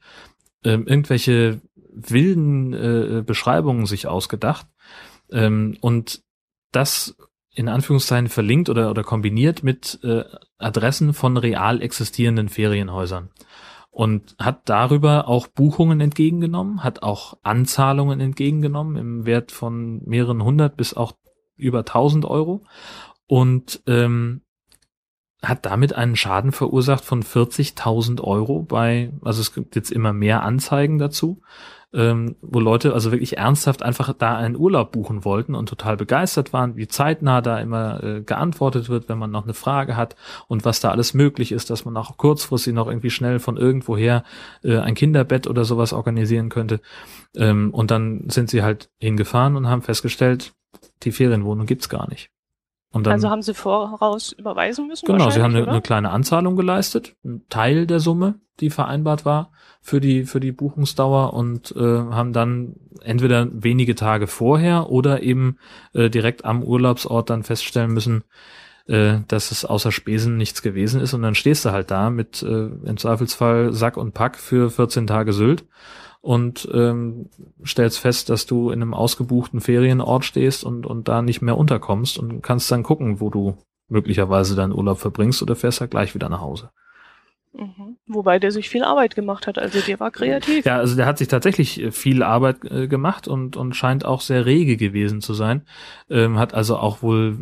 ähm, 0.64 0.86
irgendwelche 0.86 1.62
wilden 1.98 2.74
äh, 2.74 3.24
Beschreibungen 3.26 3.86
sich 3.86 4.08
ausgedacht 4.08 4.68
ähm, 5.32 5.78
und 5.82 6.22
das 6.72 7.16
in 7.54 7.70
Anführungszeichen 7.70 8.30
verlinkt 8.30 8.70
oder, 8.70 8.92
oder 8.92 9.04
kombiniert 9.04 9.64
mit 9.64 10.00
äh, 10.04 10.24
Adressen 10.60 11.14
von 11.14 11.38
real 11.38 11.82
existierenden 11.82 12.50
Ferienhäusern 12.50 13.32
und 13.90 14.36
hat 14.38 14.70
darüber 14.70 15.28
auch 15.28 15.48
Buchungen 15.48 16.00
entgegengenommen, 16.00 16.84
hat 16.84 17.02
auch 17.02 17.38
Anzahlungen 17.42 18.20
entgegengenommen 18.20 18.96
im 18.96 19.26
Wert 19.26 19.52
von 19.52 20.04
mehreren 20.06 20.44
hundert 20.44 20.78
bis 20.78 20.94
auch 20.94 21.14
über 21.56 21.84
tausend 21.84 22.26
Euro 22.26 22.64
und 23.26 23.82
ähm, 23.88 24.42
hat 25.42 25.66
damit 25.66 25.94
einen 25.94 26.16
Schaden 26.16 26.52
verursacht 26.52 27.04
von 27.04 27.24
40.000 27.24 28.22
Euro 28.22 28.62
bei, 28.62 29.12
also 29.24 29.42
es 29.42 29.54
gibt 29.54 29.76
jetzt 29.76 29.92
immer 29.92 30.14
mehr 30.14 30.44
Anzeigen 30.44 31.00
dazu 31.00 31.42
ähm, 31.94 32.36
wo 32.42 32.60
Leute 32.60 32.94
also 32.94 33.12
wirklich 33.12 33.38
ernsthaft 33.38 33.82
einfach 33.82 34.14
da 34.14 34.36
einen 34.36 34.58
Urlaub 34.58 34.92
buchen 34.92 35.24
wollten 35.24 35.56
und 35.56 35.70
total 35.70 35.96
begeistert 35.96 36.52
waren, 36.52 36.76
wie 36.76 36.88
zeitnah 36.88 37.42
da 37.42 37.60
immer 37.60 38.04
äh, 38.04 38.22
geantwortet 38.22 38.90
wird, 38.90 39.08
wenn 39.08 39.18
man 39.18 39.32
noch 39.32 39.46
eine 39.46 39.54
Frage 39.54 39.96
hat 39.96 40.16
und 40.48 40.66
was 40.66 40.80
da 40.80 40.92
alles 40.92 41.14
möglich 41.14 41.52
ist, 41.52 41.70
dass 41.70 41.86
man 41.86 41.96
auch 41.96 42.18
kurzfristig 42.18 42.74
noch 42.74 42.88
irgendwie 42.88 43.10
schnell 43.10 43.40
von 43.40 43.58
irgendwoher 43.58 44.24
äh, 44.64 44.78
ein 44.80 44.96
Kinderbett 44.96 45.48
oder 45.48 45.64
sowas 45.64 45.94
organisieren 45.94 46.50
könnte. 46.50 46.82
Ähm, 47.36 47.74
und 47.74 47.90
dann 47.90 48.30
sind 48.30 48.50
sie 48.50 48.64
halt 48.64 48.90
hingefahren 49.00 49.56
und 49.56 49.68
haben 49.68 49.82
festgestellt, 49.82 50.54
die 51.04 51.12
Ferienwohnung 51.12 51.66
gibt's 51.66 51.90
gar 51.90 52.10
nicht. 52.10 52.30
Dann, 52.94 53.08
also 53.08 53.30
haben 53.30 53.42
sie 53.42 53.54
voraus 53.54 54.32
überweisen 54.32 54.88
müssen? 54.88 55.06
Genau, 55.06 55.30
sie 55.30 55.42
haben 55.42 55.56
eine, 55.56 55.68
eine, 55.68 55.82
kleine 55.82 56.10
Anzahlung 56.10 56.56
geleistet, 56.56 57.16
ein 57.24 57.44
Teil 57.50 57.86
der 57.86 58.00
Summe, 58.00 58.36
die 58.60 58.70
vereinbart 58.70 59.26
war 59.26 59.52
für 59.82 60.02
die 60.02 60.26
für 60.26 60.40
die 60.40 60.52
Buchungsdauer 60.52 61.34
und 61.34 61.74
äh, 61.76 61.80
haben 61.80 62.34
dann 62.34 62.76
entweder 63.02 63.48
wenige 63.52 63.96
Tage 63.96 64.28
vorher 64.28 64.90
oder 64.90 65.22
eben 65.22 65.58
äh, 65.94 66.10
direkt 66.10 66.46
am 66.46 66.64
Urlaubsort 66.64 67.30
dann 67.30 67.44
feststellen 67.44 67.94
müssen, 67.94 68.24
äh, 68.88 69.20
dass 69.28 69.52
es 69.52 69.64
außer 69.64 69.92
Spesen 69.92 70.38
nichts 70.38 70.62
gewesen 70.62 71.00
ist 71.02 71.14
und 71.14 71.22
dann 71.22 71.36
stehst 71.36 71.66
du 71.66 71.72
halt 71.72 71.92
da 71.92 72.10
mit 72.10 72.42
äh, 72.42 72.68
im 72.68 72.98
Zweifelsfall 72.98 73.74
Sack 73.74 73.98
und 73.98 74.14
Pack 74.14 74.38
für 74.38 74.70
14 74.70 75.08
Tage 75.08 75.34
Sylt 75.34 75.66
und 76.28 76.68
ähm, 76.74 77.30
stellst 77.66 78.00
fest, 78.00 78.30
dass 78.30 78.46
du 78.46 78.70
in 78.70 78.82
einem 78.82 78.94
ausgebuchten 78.94 79.62
Ferienort 79.62 80.26
stehst 80.26 80.66
und, 80.66 80.86
und 80.86 81.08
da 81.08 81.22
nicht 81.22 81.42
mehr 81.42 81.58
unterkommst 81.58 82.20
und 82.20 82.42
kannst 82.42 82.70
dann 82.70 82.84
gucken, 82.84 83.22
wo 83.22 83.30
du 83.30 83.56
möglicherweise 83.88 84.54
deinen 84.58 84.74
Urlaub 84.74 85.00
verbringst 85.00 85.42
oder 85.42 85.56
fährst 85.56 85.80
halt 85.80 85.92
gleich 85.92 86.16
wieder 86.16 86.28
nach 86.28 86.42
Hause. 86.42 86.70
Mhm. 87.54 87.96
Wobei 88.08 88.40
der 88.40 88.52
sich 88.52 88.68
viel 88.68 88.84
Arbeit 88.84 89.16
gemacht 89.16 89.48
hat, 89.48 89.58
also 89.58 89.80
der 89.80 90.02
war 90.02 90.12
kreativ. 90.12 90.66
Ja, 90.66 90.76
also 90.76 90.98
der 90.98 91.06
hat 91.06 91.18
sich 91.18 91.30
tatsächlich 91.30 91.82
äh, 91.82 91.92
viel 91.92 92.22
Arbeit 92.22 92.58
äh, 92.70 92.90
gemacht 92.90 93.30
und, 93.30 93.56
und 93.56 93.74
scheint 93.78 94.04
auch 94.04 94.20
sehr 94.20 94.46
rege 94.46 94.76
gewesen 94.76 95.22
zu 95.22 95.34
sein. 95.34 95.62
Ähm, 96.10 96.38
hat 96.38 96.54
also 96.54 96.76
auch 96.76 97.02
wohl 97.02 97.38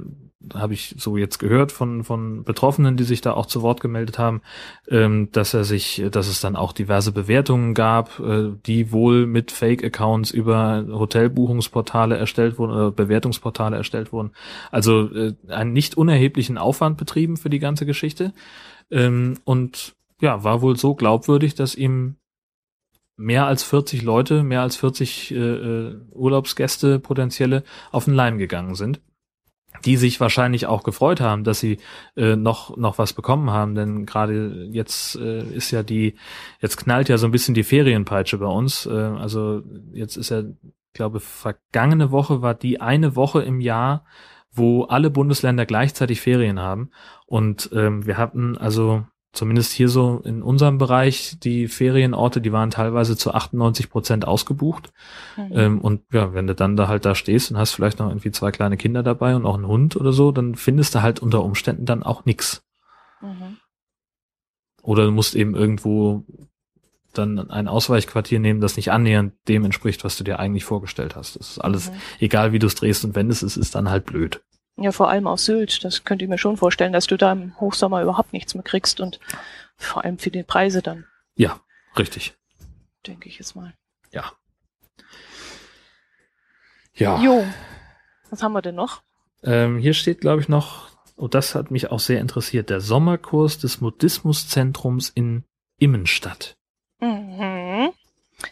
habe 0.54 0.74
ich 0.74 0.96
so 0.98 1.18
jetzt 1.18 1.40
gehört 1.40 1.72
von, 1.72 2.04
von 2.04 2.44
Betroffenen, 2.44 2.98
die 2.98 3.04
sich 3.04 3.22
da 3.22 3.34
auch 3.34 3.46
zu 3.46 3.62
Wort 3.62 3.82
gemeldet 3.82 4.20
haben, 4.20 4.42
ähm, 4.90 5.30
dass 5.32 5.54
er 5.54 5.64
sich, 5.64 6.04
dass 6.12 6.28
es 6.28 6.42
dann 6.42 6.56
auch 6.56 6.74
diverse 6.74 7.12
Bewertungen 7.12 7.74
gab, 7.74 8.20
äh, 8.20 8.52
die 8.66 8.92
wohl 8.92 9.26
mit 9.26 9.52
Fake-Accounts 9.52 10.32
über 10.32 10.86
Hotelbuchungsportale 10.88 12.18
erstellt 12.18 12.60
wurden 12.60 12.74
oder 12.74 12.92
Bewertungsportale 12.92 13.78
erstellt 13.78 14.12
wurden. 14.12 14.32
Also 14.72 15.10
äh, 15.14 15.34
einen 15.48 15.74
nicht 15.74 15.98
unerheblichen 15.98 16.58
Aufwand 16.58 16.98
betrieben 16.98 17.38
für 17.38 17.50
die 17.50 17.60
ganze 17.60 17.86
Geschichte. 17.86 18.34
Ähm, 18.92 19.40
und 19.44 19.96
ja, 20.22 20.44
war 20.44 20.62
wohl 20.62 20.78
so 20.78 20.96
glaubwürdig, 20.96 21.56
dass 21.56 21.76
ihm 21.76 22.16
mehr 23.18 23.46
als 23.46 23.64
40 23.64 24.02
Leute, 24.02 24.44
mehr 24.44 24.62
als 24.62 24.76
40 24.76 25.32
äh, 25.32 25.36
äh, 25.38 25.96
Urlaubsgäste 26.12 27.00
potenzielle 27.00 27.64
auf 27.92 28.06
den 28.06 28.14
Leim 28.14 28.38
gegangen 28.38 28.76
sind 28.76 29.00
die 29.84 29.98
sich 29.98 30.20
wahrscheinlich 30.20 30.68
auch 30.68 30.84
gefreut 30.84 31.22
haben, 31.22 31.44
dass 31.44 31.60
sie 31.60 31.80
äh, 32.16 32.36
noch 32.36 32.78
noch 32.78 32.98
was 32.98 33.14
bekommen 33.14 33.50
haben, 33.50 33.76
denn 33.76 34.06
gerade 34.06 34.68
jetzt 34.72 35.16
äh, 35.16 35.44
ist 35.44 35.72
ja 35.72 35.84
die 35.84 36.16
jetzt 36.62 36.78
knallt 36.78 37.10
ja 37.10 37.18
so 37.18 37.28
ein 37.28 37.32
bisschen 37.32 37.56
die 37.56 37.64
Ferienpeitsche 37.64 38.38
bei 38.38 38.48
uns. 38.48 38.86
Äh, 38.86 38.92
also 38.92 39.62
jetzt 39.94 40.18
ist 40.18 40.30
ja, 40.30 40.44
glaube 40.94 41.20
vergangene 41.20 42.12
Woche 42.12 42.42
war 42.42 42.54
die 42.54 42.80
eine 42.80 43.16
Woche 43.16 43.42
im 43.42 43.60
Jahr, 43.60 44.06
wo 44.52 44.84
alle 44.84 45.10
Bundesländer 45.10 45.66
gleichzeitig 45.66 46.22
Ferien 46.22 46.60
haben 46.60 46.92
und 47.26 47.70
ähm, 47.74 48.06
wir 48.06 48.18
hatten 48.18 48.58
also 48.58 49.06
zumindest 49.36 49.72
hier 49.72 49.90
so 49.90 50.22
in 50.24 50.42
unserem 50.42 50.78
Bereich, 50.78 51.38
die 51.40 51.68
Ferienorte, 51.68 52.42
die 52.42 52.52
waren 52.52 52.72
teilweise 52.72 53.18
zu 53.18 53.34
98 53.34 53.90
Prozent 53.90 54.26
ausgebucht. 54.26 54.92
Mhm. 55.38 55.52
Ähm, 55.52 55.82
und 55.82 56.02
ja, 56.12 56.34
wenn 56.34 56.48
du 56.48 56.56
dann 56.56 56.76
da 56.76 56.88
halt 56.88 57.06
da 57.06 57.16
stehst 57.16 57.52
und 57.52 57.58
hast 57.58 57.74
vielleicht 57.74 58.00
noch 58.00 58.10
irgendwie 58.10 58.32
zwei 58.32 58.52
kleine 58.52 58.78
Kinder 58.78 59.04
dabei 59.04 59.36
und 59.36 59.46
auch 59.46 59.56
einen 59.56 59.68
Hund 59.68 59.96
oder 59.96 60.14
so, 60.14 60.32
dann 60.32 60.56
findest 60.56 60.96
du 60.96 61.02
halt 61.02 61.20
unter 61.20 61.44
Umständen 61.44 61.86
dann 61.86 62.04
auch 62.04 62.26
nix. 62.26 62.64
Mhm. 63.22 63.58
Oder 64.82 65.06
du 65.06 65.12
musst 65.12 65.36
eben 65.36 65.56
irgendwo 65.56 66.24
dann 67.14 67.50
ein 67.50 67.68
Ausweichquartier 67.68 68.40
nehmen, 68.40 68.62
das 68.62 68.76
nicht 68.76 68.92
annähernd 68.92 69.34
dem 69.48 69.66
entspricht, 69.66 70.04
was 70.04 70.18
du 70.18 70.24
dir 70.24 70.40
eigentlich 70.40 70.66
vorgestellt 70.66 71.16
hast. 71.16 71.40
Das 71.40 71.52
ist 71.52 71.60
alles, 71.60 71.92
mhm. 71.92 71.96
egal 72.20 72.52
wie 72.52 72.60
du 72.60 72.68
es 72.68 72.76
drehst 72.76 73.06
und 73.06 73.16
wendest, 73.16 73.44
es 73.44 73.58
ist 73.58 73.76
dann 73.76 73.90
halt 73.90 74.06
blöd. 74.06 74.42
Ja, 74.78 74.92
vor 74.92 75.10
allem 75.10 75.28
auf 75.28 75.40
Sylt. 75.40 75.84
Das 75.84 76.04
könnt 76.04 76.22
ihr 76.22 76.28
mir 76.28 76.38
schon 76.38 76.58
vorstellen, 76.58 76.94
dass 76.94 77.08
du 77.08 77.18
da 77.18 77.32
im 77.32 77.60
Hochsommer 77.60 78.02
überhaupt 78.02 78.34
nichts 78.34 78.56
mehr 78.56 78.64
kriegst 78.64 79.00
und 79.00 79.20
vor 79.78 80.04
allem 80.04 80.18
für 80.18 80.32
die 80.32 80.44
Preise 80.44 80.82
dann. 80.82 81.06
Ja, 81.36 81.60
richtig. 81.98 82.34
Denke 83.08 83.30
ich 83.30 83.38
jetzt 83.38 83.56
mal. 83.56 83.74
Ja. 84.12 84.32
Ja. 86.94 87.22
Jo. 87.22 87.46
Was 88.30 88.44
haben 88.44 88.54
wir 88.54 88.62
denn 88.62 88.76
noch? 88.76 89.02
Ähm, 89.44 89.78
hier 89.78 89.94
steht, 89.94 90.22
glaube 90.22 90.42
ich, 90.42 90.50
noch, 90.50 90.90
und 91.16 91.26
oh, 91.26 91.28
das 91.28 91.56
hat 91.56 91.72
mich 91.72 91.92
auch 91.92 92.00
sehr 92.00 92.20
interessiert, 92.20 92.70
der 92.70 92.82
Sommerkurs 92.82 93.58
des 93.60 93.80
Modismuszentrums 93.80 95.10
in 95.10 95.46
Immenstadt. 95.78 96.58
Mhm. 97.00 97.92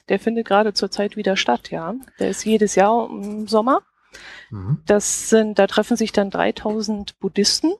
Der 0.09 0.19
findet 0.19 0.47
gerade 0.47 0.74
zurzeit 0.74 1.17
wieder 1.17 1.36
statt, 1.36 1.71
ja. 1.71 1.95
Der 2.19 2.30
ist 2.30 2.45
jedes 2.45 2.76
Jahr 2.76 3.09
im 3.09 3.47
Sommer. 3.47 3.82
Mhm. 4.49 4.82
Das 4.86 5.30
sind, 5.30 5.59
da 5.59 5.68
treffen 5.68 5.97
sich 5.97 6.11
dann 6.11 6.30
3000 6.30 7.20
Buddhisten 7.20 7.74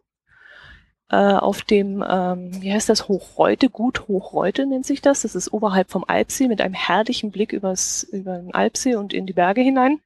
äh, 1.10 1.16
auf 1.16 1.62
dem, 1.62 2.04
ähm, 2.08 2.62
wie 2.62 2.74
heißt 2.74 2.90
das, 2.90 3.08
Hochreute, 3.08 3.70
Gut 3.70 4.08
Hochreute 4.08 4.66
nennt 4.66 4.86
sich 4.86 5.02
das. 5.02 5.22
Das 5.22 5.36
ist 5.36 5.52
oberhalb 5.54 5.92
vom 5.92 6.04
Alpsee 6.08 6.48
mit 6.48 6.62
einem 6.62 6.74
herrlichen 6.74 7.32
Blick 7.32 7.54
übers, 7.54 8.04
über 8.04 8.38
den 8.38 8.54
Alpsee 8.54 8.96
und 8.96 9.14
in 9.14 9.26
die 9.26 9.34
Berge 9.34 9.62
hinein. 9.62 10.00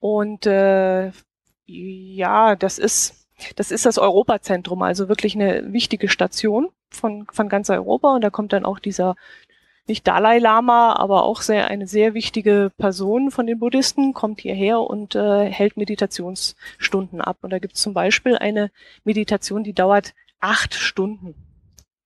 Und 0.00 0.46
äh, 0.46 1.12
ja, 1.66 2.56
das 2.56 2.78
ist 2.78 3.22
das 3.56 3.70
ist 3.70 3.86
das 3.86 3.98
Europazentrum, 3.98 4.82
also 4.82 5.08
wirklich 5.08 5.34
eine 5.34 5.72
wichtige 5.72 6.08
Station 6.08 6.68
von, 6.90 7.26
von 7.32 7.48
ganz 7.48 7.70
Europa. 7.70 8.14
Und 8.14 8.22
da 8.22 8.30
kommt 8.30 8.52
dann 8.52 8.64
auch 8.64 8.78
dieser 8.78 9.16
nicht 9.86 10.06
Dalai 10.06 10.38
Lama, 10.38 10.94
aber 10.94 11.24
auch 11.24 11.42
sehr, 11.42 11.66
eine 11.68 11.86
sehr 11.86 12.14
wichtige 12.14 12.70
Person 12.78 13.30
von 13.30 13.46
den 13.46 13.58
Buddhisten, 13.58 14.14
kommt 14.14 14.40
hierher 14.40 14.80
und 14.80 15.14
äh, 15.14 15.50
hält 15.50 15.76
Meditationsstunden 15.76 17.20
ab. 17.20 17.38
Und 17.42 17.50
da 17.50 17.58
gibt 17.58 17.74
es 17.74 17.82
zum 17.82 17.94
Beispiel 17.94 18.36
eine 18.36 18.70
Meditation, 19.04 19.64
die 19.64 19.72
dauert 19.72 20.14
acht 20.40 20.74
Stunden. 20.74 21.34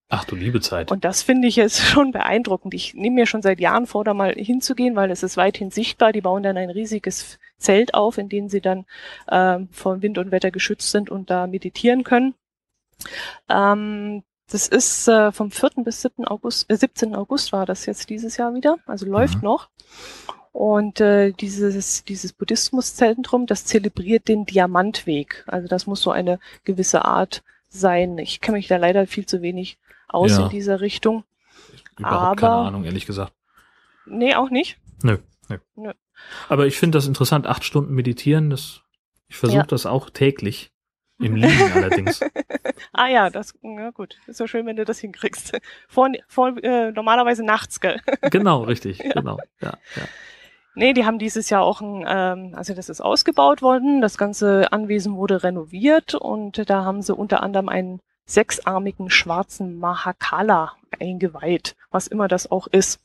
Ach 0.08 0.24
du 0.24 0.36
liebe 0.36 0.60
Zeit. 0.60 0.92
Und 0.92 1.04
das 1.04 1.22
finde 1.22 1.48
ich 1.48 1.56
jetzt 1.56 1.80
schon 1.80 2.12
beeindruckend. 2.12 2.74
Ich 2.74 2.94
nehme 2.94 3.16
mir 3.16 3.26
schon 3.26 3.42
seit 3.42 3.58
Jahren 3.58 3.86
vor, 3.86 4.04
da 4.04 4.14
mal 4.14 4.34
hinzugehen, 4.34 4.94
weil 4.94 5.10
es 5.10 5.22
ist 5.22 5.36
weithin 5.36 5.70
sichtbar. 5.70 6.12
Die 6.12 6.20
bauen 6.20 6.44
dann 6.44 6.56
ein 6.56 6.70
riesiges 6.70 7.40
Zelt 7.58 7.94
auf, 7.94 8.16
in 8.16 8.28
dem 8.28 8.48
sie 8.48 8.60
dann 8.60 8.86
äh, 9.26 9.58
vor 9.72 10.02
Wind 10.02 10.18
und 10.18 10.30
Wetter 10.30 10.52
geschützt 10.52 10.92
sind 10.92 11.10
und 11.10 11.28
da 11.28 11.46
meditieren 11.48 12.04
können. 12.04 12.34
Ähm, 13.48 14.22
das 14.50 14.68
ist 14.68 15.08
äh, 15.08 15.32
vom 15.32 15.50
4. 15.50 15.70
bis 15.84 16.02
7. 16.02 16.24
August, 16.24 16.70
äh, 16.70 16.76
17. 16.76 17.14
August 17.14 17.52
war 17.52 17.66
das 17.66 17.86
jetzt 17.86 18.08
dieses 18.10 18.36
Jahr 18.36 18.54
wieder, 18.54 18.78
also 18.86 19.06
läuft 19.06 19.36
mhm. 19.36 19.44
noch. 19.44 19.68
Und 20.52 21.00
äh, 21.00 21.32
dieses, 21.32 22.04
dieses 22.04 22.32
Buddhismuszentrum, 22.32 23.46
das 23.46 23.66
zelebriert 23.66 24.28
den 24.28 24.46
Diamantweg. 24.46 25.44
Also 25.46 25.68
das 25.68 25.86
muss 25.86 26.00
so 26.00 26.10
eine 26.10 26.38
gewisse 26.64 27.04
Art 27.04 27.42
sein. 27.68 28.16
Ich 28.18 28.40
kenne 28.40 28.56
mich 28.56 28.66
da 28.66 28.78
leider 28.78 29.06
viel 29.06 29.26
zu 29.26 29.42
wenig 29.42 29.78
aus 30.08 30.30
ja. 30.30 30.44
in 30.44 30.48
dieser 30.48 30.80
Richtung. 30.80 31.24
Überhaupt 31.98 32.42
Aber, 32.42 32.56
keine 32.56 32.68
Ahnung, 32.68 32.84
ehrlich 32.84 33.04
gesagt. 33.04 33.34
Nee, 34.06 34.34
auch 34.34 34.48
nicht? 34.48 34.78
Nö. 35.02 35.18
nö. 35.48 35.58
nö. 35.74 35.92
Aber 36.48 36.66
ich 36.66 36.78
finde 36.78 36.96
das 36.96 37.06
interessant, 37.06 37.46
acht 37.46 37.64
Stunden 37.64 37.92
meditieren, 37.92 38.48
das, 38.48 38.82
ich 39.28 39.36
versuche 39.36 39.58
ja. 39.58 39.66
das 39.66 39.84
auch 39.84 40.08
täglich. 40.08 40.72
Im 41.18 41.36
Liegen 41.36 41.72
allerdings. 41.72 42.20
ah 42.92 43.08
ja, 43.08 43.30
das, 43.30 43.54
ja 43.62 43.90
gut. 43.90 44.18
Ist 44.26 44.36
so 44.36 44.46
schön, 44.46 44.66
wenn 44.66 44.76
du 44.76 44.84
das 44.84 44.98
hinkriegst. 44.98 45.58
Vor, 45.88 46.10
vor 46.28 46.62
äh, 46.62 46.92
normalerweise 46.92 47.42
nachts, 47.44 47.80
gell? 47.80 48.00
genau, 48.30 48.64
richtig, 48.64 48.98
ja. 48.98 49.12
genau. 49.12 49.38
Ja, 49.60 49.78
ja. 49.96 50.02
Nee, 50.74 50.92
die 50.92 51.06
haben 51.06 51.18
dieses 51.18 51.48
Jahr 51.48 51.62
auch 51.62 51.80
ein, 51.80 52.04
ähm, 52.06 52.52
also 52.54 52.74
das 52.74 52.90
ist 52.90 53.00
ausgebaut 53.00 53.62
worden, 53.62 54.02
das 54.02 54.18
ganze 54.18 54.72
Anwesen 54.72 55.16
wurde 55.16 55.42
renoviert 55.42 56.14
und 56.14 56.68
da 56.68 56.84
haben 56.84 57.00
sie 57.00 57.14
unter 57.14 57.42
anderem 57.42 57.70
einen 57.70 58.00
sechsarmigen 58.26 59.08
schwarzen 59.08 59.78
Mahakala 59.78 60.72
eingeweiht, 61.00 61.76
was 61.90 62.08
immer 62.08 62.28
das 62.28 62.50
auch 62.50 62.66
ist. 62.66 63.00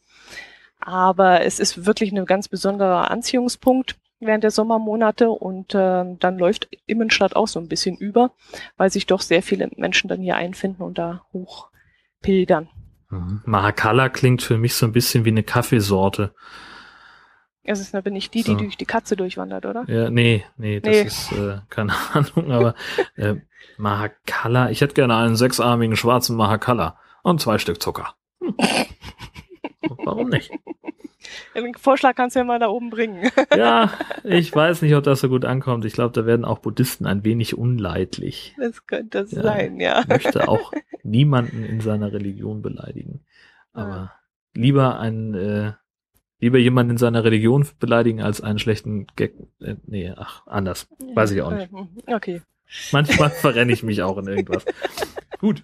Aber 0.82 1.42
es 1.42 1.60
ist 1.60 1.86
wirklich 1.86 2.12
ein 2.12 2.26
ganz 2.26 2.50
besonderer 2.50 3.10
Anziehungspunkt 3.10 3.96
während 4.22 4.44
der 4.44 4.52
Sommermonate 4.52 5.30
und 5.30 5.76
äh, 5.76 6.06
dann 6.20 6.38
läuft 6.38 6.70
Immenstadt 6.86 7.36
auch 7.36 7.48
so 7.48 7.60
ein 7.60 7.68
bisschen 7.68 7.98
über, 7.98 8.32
weil 8.78 8.92
sich 8.92 9.06
doch 9.08 9.22
sehr 9.22 9.44
viele 9.44 9.70
Menschen 9.76 10.08
dann 10.08 10.22
hier 10.22 10.36
einfinden 10.36 10.84
und 10.84 10.98
da 10.98 11.26
hochpilgern. 11.34 12.70
Mhm. 13.10 13.42
Mahakala 13.46 14.10
klingt 14.10 14.42
für 14.42 14.58
mich 14.58 14.76
so 14.76 14.86
ein 14.86 14.92
bisschen 14.94 15.26
wie 15.26 15.30
eine 15.30 15.44
Kaffeesorte. 15.44 16.34
Es 17.64 17.80
ist 17.80 17.94
aber 17.94 18.10
nicht 18.10 18.34
die, 18.34 18.42
so. 18.42 18.54
die 18.56 18.64
durch 18.64 18.78
die 18.78 18.86
Katze 18.86 19.16
durchwandert, 19.16 19.66
oder? 19.66 19.84
Ja, 19.88 20.10
nee, 20.10 20.44
nee, 20.58 20.80
das 20.80 20.92
nee. 20.92 21.02
ist 21.02 21.32
äh, 21.34 21.60
keine 21.70 21.94
Ahnung, 22.14 22.52
aber 22.52 22.76
äh, 23.16 23.36
Mahakala, 23.78 24.70
ich 24.72 24.82
hätte 24.82 24.96
gerne 24.96 25.16
einen 25.16 25.36
sechsarmigen 25.36 25.96
schwarzen 25.96 26.36
Mahakala 26.36 26.98
und 27.24 27.42
zwei 27.42 27.58
Stück 27.58 27.82
Zucker. 27.82 28.16
Hm. 28.42 28.56
Warum 30.04 30.30
nicht? 30.30 30.52
Den 31.56 31.74
Vorschlag 31.76 32.16
kannst 32.16 32.36
du 32.36 32.40
ja 32.40 32.46
mal 32.46 32.60
da 32.60 32.68
oben 32.68 32.90
bringen. 32.90 33.30
ja, 33.56 33.92
ich 34.24 34.54
weiß 34.54 34.82
nicht, 34.82 34.96
ob 34.96 35.04
das 35.04 35.22
so 35.22 35.30
gut 35.30 35.46
ankommt. 35.46 35.86
Ich 35.86 35.94
glaube, 35.94 36.14
da 36.14 36.26
werden 36.26 36.46
auch 36.46 36.60
Buddhisten 36.60 37.06
ein 37.06 37.24
wenig 37.24 37.58
unleidlich. 37.58 38.56
Das 38.58 38.86
könnte 38.88 39.24
das 39.24 39.32
ja, 39.32 39.44
sein, 39.44 39.80
ja. 39.80 40.04
Möchte 40.08 40.48
auch 40.48 40.72
niemanden 41.04 41.64
in 41.64 41.82
seiner 41.82 42.14
Religion 42.14 42.62
beleidigen. 42.62 43.22
Aber 43.74 43.90
ja. 43.90 44.14
lieber 44.54 45.00
ein, 45.00 45.34
äh, 45.34 45.74
lieber 46.40 46.58
jemanden 46.58 46.92
in 46.92 46.98
seiner 46.98 47.24
Religion 47.24 47.68
beleidigen 47.80 48.22
als 48.22 48.42
einen 48.42 48.60
schlechten 48.60 49.08
Gag. 49.16 49.36
Äh, 49.60 49.76
nee, 49.86 50.14
ach, 50.16 50.46
anders. 50.48 50.88
Weiß 51.14 51.32
ich 51.32 51.42
auch 51.42 51.52
nicht. 51.52 51.70
Okay. 52.08 52.42
Manchmal 52.92 53.30
verrenne 53.30 53.74
ich 53.74 53.84
mich 53.84 54.02
auch 54.02 54.18
in 54.18 54.28
irgendwas. 54.28 54.66
Gut. 55.40 55.64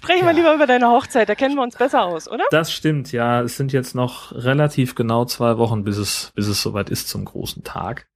Sprechen 0.00 0.24
ja. 0.24 0.28
wir 0.28 0.32
lieber 0.32 0.54
über 0.54 0.66
deine 0.66 0.88
Hochzeit, 0.88 1.28
da 1.28 1.34
kennen 1.34 1.56
wir 1.56 1.62
uns 1.62 1.76
besser 1.76 2.04
aus, 2.04 2.26
oder? 2.26 2.44
Das 2.50 2.72
stimmt, 2.72 3.12
ja. 3.12 3.42
Es 3.42 3.58
sind 3.58 3.70
jetzt 3.70 3.94
noch 3.94 4.32
relativ 4.32 4.94
genau 4.94 5.26
zwei 5.26 5.58
Wochen, 5.58 5.84
bis 5.84 5.98
es, 5.98 6.32
bis 6.34 6.48
es 6.48 6.62
soweit 6.62 6.88
ist 6.88 7.10
zum 7.10 7.26
großen 7.26 7.64
Tag. 7.64 8.08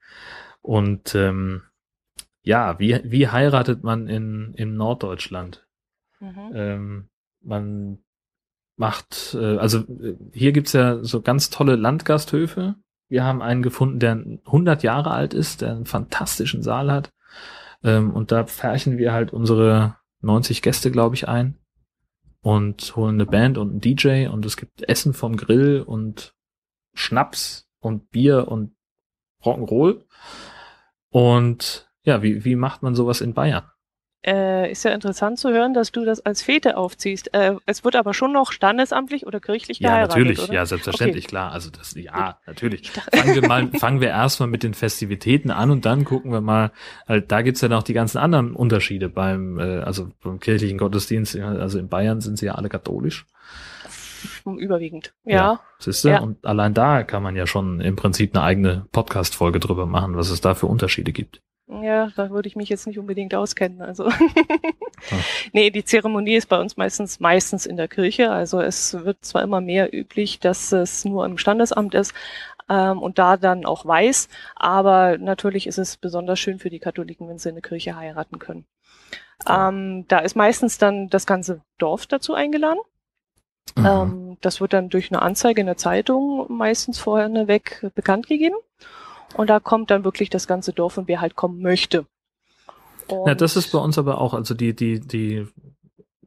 Und 0.62 1.14
ähm, 1.14 1.60
ja, 2.40 2.78
wie, 2.78 2.98
wie 3.04 3.28
heiratet 3.28 3.84
man 3.84 4.08
in, 4.08 4.54
in 4.54 4.78
Norddeutschland? 4.78 5.66
Mhm. 6.20 6.52
Ähm, 6.54 7.08
man 7.42 7.98
macht, 8.76 9.36
äh, 9.38 9.58
also 9.58 9.80
äh, 9.80 10.16
hier 10.32 10.52
gibt's 10.52 10.72
ja 10.72 11.04
so 11.04 11.20
ganz 11.20 11.50
tolle 11.50 11.76
Landgasthöfe. 11.76 12.76
Wir 13.10 13.24
haben 13.24 13.42
einen 13.42 13.62
gefunden, 13.62 13.98
der 13.98 14.12
100 14.46 14.82
Jahre 14.82 15.10
alt 15.10 15.34
ist, 15.34 15.60
der 15.60 15.72
einen 15.72 15.84
fantastischen 15.84 16.62
Saal 16.62 16.90
hat. 16.90 17.12
Ähm, 17.82 18.10
und 18.10 18.32
da 18.32 18.44
pferchen 18.44 18.96
wir 18.96 19.12
halt 19.12 19.34
unsere 19.34 19.96
90 20.22 20.62
Gäste, 20.62 20.90
glaube 20.90 21.14
ich, 21.14 21.28
ein 21.28 21.58
und 22.44 22.94
holen 22.94 23.14
eine 23.14 23.24
Band 23.24 23.56
und 23.56 23.70
einen 23.70 23.80
DJ 23.80 24.26
und 24.26 24.44
es 24.44 24.58
gibt 24.58 24.86
Essen 24.86 25.14
vom 25.14 25.34
Grill 25.34 25.80
und 25.80 26.34
Schnaps 26.92 27.70
und 27.80 28.10
Bier 28.10 28.48
und 28.48 28.76
Rock'n'Roll. 29.42 30.04
Und 31.08 31.90
ja, 32.02 32.22
wie, 32.22 32.44
wie 32.44 32.54
macht 32.54 32.82
man 32.82 32.94
sowas 32.94 33.22
in 33.22 33.32
Bayern? 33.32 33.64
Äh, 34.26 34.72
ist 34.72 34.84
ja 34.84 34.92
interessant 34.92 35.38
zu 35.38 35.50
hören, 35.50 35.74
dass 35.74 35.92
du 35.92 36.06
das 36.06 36.24
als 36.24 36.40
Fete 36.40 36.78
aufziehst. 36.78 37.34
Äh, 37.34 37.56
es 37.66 37.84
wird 37.84 37.94
aber 37.94 38.14
schon 38.14 38.32
noch 38.32 38.52
standesamtlich 38.52 39.26
oder 39.26 39.38
kirchlich 39.38 39.80
geheiratet, 39.80 40.16
Ja, 40.16 40.18
natürlich, 40.18 40.42
oder? 40.42 40.54
ja, 40.54 40.64
selbstverständlich, 40.64 41.24
okay. 41.24 41.30
klar. 41.30 41.52
Also 41.52 41.68
das, 41.68 41.94
ja, 41.94 42.38
natürlich. 42.46 42.90
Fangen 42.90 43.34
wir 43.34 43.46
mal, 43.46 43.68
fangen 43.78 44.00
wir 44.00 44.08
erstmal 44.08 44.48
mit 44.48 44.62
den 44.62 44.72
Festivitäten 44.72 45.50
an 45.50 45.70
und 45.70 45.84
dann 45.84 46.04
gucken 46.04 46.32
wir 46.32 46.40
mal, 46.40 46.72
halt, 47.06 47.30
da 47.30 47.42
gibt's 47.42 47.60
ja 47.60 47.68
noch 47.68 47.82
die 47.82 47.92
ganzen 47.92 48.16
anderen 48.16 48.56
Unterschiede 48.56 49.10
beim, 49.10 49.58
äh, 49.58 49.80
also 49.80 50.08
beim 50.22 50.40
kirchlichen 50.40 50.78
Gottesdienst. 50.78 51.36
Also 51.36 51.78
in 51.78 51.90
Bayern 51.90 52.22
sind 52.22 52.38
sie 52.38 52.46
ja 52.46 52.54
alle 52.54 52.70
katholisch. 52.70 53.26
Überwiegend, 54.46 55.12
ja. 55.24 55.34
ja 55.34 55.60
siehst 55.78 56.02
du? 56.02 56.08
Ja. 56.08 56.20
Und 56.20 56.46
allein 56.46 56.72
da 56.72 57.02
kann 57.02 57.22
man 57.22 57.36
ja 57.36 57.46
schon 57.46 57.82
im 57.82 57.94
Prinzip 57.94 58.34
eine 58.34 58.42
eigene 58.42 58.86
Podcast-Folge 58.90 59.60
drüber 59.60 59.84
machen, 59.84 60.16
was 60.16 60.30
es 60.30 60.40
da 60.40 60.54
für 60.54 60.66
Unterschiede 60.66 61.12
gibt. 61.12 61.42
Ja, 61.66 62.10
da 62.14 62.30
würde 62.30 62.46
ich 62.46 62.56
mich 62.56 62.68
jetzt 62.68 62.86
nicht 62.86 62.98
unbedingt 62.98 63.34
auskennen. 63.34 63.80
Also 63.80 64.06
ah. 64.06 64.18
nee, 65.52 65.70
die 65.70 65.84
Zeremonie 65.84 66.36
ist 66.36 66.48
bei 66.48 66.60
uns 66.60 66.76
meistens 66.76 67.20
meistens 67.20 67.64
in 67.64 67.76
der 67.76 67.88
Kirche. 67.88 68.30
Also 68.30 68.60
es 68.60 68.92
wird 68.92 69.24
zwar 69.24 69.42
immer 69.42 69.62
mehr 69.62 69.94
üblich, 69.94 70.40
dass 70.40 70.72
es 70.72 71.06
nur 71.06 71.24
im 71.24 71.38
Standesamt 71.38 71.94
ist 71.94 72.12
ähm, 72.68 73.00
und 73.00 73.18
da 73.18 73.38
dann 73.38 73.64
auch 73.64 73.86
weiß, 73.86 74.28
aber 74.56 75.16
natürlich 75.18 75.66
ist 75.66 75.78
es 75.78 75.96
besonders 75.96 76.38
schön 76.38 76.58
für 76.58 76.70
die 76.70 76.80
Katholiken, 76.80 77.28
wenn 77.28 77.38
sie 77.38 77.48
in 77.48 77.54
der 77.54 77.62
Kirche 77.62 77.96
heiraten 77.96 78.38
können. 78.38 78.66
Ja. 79.46 79.68
Ähm, 79.68 80.06
da 80.08 80.18
ist 80.18 80.36
meistens 80.36 80.78
dann 80.78 81.08
das 81.08 81.26
ganze 81.26 81.62
Dorf 81.78 82.06
dazu 82.06 82.34
eingeladen. 82.34 82.80
Mhm. 83.76 83.86
Ähm, 83.86 84.36
das 84.42 84.60
wird 84.60 84.74
dann 84.74 84.90
durch 84.90 85.10
eine 85.10 85.22
Anzeige 85.22 85.60
in 85.60 85.66
der 85.66 85.76
Zeitung 85.76 86.46
meistens 86.48 86.98
vorher 86.98 87.30
weg 87.48 87.86
bekannt 87.94 88.26
gegeben. 88.26 88.56
Und 89.34 89.50
da 89.50 89.60
kommt 89.60 89.90
dann 89.90 90.04
wirklich 90.04 90.30
das 90.30 90.46
ganze 90.46 90.72
Dorf 90.72 90.96
und 90.96 91.08
wer 91.08 91.20
halt 91.20 91.36
kommen 91.36 91.60
möchte. 91.60 92.06
Und 93.08 93.28
ja, 93.28 93.34
das 93.34 93.56
ist 93.56 93.72
bei 93.72 93.78
uns 93.78 93.98
aber 93.98 94.20
auch, 94.20 94.34
also 94.34 94.54
die, 94.54 94.74
die, 94.74 95.00
die, 95.00 95.46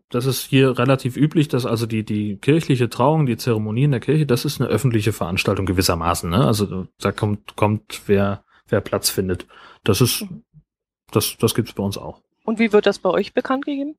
das 0.09 0.25
ist 0.25 0.43
hier 0.43 0.77
relativ 0.77 1.17
üblich, 1.17 1.47
dass 1.47 1.65
also 1.65 1.85
die, 1.85 2.03
die 2.03 2.37
kirchliche 2.37 2.89
Trauung, 2.89 3.25
die 3.25 3.37
Zeremonie 3.37 3.85
in 3.85 3.91
der 3.91 3.99
Kirche, 3.99 4.25
das 4.25 4.45
ist 4.45 4.61
eine 4.61 4.69
öffentliche 4.69 5.13
Veranstaltung 5.13 5.65
gewissermaßen, 5.65 6.29
ne? 6.29 6.45
Also 6.45 6.87
da 6.99 7.11
kommt, 7.11 7.55
kommt 7.55 8.03
wer, 8.07 8.43
wer 8.67 8.81
Platz 8.81 9.09
findet. 9.09 9.47
Das 9.83 10.01
ist, 10.01 10.25
das, 11.11 11.37
das 11.37 11.55
gibt's 11.55 11.73
bei 11.73 11.83
uns 11.83 11.97
auch. 11.97 12.21
Und 12.43 12.59
wie 12.59 12.71
wird 12.71 12.85
das 12.85 12.99
bei 12.99 13.09
euch 13.09 13.33
bekannt 13.33 13.65
gegeben? 13.65 13.95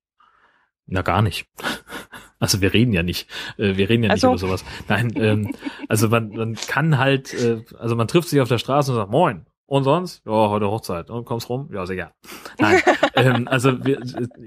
Na, 0.86 1.02
gar 1.02 1.22
nicht. 1.22 1.46
Also 2.38 2.60
wir 2.60 2.72
reden 2.72 2.92
ja 2.92 3.02
nicht, 3.02 3.28
äh, 3.56 3.76
wir 3.76 3.88
reden 3.88 4.04
ja 4.04 4.10
also. 4.10 4.32
nicht 4.32 4.42
über 4.42 4.48
sowas. 4.48 4.64
Nein, 4.88 5.12
ähm, 5.16 5.54
also 5.88 6.08
man, 6.08 6.30
man 6.30 6.54
kann 6.54 6.98
halt, 6.98 7.34
äh, 7.34 7.62
also 7.78 7.96
man 7.96 8.08
trifft 8.08 8.28
sich 8.28 8.40
auf 8.40 8.48
der 8.48 8.58
Straße 8.58 8.92
und 8.92 8.96
sagt, 8.96 9.10
moin. 9.10 9.46
Und 9.66 9.84
sonst? 9.84 10.24
Ja, 10.24 10.48
heute 10.48 10.70
Hochzeit. 10.70 11.10
Und 11.10 11.26
kommst 11.26 11.50
rum? 11.50 11.68
Ja, 11.74 11.84
sicher. 11.84 12.12
Nein, 12.58 12.80
ähm, 13.14 13.48
also 13.48 13.84
wir, 13.84 14.00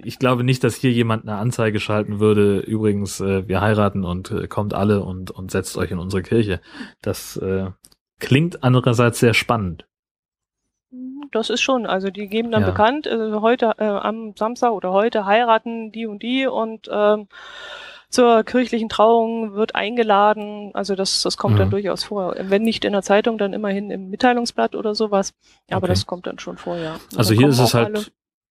ich 0.04 0.18
glaube 0.18 0.44
nicht, 0.44 0.64
dass 0.64 0.74
hier 0.74 0.92
jemand 0.92 1.28
eine 1.28 1.38
Anzeige 1.38 1.80
schalten 1.80 2.20
würde. 2.20 2.58
Übrigens, 2.62 3.20
äh, 3.20 3.48
wir 3.48 3.62
heiraten 3.62 4.04
und 4.04 4.32
äh, 4.32 4.48
kommt 4.48 4.74
alle 4.74 5.04
und, 5.04 5.30
und 5.30 5.52
setzt 5.52 5.78
euch 5.78 5.92
in 5.92 6.00
unsere 6.00 6.24
Kirche. 6.24 6.60
Das 7.04 7.38
äh, 7.38 7.70
klingt 8.20 8.64
andererseits 8.64 9.20
sehr 9.20 9.36
spannend 9.36 9.86
das 11.32 11.50
ist 11.50 11.62
schon. 11.62 11.86
Also 11.86 12.10
die 12.10 12.28
geben 12.28 12.52
dann 12.52 12.62
ja. 12.64 12.70
bekannt, 12.70 13.08
äh, 13.08 13.34
heute 13.34 13.74
äh, 13.78 13.86
am 13.86 14.34
Samstag 14.36 14.72
oder 14.72 14.92
heute 14.92 15.26
heiraten 15.26 15.92
die 15.92 16.06
und 16.06 16.22
die 16.22 16.48
und 16.48 16.90
ähm, 16.92 17.28
zur 18.10 18.44
kirchlichen 18.44 18.90
Trauung 18.90 19.54
wird 19.54 19.74
eingeladen. 19.74 20.72
Also 20.74 20.96
das, 20.96 21.22
das 21.22 21.38
kommt 21.38 21.56
mhm. 21.56 21.60
dann 21.60 21.70
durchaus 21.70 22.04
vor. 22.04 22.36
Wenn 22.38 22.62
nicht 22.62 22.84
in 22.84 22.92
der 22.92 23.02
Zeitung, 23.02 23.38
dann 23.38 23.54
immerhin 23.54 23.90
im 23.90 24.10
Mitteilungsblatt 24.10 24.76
oder 24.76 24.94
sowas. 24.94 25.34
Aber 25.70 25.84
okay. 25.84 25.94
das 25.94 26.06
kommt 26.06 26.28
dann 26.28 26.38
schon 26.38 26.58
vor, 26.58 26.78
ja. 26.78 26.96
Und 26.96 27.18
also 27.18 27.34
hier 27.34 27.48
ist 27.48 27.60
es 27.60 27.74
halt 27.74 27.96
alle. 27.96 28.06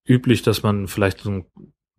üblich, 0.07 0.43
dass 0.43 0.63
man 0.63 0.89
vielleicht 0.89 1.21
so 1.21 1.31
ein 1.31 1.47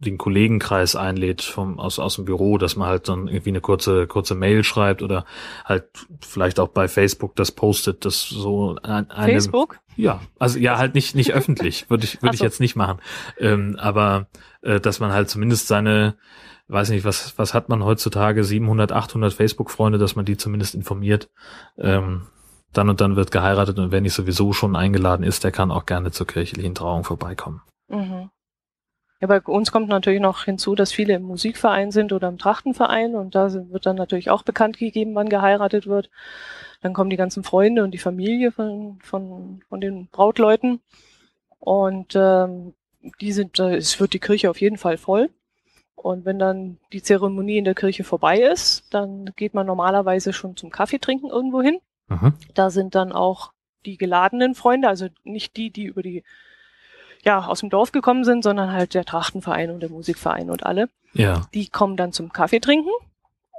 den 0.02 0.18
Kollegenkreis 0.18 0.96
einlädt 0.96 1.42
vom, 1.44 1.80
aus, 1.80 2.00
aus 2.00 2.16
dem 2.16 2.26
Büro, 2.26 2.58
dass 2.58 2.76
man 2.76 2.88
halt 2.88 3.08
dann 3.08 3.28
irgendwie 3.28 3.50
eine 3.50 3.62
kurze, 3.62 4.08
kurze 4.08 4.34
Mail 4.34 4.64
schreibt 4.64 5.04
oder 5.04 5.26
halt 5.64 5.86
vielleicht 6.22 6.60
auch 6.60 6.70
bei 6.70 6.88
Facebook 6.88 7.36
das 7.36 7.52
postet, 7.52 8.04
das 8.04 8.28
so 8.28 8.76
eine, 8.82 9.08
Facebook? 9.14 9.80
Ja, 9.96 10.22
also 10.40 10.58
ja, 10.58 10.78
halt 10.78 10.96
nicht, 10.96 11.16
nicht 11.16 11.34
öffentlich, 11.36 11.90
würde 11.90 12.06
ich, 12.06 12.22
würde 12.22 12.36
so. 12.36 12.42
ich 12.42 12.46
jetzt 12.46 12.60
nicht 12.60 12.76
machen. 12.76 13.00
Ähm, 13.38 13.76
aber 13.80 14.28
äh, 14.62 14.80
dass 14.80 15.00
man 15.00 15.12
halt 15.12 15.30
zumindest 15.30 15.68
seine, 15.68 16.18
weiß 16.68 16.90
nicht, 16.90 17.06
was, 17.06 17.38
was 17.38 17.54
hat 17.54 17.70
man 17.70 17.84
heutzutage, 17.84 18.44
700, 18.44 18.92
800 18.92 19.34
Facebook-Freunde, 19.34 20.00
dass 20.00 20.16
man 20.16 20.26
die 20.26 20.38
zumindest 20.38 20.74
informiert. 20.74 21.30
Ähm, 21.78 22.24
dann 22.74 22.90
und 22.90 23.02
dann 23.02 23.16
wird 23.16 23.32
geheiratet 23.32 23.78
und 23.78 23.92
wer 23.92 24.02
nicht 24.02 24.14
sowieso 24.14 24.54
schon 24.54 24.76
eingeladen 24.76 25.24
ist, 25.24 25.44
der 25.44 25.52
kann 25.52 25.72
auch 25.72 25.86
gerne 25.86 26.12
zur 26.12 26.26
kirchlichen 26.26 26.74
Trauung 26.74 27.04
vorbeikommen. 27.04 27.62
Mhm. 27.90 28.30
Ja, 29.22 29.28
bei 29.28 29.40
uns 29.40 29.72
kommt 29.72 29.88
natürlich 29.88 30.20
noch 30.20 30.46
hinzu, 30.46 30.74
dass 30.74 30.92
viele 30.92 31.14
im 31.14 31.22
Musikverein 31.22 31.92
sind 31.92 32.12
oder 32.12 32.28
im 32.28 32.40
Trachtenverein 32.40 33.16
und 33.16 33.36
da 33.36 33.54
wird 33.54 33.86
dann 33.86 33.96
natürlich 33.96 34.32
auch 34.32 34.42
bekannt 34.42 34.80
gegeben, 34.80 35.14
wann 35.14 35.30
geheiratet 35.30 35.86
wird. 35.86 36.10
Dann 36.82 36.94
kommen 36.94 37.12
die 37.12 37.18
ganzen 37.18 37.44
Freunde 37.44 37.84
und 37.84 37.92
die 37.92 38.00
Familie 38.00 38.52
von, 38.52 38.98
von, 39.04 39.62
von 39.70 39.80
den 39.80 40.08
Brautleuten 40.08 40.82
und 41.60 42.16
ähm, 42.16 42.74
die 43.22 43.32
sind, 43.32 43.60
äh, 43.60 43.76
es 43.76 44.00
wird 44.00 44.14
die 44.14 44.20
Kirche 44.20 44.50
auf 44.50 44.60
jeden 44.60 44.78
Fall 44.78 44.98
voll. 44.98 45.30
Und 45.94 46.26
wenn 46.26 46.40
dann 46.40 46.80
die 46.92 47.04
Zeremonie 47.04 47.60
in 47.60 47.66
der 47.66 47.76
Kirche 47.76 48.04
vorbei 48.04 48.40
ist, 48.40 48.92
dann 48.92 49.26
geht 49.36 49.54
man 49.54 49.68
normalerweise 49.68 50.34
schon 50.34 50.58
zum 50.58 50.72
Kaffee 50.72 50.98
trinken 50.98 51.28
irgendwo 51.28 51.62
hin. 51.62 51.78
Mhm. 52.08 52.34
Da 52.56 52.72
sind 52.72 52.96
dann 52.96 53.12
auch 53.12 53.54
die 53.86 53.98
geladenen 53.98 54.56
Freunde, 54.56 54.88
also 54.88 55.10
nicht 55.24 55.58
die, 55.58 55.70
die 55.70 55.86
über 55.86 56.02
die 56.02 56.24
ja, 57.24 57.46
aus 57.46 57.60
dem 57.60 57.70
Dorf 57.70 57.92
gekommen 57.92 58.24
sind, 58.24 58.44
sondern 58.44 58.72
halt 58.72 58.94
der 58.94 59.06
Trachtenverein 59.06 59.72
und 59.72 59.82
der 59.82 59.90
Musikverein 59.90 60.50
und 60.50 60.66
alle. 60.66 60.90
Ja. 61.14 61.42
Die 61.54 61.68
kommen 61.68 61.98
dann 61.98 62.14
zum 62.14 62.32
Kaffee 62.32 62.60
trinken 62.60 62.90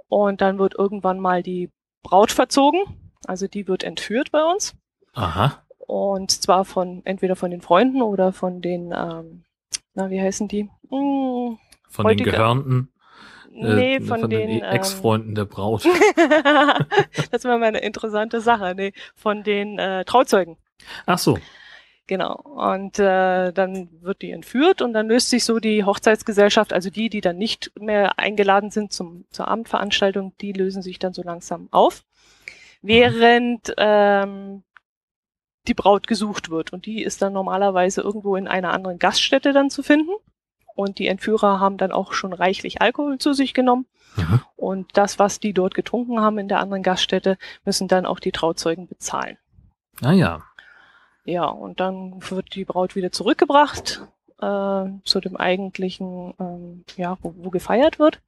und 0.09 0.41
dann 0.41 0.59
wird 0.59 0.75
irgendwann 0.79 1.21
mal 1.21 1.43
die 1.43 1.71
Braut 2.03 2.33
verzogen. 2.33 2.81
Also 3.27 3.47
die 3.47 3.69
wird 3.69 3.85
entführt 3.85 4.33
bei 4.33 4.43
uns. 4.45 4.75
Aha. 5.15 5.63
Und 5.79 6.31
zwar 6.31 6.65
von 6.65 7.03
entweder 7.05 7.37
von 7.37 7.51
den 7.51 7.61
Freunden 7.61 8.03
oder 8.03 8.33
von 8.33 8.63
den, 8.63 8.93
ähm, 8.97 9.45
na, 9.95 10.11
wie 10.11 10.21
heißen 10.21 10.49
die? 10.49 10.71
Hm, 10.91 11.59
Von 11.89 12.05
Heutige- 12.07 12.31
den 12.31 12.33
Gehörnten, 12.33 12.93
nee, 13.51 13.97
äh, 13.97 14.01
von, 14.01 14.31
den, 14.31 14.49
ähm, 14.49 14.63
Ex-Freunden 14.63 15.35
der 15.35 15.45
Braut. 15.45 15.85
das 17.31 17.45
war 17.45 17.59
mal 17.59 17.67
eine 17.67 17.81
interessante 17.81 18.41
Sache. 18.41 18.75
Nee, 18.75 18.93
von 19.15 19.43
den 19.43 19.79
äh, 19.79 20.05
Trauzeugen. 20.05 20.57
Ach 21.07 21.19
so. 21.19 21.39
Genau. 22.09 22.35
Und 22.35 22.99
äh, 22.99 23.53
dann 23.53 23.89
wird 24.01 24.23
die 24.23 24.33
entführt 24.33 24.83
und 24.83 24.93
dann 24.93 25.09
löst 25.09 25.31
sich 25.31 25.45
so 25.45 25.61
die 25.61 25.85
Hochzeitsgesellschaft, 25.85 26.73
also 26.73 26.91
die, 26.91 27.09
die 27.09 27.21
dann 27.21 27.39
nicht 27.39 27.71
mehr 27.79 28.19
eingeladen 28.19 28.71
sind 28.71 28.93
zum, 28.93 29.25
zur 29.31 29.49
Abendveranstaltung, 29.49 30.35
die 30.41 30.53
lösen 30.53 30.83
sich 30.83 30.99
dann 30.99 31.13
so 31.13 31.23
langsam 31.23 31.69
auf. 31.71 32.05
Während 32.83 33.73
ähm, 33.77 34.65
die 35.69 35.75
Braut 35.75 36.07
gesucht 36.07 36.51
wird. 36.51 36.73
Und 36.73 36.87
die 36.87 37.03
ist 37.03 37.23
dann 37.23 37.33
normalerweise 37.33 38.01
irgendwo 38.01 38.37
in 38.37 38.49
einer 38.49 38.73
anderen 38.73 38.99
Gaststätte 38.99 39.53
dann 39.53 39.71
zu 39.71 39.83
finden. 39.83 40.11
Und 40.75 40.99
die 40.99 41.07
Entführer 41.07 41.61
haben 41.61 41.77
dann 41.77 41.93
auch 41.93 42.13
schon 42.13 42.33
reichlich 42.33 42.81
Alkohol 42.81 43.19
zu 43.19 43.35
sich 43.35 43.53
genommen. 43.53 43.87
Mhm. 44.17 44.41
Und 44.57 44.91
das, 44.95 45.19
was 45.19 45.39
die 45.39 45.53
dort 45.53 45.75
getrunken 45.75 46.21
haben 46.21 46.39
in 46.39 46.49
der 46.49 46.61
anderen 46.61 46.83
Gaststätte, 46.83 47.37
müssen 47.65 47.89
dann 47.89 48.07
auch 48.07 48.21
die 48.21 48.33
Trauzeugen 48.33 48.89
bezahlen. 48.89 49.37
Ah 50.01 50.13
ja. 50.13 50.43
Ja, 51.25 51.45
und 51.47 51.81
dann 51.81 52.15
wird 52.31 52.55
die 52.55 52.65
Braut 52.65 52.97
wieder 52.97 53.13
zurückgebracht 53.13 54.03
äh, 54.41 54.85
zu 55.05 55.21
dem 55.21 55.37
eigentlichen, 55.37 56.35
ähm, 56.41 56.85
ja, 56.97 57.17
wo, 57.23 57.35
wo 57.37 57.51
gefeiert 57.51 57.99
wird. 57.99 58.21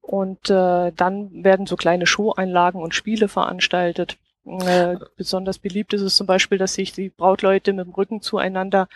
Und 0.00 0.50
äh, 0.50 0.92
dann 0.92 1.44
werden 1.44 1.66
so 1.66 1.76
kleine 1.76 2.06
Show-Einlagen 2.06 2.82
und 2.82 2.94
Spiele 2.94 3.28
veranstaltet. 3.28 4.18
Äh, 4.46 4.96
besonders 5.16 5.58
beliebt 5.58 5.94
ist 5.94 6.02
es 6.02 6.16
zum 6.16 6.26
Beispiel, 6.26 6.58
dass 6.58 6.74
sich 6.74 6.92
die 6.92 7.08
Brautleute 7.08 7.72
mit 7.72 7.86
dem 7.86 7.94
Rücken 7.94 8.20
zueinander 8.20 8.88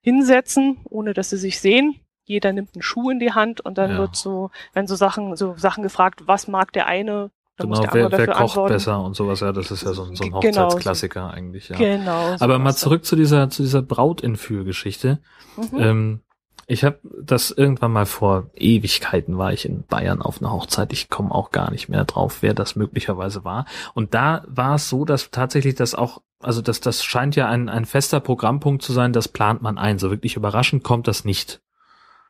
hinsetzen, 0.00 0.78
ohne 0.88 1.14
dass 1.14 1.30
sie 1.30 1.36
sich 1.36 1.60
sehen. 1.60 1.96
Jeder 2.24 2.52
nimmt 2.52 2.74
einen 2.74 2.82
Schuh 2.82 3.10
in 3.10 3.18
die 3.18 3.32
Hand 3.32 3.60
und 3.60 3.78
dann 3.78 3.90
Ja. 3.92 3.98
wird 3.98 4.16
so, 4.16 4.50
werden 4.72 4.86
so 4.86 4.94
Sachen, 4.96 5.34
so 5.36 5.54
Sachen 5.56 5.82
gefragt, 5.82 6.22
was 6.26 6.46
mag 6.48 6.72
der 6.72 6.86
eine, 6.86 7.30
dann 7.56 7.70
Genau, 7.70 7.86
wer, 7.92 8.12
wer 8.12 8.26
kocht 8.26 8.40
antworten. 8.40 8.74
besser 8.74 9.00
und 9.02 9.16
sowas, 9.16 9.40
ja, 9.40 9.52
das 9.52 9.70
ist 9.70 9.82
ja 9.82 9.92
so 9.92 10.04
ein, 10.04 10.14
so 10.14 10.24
ein 10.24 10.30
genau 10.30 10.40
so. 10.40 10.60
Hochzeitsklassiker 10.66 11.30
eigentlich, 11.30 11.68
ja. 11.70 11.76
Genau. 11.76 12.36
Aber 12.38 12.58
mal 12.58 12.74
zurück 12.74 13.04
zu 13.04 13.16
dieser, 13.16 13.48
zu 13.50 13.62
dieser 13.62 13.82
Brautentführgeschichte. 13.82 15.20
dann. 15.56 15.70
Mhm. 15.70 15.78
Ähm, 15.80 16.20
ich 16.68 16.82
habe 16.82 16.98
das 17.22 17.52
irgendwann 17.52 17.92
mal 17.92 18.06
vor 18.06 18.50
Ewigkeiten 18.54 19.38
war 19.38 19.52
ich 19.52 19.66
in 19.66 19.84
Bayern 19.84 20.20
auf 20.20 20.42
einer 20.42 20.52
Hochzeit. 20.52 20.92
Ich 20.92 21.08
komme 21.08 21.32
auch 21.32 21.52
gar 21.52 21.70
nicht 21.70 21.88
mehr 21.88 22.04
drauf, 22.04 22.38
wer 22.40 22.54
das 22.54 22.74
möglicherweise 22.74 23.44
war. 23.44 23.66
Und 23.94 24.14
da 24.14 24.42
war 24.48 24.74
es 24.74 24.88
so, 24.88 25.04
dass 25.04 25.30
tatsächlich 25.30 25.76
das 25.76 25.94
auch, 25.94 26.22
also 26.40 26.62
das, 26.62 26.80
das 26.80 27.04
scheint 27.04 27.36
ja 27.36 27.48
ein, 27.48 27.68
ein 27.68 27.84
fester 27.84 28.18
Programmpunkt 28.18 28.82
zu 28.82 28.92
sein, 28.92 29.12
das 29.12 29.28
plant 29.28 29.62
man 29.62 29.78
ein. 29.78 30.00
So 30.00 30.10
wirklich 30.10 30.34
überraschend 30.34 30.82
kommt 30.82 31.06
das 31.06 31.24
nicht, 31.24 31.62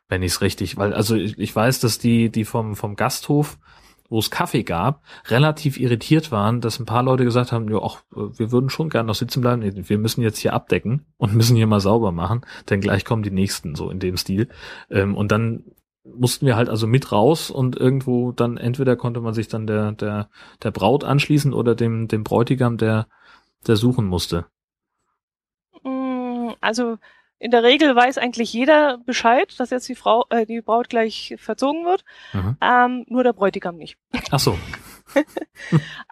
wenn 0.07 0.21
ich 0.21 0.33
es 0.33 0.41
richtig, 0.41 0.77
weil 0.77 0.93
also 0.93 1.15
ich, 1.15 1.37
ich 1.39 1.55
weiß, 1.55 1.79
dass 1.79 1.97
die, 1.97 2.29
die 2.29 2.45
vom, 2.45 2.75
vom 2.75 2.95
Gasthof 2.95 3.57
wo 4.09 4.19
es 4.19 4.31
Kaffee 4.31 4.63
gab, 4.63 5.03
relativ 5.27 5.79
irritiert 5.79 6.31
waren, 6.31 6.61
dass 6.61 6.79
ein 6.79 6.85
paar 6.85 7.03
Leute 7.03 7.23
gesagt 7.23 7.51
haben, 7.51 7.69
ja, 7.69 7.79
wir 8.11 8.51
würden 8.51 8.69
schon 8.69 8.89
gerne 8.89 9.07
noch 9.07 9.15
sitzen 9.15 9.41
bleiben, 9.41 9.61
wir 9.63 9.97
müssen 9.97 10.21
jetzt 10.21 10.39
hier 10.39 10.53
abdecken 10.53 11.05
und 11.17 11.35
müssen 11.35 11.55
hier 11.55 11.67
mal 11.67 11.79
sauber 11.79 12.11
machen, 12.11 12.41
denn 12.69 12.81
gleich 12.81 13.05
kommen 13.05 13.23
die 13.23 13.31
nächsten, 13.31 13.75
so 13.75 13.89
in 13.89 13.99
dem 13.99 14.17
Stil. 14.17 14.49
Ähm, 14.89 15.15
und 15.15 15.31
dann 15.31 15.63
mussten 16.03 16.45
wir 16.45 16.55
halt 16.55 16.69
also 16.69 16.87
mit 16.87 17.11
raus 17.11 17.51
und 17.51 17.75
irgendwo 17.75 18.31
dann 18.31 18.57
entweder 18.57 18.95
konnte 18.95 19.21
man 19.21 19.33
sich 19.33 19.47
dann 19.47 19.67
der, 19.67 19.91
der, 19.91 20.29
der 20.63 20.71
Braut 20.71 21.03
anschließen 21.03 21.53
oder 21.53 21.75
dem, 21.75 22.07
dem 22.07 22.23
Bräutigam, 22.23 22.77
der, 22.77 23.07
der 23.65 23.75
suchen 23.75 24.05
musste. 24.05 24.45
Mm, 25.83 26.51
Also 26.61 26.97
in 27.39 27.51
der 27.51 27.63
Regel 27.63 27.95
weiß 27.95 28.17
eigentlich 28.17 28.51
jeder 28.53 28.97
Bescheid, 28.99 29.53
dass 29.59 29.69
jetzt 29.69 29.87
die 29.89 29.95
Frau, 29.95 30.25
äh, 30.29 30.45
die 30.45 30.61
Braut 30.61 30.89
gleich 30.89 31.35
verzogen 31.37 31.85
wird, 31.85 32.03
Mhm. 32.33 32.57
ähm, 32.61 33.05
nur 33.07 33.23
der 33.23 33.33
Bräutigam 33.33 33.77
nicht. 33.77 33.97
Ach 34.31 34.39
so, 34.39 34.57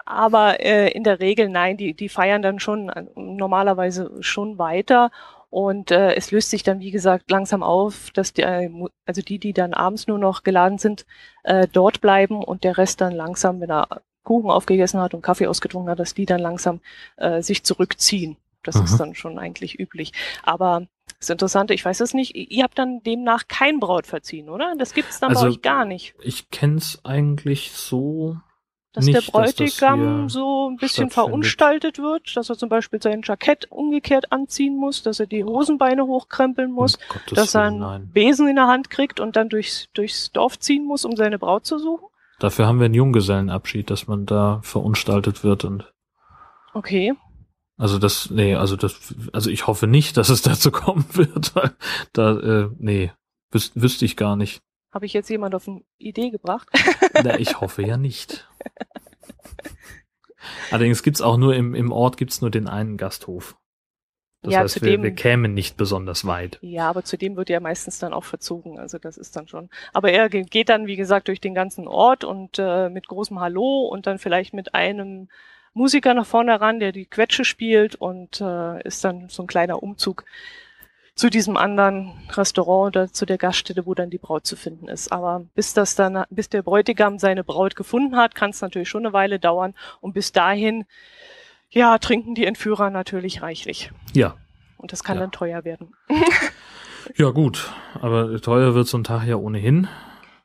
Aber 0.05 0.59
äh, 0.63 0.89
in 0.91 1.03
der 1.03 1.19
Regel 1.19 1.49
nein, 1.49 1.77
die, 1.77 1.93
die 1.93 2.09
feiern 2.09 2.41
dann 2.41 2.59
schon 2.59 2.89
äh, 2.89 3.05
normalerweise 3.15 4.11
schon 4.21 4.57
weiter. 4.57 5.11
Und 5.49 5.91
äh, 5.91 6.15
es 6.15 6.31
löst 6.31 6.49
sich 6.49 6.63
dann, 6.63 6.79
wie 6.81 6.91
gesagt, 6.91 7.31
langsam 7.31 7.63
auf, 7.63 8.11
dass 8.11 8.33
die, 8.33 8.41
äh, 8.41 8.69
also 9.05 9.21
die, 9.21 9.39
die 9.39 9.53
dann 9.53 9.73
abends 9.73 10.07
nur 10.07 10.17
noch 10.19 10.43
geladen 10.43 10.77
sind, 10.77 11.05
äh, 11.43 11.67
dort 11.71 12.01
bleiben 12.01 12.43
und 12.43 12.63
der 12.63 12.77
Rest 12.77 12.99
dann 13.01 13.13
langsam, 13.13 13.61
wenn 13.61 13.71
er 13.71 14.01
Kuchen 14.23 14.49
aufgegessen 14.49 14.99
hat 14.99 15.13
und 15.13 15.21
Kaffee 15.21 15.47
ausgetrunken 15.47 15.91
hat, 15.91 15.99
dass 15.99 16.13
die 16.13 16.25
dann 16.25 16.39
langsam 16.41 16.81
äh, 17.17 17.41
sich 17.41 17.63
zurückziehen. 17.63 18.37
Das 18.63 18.75
Mhm. 18.77 18.83
ist 18.83 18.97
dann 18.97 19.15
schon 19.15 19.37
eigentlich 19.39 19.79
üblich. 19.79 20.11
Aber 20.43 20.87
das 21.19 21.29
Interessante, 21.29 21.73
ich 21.73 21.83
weiß 21.83 22.01
es 22.01 22.13
nicht, 22.13 22.35
ihr 22.35 22.63
habt 22.63 22.77
dann 22.77 23.01
demnach 23.03 23.47
kein 23.47 23.79
Brautverziehen, 23.79 24.49
oder? 24.49 24.73
Das 24.77 24.93
gibt 24.93 25.09
es 25.09 25.19
dann 25.19 25.29
Also, 25.29 25.43
bei 25.45 25.49
euch 25.51 25.61
gar 25.61 25.85
nicht. 25.85 26.13
ich 26.21 26.49
kenn's 26.49 26.99
eigentlich 27.03 27.71
so. 27.71 28.37
Dass 28.93 29.05
nicht, 29.05 29.15
der 29.15 29.21
dass 29.23 29.55
das 29.55 29.55
Bräutigam 29.57 29.99
hier 30.21 30.29
so 30.29 30.69
ein 30.69 30.77
bisschen 30.77 31.09
verunstaltet 31.09 31.97
wird, 31.99 32.37
dass 32.37 32.49
er 32.49 32.57
zum 32.57 32.69
Beispiel 32.69 33.01
sein 33.01 33.21
Jackett 33.25 33.69
umgekehrt 33.69 34.31
anziehen 34.31 34.77
muss, 34.77 35.03
dass 35.03 35.19
er 35.19 35.27
die 35.27 35.43
Hosenbeine 35.43 36.05
hochkrempeln 36.05 36.71
muss, 36.71 36.95
Um 36.95 37.35
dass 37.35 37.55
er 37.55 37.63
einen 37.63 37.79
nein. 37.79 38.09
Besen 38.13 38.47
in 38.47 38.55
der 38.55 38.67
Hand 38.67 38.89
kriegt 38.89 39.19
und 39.19 39.35
dann 39.35 39.49
durchs, 39.49 39.89
durchs 39.93 40.31
Dorf 40.31 40.59
ziehen 40.59 40.85
muss, 40.85 41.03
um 41.03 41.17
seine 41.17 41.37
Braut 41.39 41.65
zu 41.65 41.77
suchen. 41.77 42.07
Dafür 42.39 42.67
haben 42.67 42.79
wir 42.79 42.85
einen 42.85 42.93
Junggesellenabschied, 42.93 43.89
dass 43.89 44.07
man 44.07 44.25
da 44.25 44.59
verunstaltet 44.63 45.43
wird 45.43 45.65
und 45.65 45.91
Okay. 46.73 47.13
Also 47.77 47.99
das, 47.99 48.29
nee, 48.29 48.55
also 48.55 48.75
das, 48.75 49.13
also 49.33 49.49
ich 49.49 49.67
hoffe 49.67 49.87
nicht, 49.87 50.17
dass 50.17 50.29
es 50.29 50.41
dazu 50.41 50.71
kommen 50.71 51.05
wird, 51.13 51.53
da, 52.13 52.37
äh, 52.39 52.69
nee, 52.77 53.11
wüs 53.51 53.71
wüsste 53.75 54.05
ich 54.05 54.17
gar 54.17 54.35
nicht. 54.35 54.61
Habe 54.93 55.05
ich 55.05 55.13
jetzt 55.13 55.29
jemand 55.29 55.55
auf 55.55 55.67
eine 55.67 55.81
Idee 55.97 56.29
gebracht? 56.29 56.69
Na, 57.23 57.37
ich 57.37 57.59
hoffe 57.59 57.85
ja 57.85 57.97
nicht. 57.97 58.47
Allerdings 60.71 61.03
gibt's 61.03 61.21
auch 61.21 61.37
nur 61.37 61.55
im, 61.55 61.75
im 61.75 61.91
Ort 61.91 62.17
gibt's 62.17 62.41
nur 62.41 62.51
den 62.51 62.67
einen 62.67 62.97
Gasthof. 62.97 63.57
Das 64.41 64.53
Ja, 64.53 64.59
heißt, 64.59 64.75
wir, 64.81 64.91
zudem- 64.91 65.03
wir 65.03 65.11
kämen 65.15 65.53
nicht 65.53 65.75
besonders 65.75 66.25
weit. 66.25 66.59
Ja, 66.61 66.87
aber 66.89 67.03
zudem 67.03 67.35
wird 67.35 67.49
ja 67.49 67.59
meistens 67.59 67.97
dann 67.99 68.13
auch 68.13 68.23
verzogen. 68.23 68.79
Also 68.79 68.99
das 68.99 69.17
ist 69.17 69.35
dann 69.35 69.47
schon. 69.47 69.69
Aber 69.91 70.11
er 70.11 70.29
ge- 70.29 70.43
geht 70.43 70.69
dann, 70.69 70.85
wie 70.87 70.95
gesagt, 70.97 71.27
durch 71.29 71.41
den 71.41 71.55
ganzen 71.55 71.87
Ort 71.87 72.23
und 72.23 72.59
äh, 72.59 72.89
mit 72.89 73.07
großem 73.07 73.39
Hallo 73.39 73.87
und 73.87 74.05
dann 74.05 74.19
vielleicht 74.19 74.53
mit 74.53 74.75
einem 74.75 75.29
Musiker 75.75 76.13
nach 76.13 76.25
vorne 76.25 76.59
ran, 76.59 76.79
der 76.79 76.91
die 76.93 77.05
Quetsche 77.05 77.43
spielt 77.45 77.95
und 77.95 78.39
äh, 78.41 78.81
ist 78.83 79.03
dann 79.03 79.27
so 79.29 79.43
ein 79.43 79.47
kleiner 79.47 79.83
Umzug 79.83 80.23
zu 81.15 81.29
diesem 81.29 81.57
anderen 81.57 82.13
Restaurant 82.31 82.95
oder 82.95 83.11
zu 83.11 83.25
der 83.25 83.37
Gaststätte, 83.37 83.85
wo 83.85 83.93
dann 83.93 84.09
die 84.09 84.17
Braut 84.17 84.45
zu 84.45 84.55
finden 84.55 84.87
ist. 84.87 85.11
Aber 85.11 85.45
bis 85.53 85.73
das 85.73 85.95
dann, 85.95 86.23
bis 86.29 86.49
der 86.49 86.61
Bräutigam 86.61 87.19
seine 87.19 87.43
Braut 87.43 87.75
gefunden 87.75 88.15
hat, 88.15 88.35
kann 88.35 88.49
es 88.51 88.61
natürlich 88.61 88.89
schon 88.89 89.05
eine 89.05 89.13
Weile 89.13 89.37
dauern. 89.37 89.73
Und 90.01 90.13
bis 90.13 90.31
dahin, 90.31 90.85
ja, 91.69 91.97
trinken 91.97 92.35
die 92.35 92.45
Entführer 92.45 92.89
natürlich 92.89 93.41
reichlich. 93.41 93.91
Ja, 94.13 94.35
Und 94.77 94.91
das 94.93 95.03
kann 95.03 95.17
Ja. 95.17 95.21
dann 95.23 95.31
teuer 95.31 95.63
werden. 95.65 95.93
ja 97.17 97.29
gut, 97.31 97.69
aber 98.01 98.39
teuer 98.41 98.75
wird 98.75 98.87
so 98.87 98.97
ein 98.97 99.03
Tag 99.03 99.25
ja 99.25 99.35
ohnehin. 99.35 99.87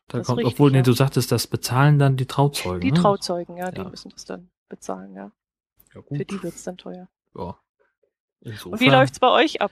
Da 0.08 0.18
Das 0.18 0.26
kommt, 0.26 0.38
richtig, 0.40 0.54
obwohl, 0.54 0.70
nee, 0.72 0.78
ja. 0.78 0.82
du 0.82 0.92
sagtest, 0.92 1.30
das 1.30 1.46
bezahlen 1.46 2.00
dann 2.00 2.16
die 2.16 2.26
Trauzeugen. 2.26 2.80
Die 2.80 2.90
ne? 2.92 2.98
Trauzeugen, 3.00 3.56
ja, 3.56 3.70
die 3.70 3.80
Ja. 3.80 3.88
müssen 3.88 4.10
das 4.10 4.24
dann 4.24 4.49
bezahlen, 4.70 5.14
ja. 5.14 5.30
Ja, 5.94 6.02
Für 6.02 6.24
die 6.24 6.42
wird's 6.42 6.64
dann 6.64 6.78
teuer. 6.78 7.08
Ja. 7.36 7.58
Insofern. 8.40 8.72
Und 8.72 8.80
wie 8.80 8.88
läuft's 8.88 9.18
bei 9.18 9.28
euch 9.28 9.60
ab? 9.60 9.70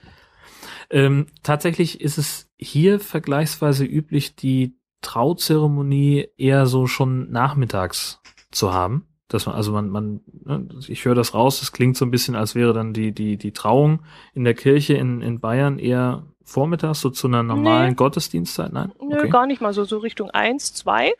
Ähm, 0.91 1.27
tatsächlich 1.43 2.01
ist 2.01 2.17
es 2.17 2.51
hier 2.57 2.99
vergleichsweise 2.99 3.85
üblich, 3.85 4.35
die 4.35 4.77
Trauzeremonie 5.01 6.29
eher 6.37 6.65
so 6.65 6.87
schon 6.87 7.31
nachmittags 7.31 8.21
zu 8.51 8.73
haben. 8.73 9.07
Dass 9.27 9.45
man, 9.45 9.55
also 9.55 9.71
man, 9.71 9.89
man, 9.89 10.21
ne, 10.43 10.67
ich 10.87 11.05
höre 11.05 11.15
das 11.15 11.33
raus, 11.35 11.61
es 11.61 11.71
klingt 11.71 11.95
so 11.95 12.03
ein 12.03 12.11
bisschen, 12.11 12.35
als 12.35 12.55
wäre 12.55 12.73
dann 12.73 12.93
die, 12.93 13.11
die, 13.11 13.37
die 13.37 13.51
Trauung 13.53 14.01
in 14.33 14.43
der 14.43 14.55
Kirche 14.55 14.95
in, 14.95 15.21
in 15.21 15.39
Bayern 15.39 15.77
eher 15.77 16.25
vormittags, 16.49 17.01
so 17.01 17.09
zu 17.09 17.27
einer 17.27 17.43
normalen 17.43 17.89
Nee. 17.89 17.95
Gottesdienstzeit, 17.95 18.73
nein? 18.73 18.91
Nö, 19.01 19.27
gar 19.29 19.45
nicht 19.47 19.61
mal 19.61 19.73
so, 19.73 19.83
so 19.85 19.97
Richtung 19.99 20.29
eins, 20.31 20.73
zwei. 20.73 21.13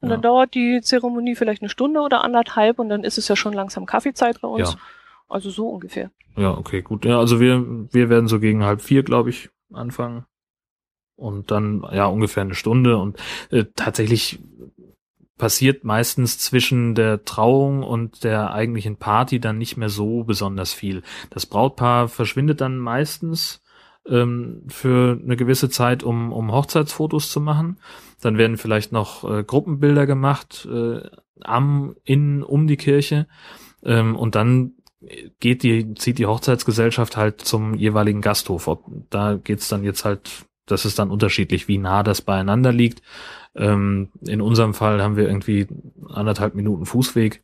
Und 0.00 0.08
Ja. 0.08 0.14
dann 0.14 0.22
dauert 0.22 0.54
die 0.54 0.80
Zeremonie 0.82 1.34
vielleicht 1.34 1.62
eine 1.62 1.68
Stunde 1.68 2.00
oder 2.00 2.22
anderthalb 2.22 2.78
und 2.78 2.88
dann 2.88 3.04
ist 3.04 3.18
es 3.18 3.28
ja 3.28 3.36
schon 3.36 3.52
langsam 3.52 3.86
Kaffeezeit 3.86 4.40
bei 4.40 4.48
uns. 4.48 4.72
Ja. 4.72 4.78
Also 5.28 5.50
so 5.50 5.68
ungefähr. 5.68 6.10
Ja, 6.36 6.50
okay, 6.56 6.82
gut. 6.82 7.04
Ja, 7.04 7.18
also 7.18 7.40
wir, 7.40 7.64
wir 7.92 8.08
werden 8.08 8.28
so 8.28 8.38
gegen 8.38 8.64
halb 8.64 8.80
vier, 8.82 9.02
glaube 9.02 9.30
ich, 9.30 9.50
anfangen. 9.72 10.24
Und 11.16 11.50
dann, 11.50 11.84
ja, 11.92 12.06
ungefähr 12.06 12.42
eine 12.42 12.54
Stunde. 12.54 12.98
Und 12.98 13.16
äh, 13.50 13.64
tatsächlich 13.74 14.38
passiert 15.38 15.84
meistens 15.84 16.38
zwischen 16.38 16.94
der 16.94 17.24
Trauung 17.24 17.82
und 17.82 18.24
der 18.24 18.52
eigentlichen 18.52 18.96
Party 18.96 19.40
dann 19.40 19.58
nicht 19.58 19.76
mehr 19.76 19.88
so 19.88 20.24
besonders 20.24 20.72
viel. 20.72 21.02
Das 21.30 21.46
Brautpaar 21.46 22.08
verschwindet 22.08 22.60
dann 22.60 22.78
meistens 22.78 23.62
ähm, 24.08 24.62
für 24.68 25.18
eine 25.22 25.36
gewisse 25.36 25.68
Zeit, 25.68 26.02
um, 26.02 26.32
um 26.32 26.52
Hochzeitsfotos 26.52 27.30
zu 27.30 27.40
machen. 27.40 27.78
Dann 28.20 28.38
werden 28.38 28.56
vielleicht 28.56 28.92
noch 28.92 29.24
äh, 29.24 29.44
Gruppenbilder 29.44 30.06
gemacht, 30.06 30.66
äh, 30.70 31.00
am, 31.42 31.96
in, 32.04 32.42
um 32.42 32.66
die 32.66 32.76
Kirche. 32.76 33.26
Ähm, 33.84 34.16
und 34.16 34.34
dann 34.34 34.72
geht 35.40 35.62
die, 35.62 35.94
zieht 35.94 36.18
die 36.18 36.26
Hochzeitsgesellschaft 36.26 37.16
halt 37.16 37.40
zum 37.40 37.74
jeweiligen 37.74 38.20
Gasthof. 38.20 38.68
Ob, 38.68 38.84
da 39.10 39.34
geht's 39.34 39.68
dann 39.68 39.84
jetzt 39.84 40.04
halt, 40.04 40.46
das 40.66 40.84
ist 40.84 40.98
dann 40.98 41.10
unterschiedlich, 41.10 41.68
wie 41.68 41.78
nah 41.78 42.02
das 42.02 42.22
beieinander 42.22 42.72
liegt. 42.72 43.02
Ähm, 43.54 44.10
in 44.26 44.40
unserem 44.40 44.74
Fall 44.74 45.02
haben 45.02 45.16
wir 45.16 45.26
irgendwie 45.26 45.66
anderthalb 46.08 46.54
Minuten 46.54 46.86
Fußweg 46.86 47.42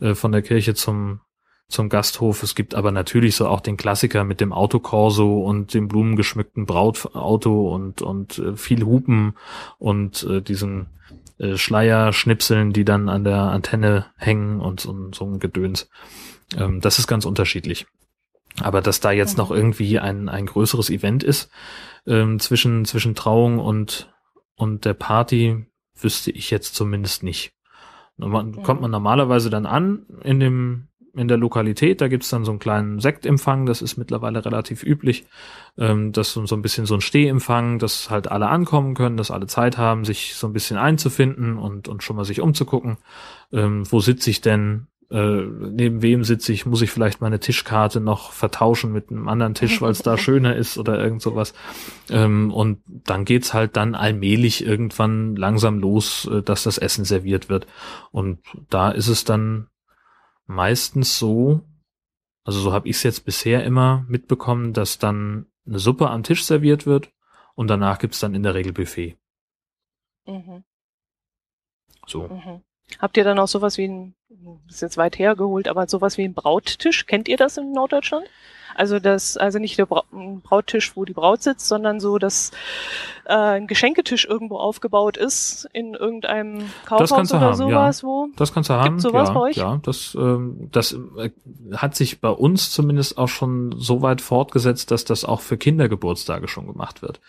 äh, 0.00 0.14
von 0.14 0.32
der 0.32 0.42
Kirche 0.42 0.74
zum 0.74 1.20
zum 1.68 1.88
Gasthof. 1.88 2.42
Es 2.42 2.54
gibt 2.54 2.74
aber 2.74 2.92
natürlich 2.92 3.36
so 3.36 3.48
auch 3.48 3.60
den 3.60 3.76
Klassiker 3.76 4.24
mit 4.24 4.40
dem 4.40 4.52
Autokorso 4.52 5.40
und 5.40 5.74
dem 5.74 5.88
blumengeschmückten 5.88 6.66
Brautauto 6.66 7.74
und 7.74 8.02
und 8.02 8.38
äh, 8.38 8.56
viel 8.56 8.84
Hupen 8.84 9.34
und 9.78 10.24
äh, 10.24 10.42
diesen 10.42 10.86
äh, 11.38 11.56
Schleierschnipseln, 11.56 12.72
die 12.72 12.84
dann 12.84 13.08
an 13.08 13.24
der 13.24 13.38
Antenne 13.38 14.06
hängen 14.16 14.60
und 14.60 14.80
so, 14.80 15.10
so 15.12 15.24
ein 15.24 15.40
Gedöns. 15.40 15.88
Ähm, 16.56 16.80
das 16.80 16.98
ist 16.98 17.06
ganz 17.06 17.24
unterschiedlich. 17.24 17.86
Aber 18.60 18.80
dass 18.80 19.00
da 19.00 19.10
jetzt 19.10 19.36
noch 19.36 19.50
irgendwie 19.50 19.98
ein, 19.98 20.28
ein 20.28 20.46
größeres 20.46 20.90
Event 20.90 21.24
ist 21.24 21.50
ähm, 22.06 22.38
zwischen, 22.38 22.84
zwischen 22.84 23.16
Trauung 23.16 23.58
und, 23.58 24.12
und 24.54 24.84
der 24.84 24.94
Party, 24.94 25.66
wüsste 25.96 26.30
ich 26.30 26.50
jetzt 26.50 26.74
zumindest 26.74 27.22
nicht. 27.22 27.52
Kommt 28.18 28.80
man 28.80 28.92
normalerweise 28.92 29.50
dann 29.50 29.66
an 29.66 30.06
in 30.22 30.38
dem 30.38 30.88
in 31.16 31.28
der 31.28 31.36
Lokalität, 31.36 32.00
da 32.00 32.08
gibt's 32.08 32.28
dann 32.28 32.44
so 32.44 32.52
einen 32.52 32.58
kleinen 32.58 33.00
Sektempfang, 33.00 33.66
das 33.66 33.82
ist 33.82 33.96
mittlerweile 33.96 34.44
relativ 34.44 34.82
üblich. 34.82 35.26
Ähm, 35.78 36.12
das 36.12 36.36
ist 36.36 36.48
so 36.48 36.56
ein 36.56 36.62
bisschen 36.62 36.86
so 36.86 36.94
ein 36.94 37.00
Stehempfang, 37.00 37.78
dass 37.78 38.10
halt 38.10 38.30
alle 38.30 38.48
ankommen 38.48 38.94
können, 38.94 39.16
dass 39.16 39.30
alle 39.30 39.46
Zeit 39.46 39.78
haben, 39.78 40.04
sich 40.04 40.34
so 40.34 40.46
ein 40.46 40.52
bisschen 40.52 40.76
einzufinden 40.76 41.58
und, 41.58 41.88
und 41.88 42.02
schon 42.02 42.16
mal 42.16 42.24
sich 42.24 42.40
umzugucken. 42.40 42.98
Ähm, 43.52 43.84
wo 43.90 44.00
sitze 44.00 44.30
ich 44.30 44.40
denn? 44.40 44.86
Äh, 45.10 45.42
neben 45.70 46.02
wem 46.02 46.24
sitze 46.24 46.52
ich, 46.52 46.66
muss 46.66 46.82
ich 46.82 46.90
vielleicht 46.90 47.20
meine 47.20 47.38
Tischkarte 47.38 48.00
noch 48.00 48.32
vertauschen 48.32 48.92
mit 48.92 49.10
einem 49.10 49.28
anderen 49.28 49.54
Tisch, 49.54 49.80
weil 49.80 49.90
es 49.90 50.02
da 50.02 50.16
schöner 50.18 50.56
ist 50.56 50.78
oder 50.78 50.98
irgend 50.98 51.22
sowas. 51.22 51.54
Ähm, 52.10 52.52
und 52.52 52.78
dann 52.86 53.24
geht's 53.24 53.54
halt 53.54 53.76
dann 53.76 53.94
allmählich 53.94 54.64
irgendwann 54.64 55.36
langsam 55.36 55.78
los, 55.78 56.28
äh, 56.32 56.42
dass 56.42 56.64
das 56.64 56.78
Essen 56.78 57.04
serviert 57.04 57.48
wird. 57.48 57.66
Und 58.10 58.38
da 58.70 58.90
ist 58.90 59.08
es 59.08 59.24
dann 59.24 59.68
meistens 60.46 61.18
so, 61.18 61.60
also 62.44 62.60
so 62.60 62.72
habe 62.72 62.88
ich 62.88 62.96
es 62.96 63.02
jetzt 63.02 63.24
bisher 63.24 63.64
immer 63.64 64.04
mitbekommen, 64.08 64.72
dass 64.72 64.98
dann 64.98 65.46
eine 65.66 65.78
Suppe 65.78 66.10
am 66.10 66.22
Tisch 66.22 66.44
serviert 66.44 66.86
wird 66.86 67.10
und 67.54 67.68
danach 67.68 67.98
gibt's 67.98 68.20
dann 68.20 68.34
in 68.34 68.42
der 68.42 68.54
Regel 68.54 68.72
Buffet. 68.72 69.16
Mhm. 70.26 70.64
So. 72.06 72.28
Mhm. 72.28 72.62
Habt 72.98 73.16
ihr 73.16 73.24
dann 73.24 73.38
auch 73.38 73.48
sowas 73.48 73.78
wie 73.78 73.88
ein, 73.88 74.14
ist 74.68 74.82
jetzt 74.82 74.96
weit 74.96 75.18
hergeholt, 75.18 75.68
aber 75.68 75.86
sowas 75.88 76.18
wie 76.18 76.24
ein 76.24 76.34
Brauttisch? 76.34 77.06
Kennt 77.06 77.28
ihr 77.28 77.36
das 77.36 77.56
in 77.56 77.72
Norddeutschland? 77.72 78.28
Also 78.74 78.98
das, 78.98 79.36
also 79.36 79.58
nicht 79.58 79.78
der 79.78 79.86
Brauttisch, 79.86 80.96
wo 80.96 81.04
die 81.04 81.12
Braut 81.12 81.42
sitzt, 81.42 81.68
sondern 81.68 82.00
so, 82.00 82.18
dass 82.18 82.50
äh, 83.24 83.34
ein 83.34 83.66
Geschenketisch 83.66 84.24
irgendwo 84.24 84.58
aufgebaut 84.58 85.16
ist 85.16 85.68
in 85.72 85.94
irgendeinem 85.94 86.70
Kaufhaus 86.86 87.32
oder 87.32 87.40
haben, 87.40 87.54
sowas, 87.54 88.02
ja. 88.02 88.08
wo. 88.08 88.28
Das 88.36 88.52
kannst 88.52 88.70
du 88.70 88.74
haben. 88.74 88.96
Gibt's 88.96 89.02
sowas 89.02 89.28
ja, 89.28 89.34
bei 89.34 89.40
euch? 89.40 89.56
Ja, 89.56 89.80
das, 89.82 90.14
ähm, 90.18 90.68
das 90.72 90.92
äh, 91.18 91.30
hat 91.76 91.94
sich 91.94 92.20
bei 92.20 92.30
uns 92.30 92.70
zumindest 92.70 93.18
auch 93.18 93.28
schon 93.28 93.74
so 93.78 94.02
weit 94.02 94.20
fortgesetzt, 94.20 94.90
dass 94.90 95.04
das 95.04 95.24
auch 95.24 95.40
für 95.40 95.56
Kindergeburtstage 95.56 96.48
schon 96.48 96.66
gemacht 96.66 97.02
wird 97.02 97.20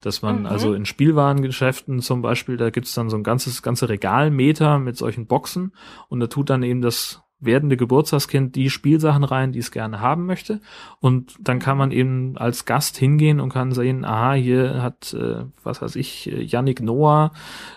dass 0.00 0.22
man 0.22 0.40
mhm. 0.40 0.46
also 0.46 0.72
in 0.72 0.86
Spielwarengeschäften 0.86 2.00
zum 2.00 2.22
Beispiel, 2.22 2.56
da 2.56 2.70
gibt's 2.70 2.94
dann 2.94 3.10
so 3.10 3.16
ein 3.16 3.22
ganzes 3.22 3.62
ganze 3.62 3.88
Regalmeter 3.88 4.78
mit 4.78 4.96
solchen 4.96 5.26
Boxen 5.26 5.72
und 6.08 6.20
da 6.20 6.26
tut 6.26 6.50
dann 6.50 6.62
eben 6.62 6.80
das 6.80 7.22
werdende 7.40 7.76
Geburtstagskind 7.76 8.54
die 8.54 8.70
Spielsachen 8.70 9.24
rein, 9.24 9.52
die 9.52 9.58
es 9.58 9.70
gerne 9.70 10.00
haben 10.00 10.26
möchte. 10.26 10.60
Und 11.00 11.34
dann 11.40 11.58
kann 11.58 11.78
man 11.78 11.90
eben 11.90 12.36
als 12.36 12.64
Gast 12.64 12.96
hingehen 12.96 13.40
und 13.40 13.50
kann 13.50 13.72
sehen, 13.72 14.04
aha, 14.04 14.34
hier 14.34 14.82
hat, 14.82 15.14
äh, 15.14 15.44
was 15.62 15.82
weiß 15.82 15.96
ich, 15.96 16.26
Yannick 16.26 16.80
Noah 16.80 17.32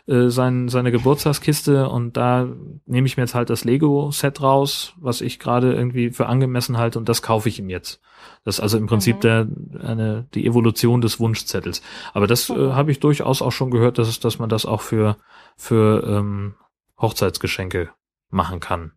äh, 0.07 0.27
sein, 0.27 0.69
seine 0.69 0.91
Geburtstagskiste 0.91 1.89
und 1.89 2.17
da 2.17 2.47
nehme 2.85 3.07
ich 3.07 3.17
mir 3.17 3.23
jetzt 3.23 3.35
halt 3.35 3.49
das 3.49 3.63
Lego-Set 3.63 4.41
raus, 4.41 4.93
was 4.99 5.21
ich 5.21 5.39
gerade 5.39 5.73
irgendwie 5.73 6.11
für 6.11 6.27
angemessen 6.27 6.77
halte 6.77 6.99
und 6.99 7.07
das 7.09 7.21
kaufe 7.21 7.49
ich 7.49 7.59
ihm 7.59 7.69
jetzt. 7.69 8.01
Das 8.43 8.55
ist 8.55 8.61
also 8.61 8.77
im 8.77 8.87
Prinzip 8.87 9.17
mhm. 9.17 9.21
der, 9.21 9.47
eine, 9.81 10.27
die 10.33 10.45
Evolution 10.45 11.01
des 11.01 11.19
Wunschzettels. 11.19 11.81
Aber 12.13 12.27
das 12.27 12.49
äh, 12.49 12.71
habe 12.71 12.91
ich 12.91 12.99
durchaus 12.99 13.41
auch 13.41 13.51
schon 13.51 13.71
gehört, 13.71 13.97
dass, 13.97 14.07
es, 14.07 14.19
dass 14.19 14.39
man 14.39 14.49
das 14.49 14.65
auch 14.65 14.81
für, 14.81 15.17
für 15.55 16.03
ähm, 16.05 16.55
Hochzeitsgeschenke 16.99 17.89
machen 18.29 18.59
kann. 18.59 18.93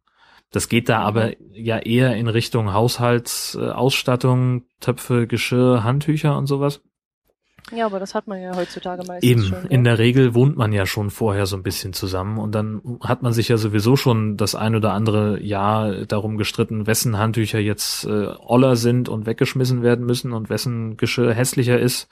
Das 0.53 0.69
geht 0.69 0.89
da 0.89 1.01
aber 1.01 1.33
ja 1.53 1.79
eher 1.79 2.17
in 2.17 2.29
Richtung 2.29 2.73
Haushaltsausstattung, 2.73 4.65
Töpfe, 4.81 5.27
Geschirr, 5.27 5.83
Handtücher 5.85 6.37
und 6.37 6.47
sowas. 6.47 6.83
Ja, 7.73 7.87
aber 7.87 7.99
das 7.99 8.15
hat 8.15 8.29
man 8.29 8.41
ja 8.41 8.55
heutzutage 8.55 9.03
meistens 9.09 9.29
Eben, 9.29 9.43
schon, 9.43 9.67
in 9.67 9.83
der 9.83 9.99
Regel 9.99 10.35
wohnt 10.35 10.57
man 10.57 10.73
ja 10.73 10.87
schon 10.87 11.11
vorher 11.11 11.47
so 11.47 11.57
ein 11.57 11.65
bisschen 11.65 11.93
zusammen 11.93 12.39
und 12.39 12.55
dann 12.55 12.81
hat 13.01 13.23
man 13.23 13.33
sich 13.33 13.49
ja 13.49 13.57
sowieso 13.57 13.97
schon 13.97 14.37
das 14.37 14.55
ein 14.55 14.77
oder 14.77 14.93
andere 14.93 15.43
Jahr 15.43 16.05
darum 16.07 16.37
gestritten, 16.37 16.87
wessen 16.87 17.19
Handtücher 17.19 17.59
jetzt 17.59 18.05
äh, 18.05 18.29
oller 18.39 18.77
sind 18.77 19.09
und 19.09 19.27
weggeschmissen 19.27 19.83
werden 19.83 20.07
müssen 20.07 20.33
und 20.33 20.49
wessen 20.49 20.97
Geschirr 20.97 21.35
hässlicher 21.35 21.79
ist 21.79 22.09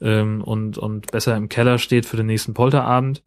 ähm, 0.00 0.42
und, 0.42 0.78
und 0.78 1.12
besser 1.12 1.36
im 1.36 1.48
Keller 1.48 1.78
steht 1.78 2.04
für 2.04 2.16
den 2.16 2.26
nächsten 2.26 2.54
Polterabend. 2.54 3.22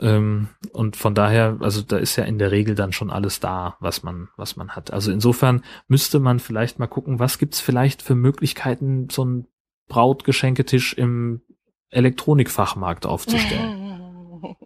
Ähm, 0.00 0.48
und 0.72 0.96
von 0.96 1.14
daher, 1.14 1.58
also 1.60 1.82
da 1.82 1.96
ist 1.96 2.16
ja 2.16 2.24
in 2.24 2.38
der 2.38 2.50
Regel 2.50 2.74
dann 2.74 2.92
schon 2.92 3.10
alles 3.10 3.40
da, 3.40 3.76
was 3.80 4.02
man, 4.02 4.28
was 4.36 4.56
man 4.56 4.70
hat. 4.70 4.92
Also 4.92 5.10
insofern 5.10 5.64
müsste 5.88 6.20
man 6.20 6.38
vielleicht 6.38 6.78
mal 6.78 6.86
gucken, 6.86 7.18
was 7.18 7.38
gibt's 7.38 7.60
vielleicht 7.60 8.02
für 8.02 8.14
Möglichkeiten, 8.14 9.08
so 9.10 9.22
einen 9.22 9.46
Brautgeschenketisch 9.88 10.92
im 10.94 11.40
Elektronikfachmarkt 11.90 13.06
aufzustellen. 13.06 13.88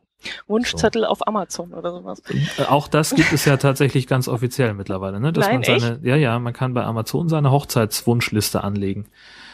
Wunschzettel 0.46 1.02
so. 1.02 1.08
auf 1.08 1.26
Amazon 1.26 1.72
oder 1.72 1.92
sowas. 1.92 2.22
Äh, 2.58 2.64
auch 2.64 2.88
das 2.88 3.14
gibt 3.14 3.32
es 3.32 3.44
ja 3.44 3.56
tatsächlich 3.56 4.06
ganz 4.06 4.28
offiziell 4.28 4.74
mittlerweile, 4.74 5.20
ne? 5.20 5.32
Dass 5.32 5.46
Nein, 5.46 5.56
man 5.56 5.80
seine, 5.80 5.96
echt? 5.96 6.04
ja, 6.04 6.16
ja, 6.16 6.38
man 6.38 6.52
kann 6.52 6.74
bei 6.74 6.84
Amazon 6.84 7.28
seine 7.28 7.50
Hochzeitswunschliste 7.50 8.62
anlegen. 8.62 9.08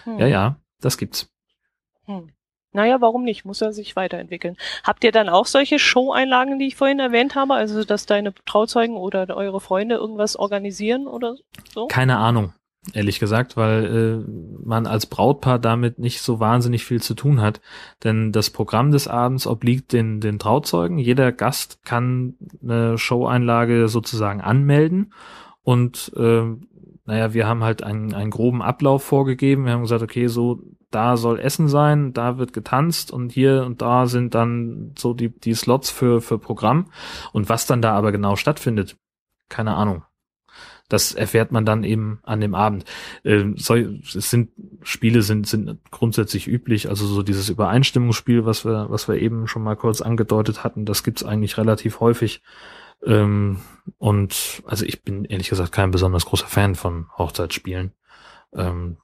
Hm. 0.05 0.19
Ja, 0.19 0.27
ja, 0.27 0.57
das 0.81 0.99
gibt's. 0.99 1.31
Hm. 2.05 2.31
Naja, 2.79 3.01
warum 3.01 3.25
nicht? 3.25 3.45
Muss 3.45 3.61
er 3.61 3.73
sich 3.73 3.97
weiterentwickeln. 3.97 4.57
Habt 4.85 5.03
ihr 5.03 5.11
dann 5.11 5.29
auch 5.29 5.47
solche 5.47 5.81
Show-Einlagen, 5.81 6.61
die 6.61 6.69
ich 6.69 6.77
vorhin 6.77 7.01
erwähnt 7.01 7.35
habe? 7.35 7.55
Also, 7.55 7.83
dass 7.83 8.07
deine 8.07 8.33
Trauzeugen 8.47 8.97
oder 8.97 9.37
eure 9.37 9.61
Freunde 9.61 9.97
irgendwas 9.97 10.37
organisieren 10.37 11.09
oder 11.09 11.35
so? 11.75 11.89
Keine 11.89 12.19
Ahnung, 12.19 12.53
ehrlich 12.95 13.19
gesagt, 13.19 13.57
weil 13.57 13.85
äh, 13.85 14.31
man 14.65 14.87
als 14.87 15.07
Brautpaar 15.07 15.59
damit 15.59 15.99
nicht 15.99 16.21
so 16.21 16.39
wahnsinnig 16.39 16.85
viel 16.85 17.03
zu 17.03 17.15
tun 17.15 17.41
hat. 17.41 17.61
Denn 18.05 18.31
das 18.31 18.51
Programm 18.51 18.93
des 18.93 19.09
Abends 19.09 19.49
obliegt 19.49 19.93
den, 19.93 20.21
den 20.21 20.39
Trauzeugen. 20.39 20.99
Jeder 20.99 21.33
Gast 21.33 21.85
kann 21.85 22.37
eine 22.63 22.97
Show-Einlage 22.97 23.89
sozusagen 23.89 24.41
anmelden 24.41 25.13
und 25.65 26.13
äh, 26.17 26.45
naja, 27.09 27.33
wir 27.33 27.47
haben 27.47 27.65
halt 27.65 27.83
einen, 27.83 28.13
einen 28.13 28.31
groben 28.31 28.61
Ablauf 28.61 29.03
vorgegeben. 29.03 29.65
Wir 29.65 29.73
haben 29.73 29.81
gesagt, 29.81 30.03
okay, 30.03 30.27
so 30.27 30.61
da 30.91 31.17
soll 31.17 31.41
Essen 31.41 31.67
sein, 31.67 32.13
da 32.13 32.37
wird 32.37 32.53
getanzt 32.53 33.11
und 33.11 33.33
hier 33.33 33.65
und 33.65 33.81
da 33.81 34.07
sind 34.07 34.35
dann 34.35 34.93
so 34.99 35.15
die, 35.15 35.31
die 35.31 35.55
Slots 35.55 35.89
für, 35.89 36.21
für 36.21 36.39
Programm. 36.39 36.91
Und 37.33 37.49
was 37.49 37.65
dann 37.65 37.81
da 37.81 37.95
aber 37.95 38.13
genau 38.13 38.37
stattfindet, 38.37 38.99
keine 39.49 39.75
Ahnung. 39.75 40.05
Das 40.91 41.15
erfährt 41.15 41.51
man 41.51 41.65
dann 41.65 41.83
eben 41.83 42.21
an 42.25 42.43
dem 42.43 42.55
Abend. 42.55 42.85
Ähm, 43.25 43.57
so, 43.57 43.75
es 43.75 44.29
sind 44.29 44.51
Spiele 44.83 45.23
sind 45.23 45.47
sind 45.47 45.79
grundsätzlich 45.91 46.47
üblich, 46.47 46.91
also 46.91 47.07
so 47.07 47.23
dieses 47.23 47.49
Übereinstimmungsspiel, 47.49 48.45
was 48.45 48.67
wir 48.67 48.91
was 48.91 49.09
wir 49.09 49.17
eben 49.17 49.47
schon 49.47 49.63
mal 49.63 49.77
kurz 49.77 50.03
angedeutet 50.03 50.63
hatten, 50.63 50.85
das 50.85 51.05
gibt's 51.05 51.25
eigentlich 51.25 51.57
relativ 51.57 52.01
häufig. 52.01 52.43
Ähm, 53.05 53.61
und 53.99 54.63
also 54.67 54.85
ich 54.85 55.03
bin 55.03 55.25
ehrlich 55.25 55.49
gesagt 55.49 55.73
kein 55.73 55.91
besonders 55.91 56.27
großer 56.27 56.47
Fan 56.47 56.75
von 56.75 57.07
Hochzeitsspielen. 57.17 57.93
Ähm, 58.53 58.99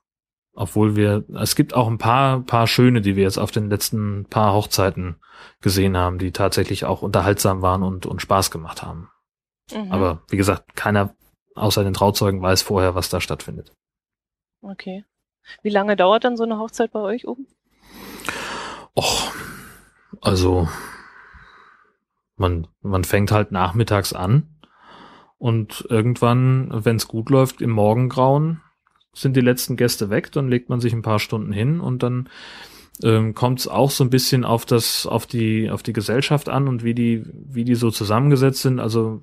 obwohl 0.55 0.95
wir, 0.95 1.25
es 1.41 1.57
gibt 1.57 1.75
auch 1.75 1.89
ein 1.89 1.99
paar, 1.99 2.41
paar 2.41 2.67
schöne, 2.67 3.01
die 3.01 3.17
wir 3.17 3.25
jetzt 3.25 3.39
auf 3.39 3.51
den 3.51 3.69
letzten 3.69 4.27
paar 4.27 4.55
Hochzeiten 4.55 5.17
gesehen 5.61 5.97
haben, 5.97 6.19
die 6.19 6.31
tatsächlich 6.31 6.85
auch 6.85 7.03
unterhaltsam 7.03 7.61
waren 7.61 7.83
und, 7.83 8.07
und 8.07 8.23
Spaß 8.23 8.51
gemacht 8.51 8.83
haben. 8.83 9.11
Mhm. 9.73 9.91
Aber 9.91 10.23
wie 10.29 10.37
gesagt, 10.37 10.77
keiner 10.77 11.15
außer 11.55 11.83
den 11.85 11.95
Trauzeugen 11.95 12.43
weiß 12.43 12.63
vorher, 12.63 12.95
was 12.95 13.09
da 13.09 13.21
stattfindet. 13.21 13.73
Okay. 14.63 15.05
Wie 15.63 15.71
lange 15.71 15.97
dauert 15.97 16.25
dann 16.25 16.37
so 16.37 16.45
eine 16.45 16.59
Hochzeit 16.59 16.93
bei 16.93 17.01
euch 17.01 17.27
oben? 17.27 17.47
Och, 18.97 19.33
also 20.21 20.69
man, 22.37 22.67
man 22.83 23.05
fängt 23.05 23.33
halt 23.33 23.53
nachmittags 23.53 24.13
an 24.13 24.49
und 25.39 25.87
irgendwann, 25.89 26.71
wenn 26.73 26.97
es 26.97 27.09
gut 27.09 27.31
läuft, 27.31 27.61
im 27.61 27.71
Morgengrauen 27.71 28.61
sind 29.13 29.37
die 29.37 29.41
letzten 29.41 29.77
Gäste 29.77 30.11
weg, 30.11 30.33
dann 30.33 30.49
legt 30.49 30.69
man 30.69 30.81
sich 30.81 30.93
ein 30.93 31.03
paar 31.03 31.19
Stunden 31.19 31.53
hin 31.53 31.81
und 31.81 32.03
dann 32.03 32.29
ähm, 33.03 33.35
kommt 33.35 33.61
es 33.61 33.69
auch 33.69 33.91
so 33.91 34.05
ein 34.05 34.11
bisschen 34.11 34.45
auf 34.45 34.67
das, 34.67 35.07
auf 35.07 35.27
die, 35.27 35.71
auf 35.71 35.83
die 35.83 35.93
Gesellschaft 35.93 36.49
an 36.49 36.69
und 36.69 36.85
wie 36.85 36.95
die, 36.95 37.25
wie 37.33 37.65
die 37.65 37.75
so 37.75 37.91
zusammengesetzt 37.91 38.63
sind. 38.63 38.79
Also 38.79 39.21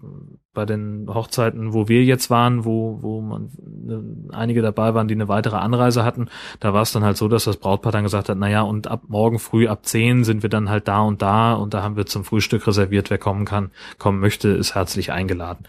bei 0.53 0.65
den 0.65 1.07
Hochzeiten, 1.07 1.74
wo 1.74 1.88
wir 1.88 2.03
jetzt 2.03 2.30
waren, 2.30 2.65
wo, 2.65 3.01
wo 3.01 3.22
man 3.22 3.51
ne, 3.63 4.03
einige 4.34 4.61
dabei 4.61 4.93
waren, 4.93 5.07
die 5.07 5.13
eine 5.13 5.30
weitere 5.30 5.55
Anreise 5.55 6.03
hatten, 6.03 6.28
da 6.59 6.74
war 6.74 6.82
es 6.82 6.91
dann 6.91 7.05
halt 7.05 7.15
so, 7.15 7.30
dass 7.30 7.45
das 7.45 7.55
Brautpaar 7.55 7.93
dann 7.93 8.03
gesagt 8.03 8.28
hat, 8.28 8.38
na 8.38 8.49
ja, 8.49 8.61
und 8.61 8.88
ab 8.88 9.03
morgen 9.07 9.39
früh 9.39 9.69
ab 9.69 9.86
zehn 9.86 10.26
sind 10.26 10.43
wir 10.43 10.49
dann 10.49 10.69
halt 10.69 10.89
da 10.89 11.01
und 11.01 11.22
da 11.22 11.53
und 11.53 11.74
da 11.74 11.82
haben 11.82 11.95
wir 11.95 12.05
zum 12.05 12.26
Frühstück 12.26 12.67
reserviert, 12.67 13.09
wer 13.09 13.17
kommen 13.17 13.45
kann, 13.45 13.72
kommen 13.97 14.19
möchte, 14.19 14.49
ist 14.49 14.76
herzlich 14.76 15.13
eingeladen. 15.13 15.65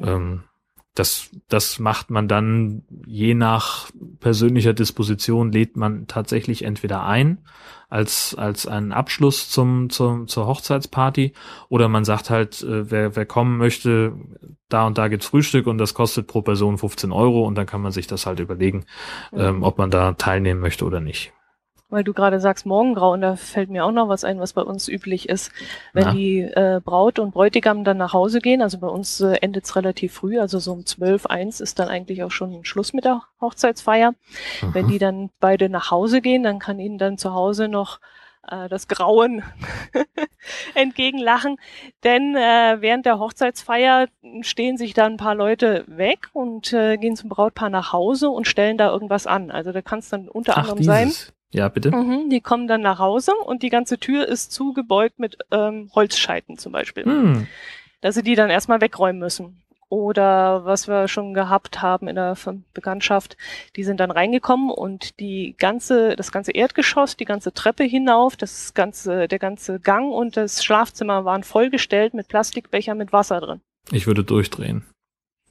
Mhm. 0.00 0.08
Ähm, 0.08 0.42
das, 0.94 1.30
das 1.48 1.78
macht 1.78 2.10
man 2.10 2.28
dann 2.28 2.82
je 3.06 3.34
nach 3.34 3.90
persönlicher 4.20 4.74
Disposition 4.74 5.50
lädt 5.50 5.76
man 5.76 6.06
tatsächlich 6.06 6.64
entweder 6.64 7.04
ein 7.04 7.38
als, 7.88 8.34
als 8.34 8.66
einen 8.66 8.92
Abschluss 8.92 9.50
zum, 9.50 9.90
zum, 9.90 10.26
zur 10.28 10.46
Hochzeitsparty 10.46 11.32
oder 11.68 11.88
man 11.88 12.04
sagt 12.04 12.30
halt, 12.30 12.62
äh, 12.62 12.90
wer, 12.90 13.16
wer 13.16 13.26
kommen 13.26 13.58
möchte, 13.58 14.14
da 14.68 14.86
und 14.86 14.98
da 14.98 15.08
gibt's 15.08 15.26
Frühstück 15.26 15.66
und 15.66 15.78
das 15.78 15.94
kostet 15.94 16.26
pro 16.26 16.42
Person 16.42 16.78
15 16.78 17.12
Euro 17.12 17.46
und 17.46 17.54
dann 17.54 17.66
kann 17.66 17.82
man 17.82 17.92
sich 17.92 18.06
das 18.06 18.26
halt 18.26 18.40
überlegen, 18.40 18.84
mhm. 19.30 19.40
ähm, 19.40 19.62
ob 19.62 19.78
man 19.78 19.90
da 19.90 20.12
teilnehmen 20.12 20.60
möchte 20.60 20.84
oder 20.84 21.00
nicht 21.00 21.32
weil 21.92 22.04
du 22.04 22.12
gerade 22.12 22.40
sagst 22.40 22.66
Morgengrau 22.66 23.12
und 23.12 23.20
da 23.20 23.36
fällt 23.36 23.70
mir 23.70 23.84
auch 23.84 23.92
noch 23.92 24.08
was 24.08 24.24
ein, 24.24 24.40
was 24.40 24.54
bei 24.54 24.62
uns 24.62 24.88
üblich 24.88 25.28
ist. 25.28 25.52
Wenn 25.92 26.04
ja. 26.04 26.12
die 26.12 26.40
äh, 26.40 26.80
Braut 26.82 27.18
und 27.18 27.32
Bräutigam 27.32 27.84
dann 27.84 27.98
nach 27.98 28.14
Hause 28.14 28.40
gehen, 28.40 28.62
also 28.62 28.78
bei 28.78 28.88
uns 28.88 29.20
äh, 29.20 29.34
endet 29.42 29.64
es 29.64 29.76
relativ 29.76 30.14
früh, 30.14 30.40
also 30.40 30.58
so 30.58 30.72
um 30.72 30.86
zwölf, 30.86 31.26
eins 31.26 31.60
ist 31.60 31.78
dann 31.78 31.88
eigentlich 31.88 32.24
auch 32.24 32.30
schon 32.30 32.64
Schluss 32.64 32.94
mit 32.94 33.04
der 33.04 33.22
Hochzeitsfeier. 33.40 34.12
Mhm. 34.62 34.74
Wenn 34.74 34.88
die 34.88 34.98
dann 34.98 35.30
beide 35.38 35.68
nach 35.68 35.90
Hause 35.90 36.22
gehen, 36.22 36.42
dann 36.42 36.58
kann 36.58 36.80
ihnen 36.80 36.96
dann 36.96 37.18
zu 37.18 37.34
Hause 37.34 37.68
noch 37.68 38.00
äh, 38.48 38.70
das 38.70 38.88
Grauen 38.88 39.42
entgegenlachen. 40.74 41.58
Denn 42.04 42.34
äh, 42.36 42.78
während 42.80 43.04
der 43.04 43.18
Hochzeitsfeier 43.18 44.08
stehen 44.40 44.78
sich 44.78 44.94
da 44.94 45.04
ein 45.04 45.18
paar 45.18 45.34
Leute 45.34 45.84
weg 45.88 46.30
und 46.32 46.72
äh, 46.72 46.96
gehen 46.96 47.16
zum 47.16 47.28
Brautpaar 47.28 47.68
nach 47.68 47.92
Hause 47.92 48.30
und 48.30 48.46
stellen 48.46 48.78
da 48.78 48.90
irgendwas 48.90 49.26
an. 49.26 49.50
Also 49.50 49.72
da 49.72 49.82
kann 49.82 49.98
es 49.98 50.08
dann 50.08 50.28
unter 50.28 50.54
Ach, 50.54 50.70
anderem 50.70 50.78
dieses. 50.78 51.26
sein 51.26 51.34
ja, 51.52 51.68
bitte. 51.68 51.90
Mhm, 51.90 52.30
die 52.30 52.40
kommen 52.40 52.66
dann 52.66 52.80
nach 52.80 52.98
Hause 52.98 53.32
und 53.34 53.62
die 53.62 53.68
ganze 53.68 53.98
Tür 53.98 54.26
ist 54.26 54.52
zugebeugt 54.52 55.18
mit 55.18 55.36
ähm, 55.50 55.90
Holzscheiten 55.94 56.56
zum 56.58 56.72
Beispiel. 56.72 57.04
Hm. 57.04 57.46
Dass 58.00 58.14
sie 58.14 58.22
die 58.22 58.34
dann 58.34 58.50
erstmal 58.50 58.80
wegräumen 58.80 59.20
müssen. 59.20 59.62
Oder 59.92 60.64
was 60.64 60.88
wir 60.88 61.06
schon 61.06 61.34
gehabt 61.34 61.82
haben 61.82 62.08
in 62.08 62.16
der 62.16 62.34
Bekanntschaft, 62.72 63.36
die 63.76 63.84
sind 63.84 64.00
dann 64.00 64.10
reingekommen 64.10 64.70
und 64.70 65.20
die 65.20 65.54
ganze, 65.58 66.16
das 66.16 66.32
ganze 66.32 66.52
Erdgeschoss, 66.52 67.18
die 67.18 67.26
ganze 67.26 67.52
Treppe 67.52 67.84
hinauf, 67.84 68.34
das 68.36 68.72
ganze, 68.72 69.28
der 69.28 69.38
ganze 69.38 69.78
Gang 69.80 70.10
und 70.10 70.38
das 70.38 70.64
Schlafzimmer 70.64 71.26
waren 71.26 71.44
vollgestellt 71.44 72.14
mit 72.14 72.28
Plastikbecher 72.28 72.94
mit 72.94 73.12
Wasser 73.12 73.40
drin. 73.42 73.60
Ich 73.90 74.06
würde 74.06 74.24
durchdrehen. 74.24 74.86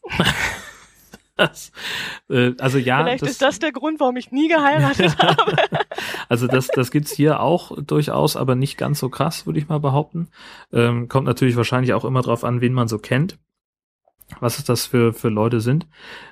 das, 1.42 1.72
äh, 2.30 2.54
also 2.60 2.78
ja. 2.78 3.04
Vielleicht 3.04 3.24
das, 3.24 3.32
ist 3.32 3.42
das 3.42 3.60
der 3.60 3.72
Grund, 3.72 4.00
warum 4.00 4.18
ich 4.18 4.32
nie 4.32 4.48
geheiratet 4.48 5.18
habe. 5.20 5.56
also 6.30 6.48
das, 6.48 6.68
das 6.68 6.92
gibt's 6.92 7.12
hier 7.12 7.40
auch 7.42 7.72
durchaus, 7.82 8.36
aber 8.36 8.56
nicht 8.56 8.78
ganz 8.78 9.00
so 9.00 9.10
krass, 9.10 9.46
würde 9.46 9.60
ich 9.60 9.68
mal 9.68 9.80
behaupten. 9.80 10.30
Ähm, 10.72 11.08
kommt 11.08 11.28
natürlich 11.28 11.56
wahrscheinlich 11.56 11.94
auch 11.94 12.06
immer 12.06 12.22
drauf 12.22 12.44
an, 12.44 12.62
wen 12.62 12.74
man 12.74 12.88
so 12.88 13.00
kennt. 13.00 13.38
Was 14.40 14.60
ist 14.60 14.70
das 14.70 14.86
für, 14.86 15.14
für 15.14 15.28
Leute 15.28 15.60
sind. 15.60 15.88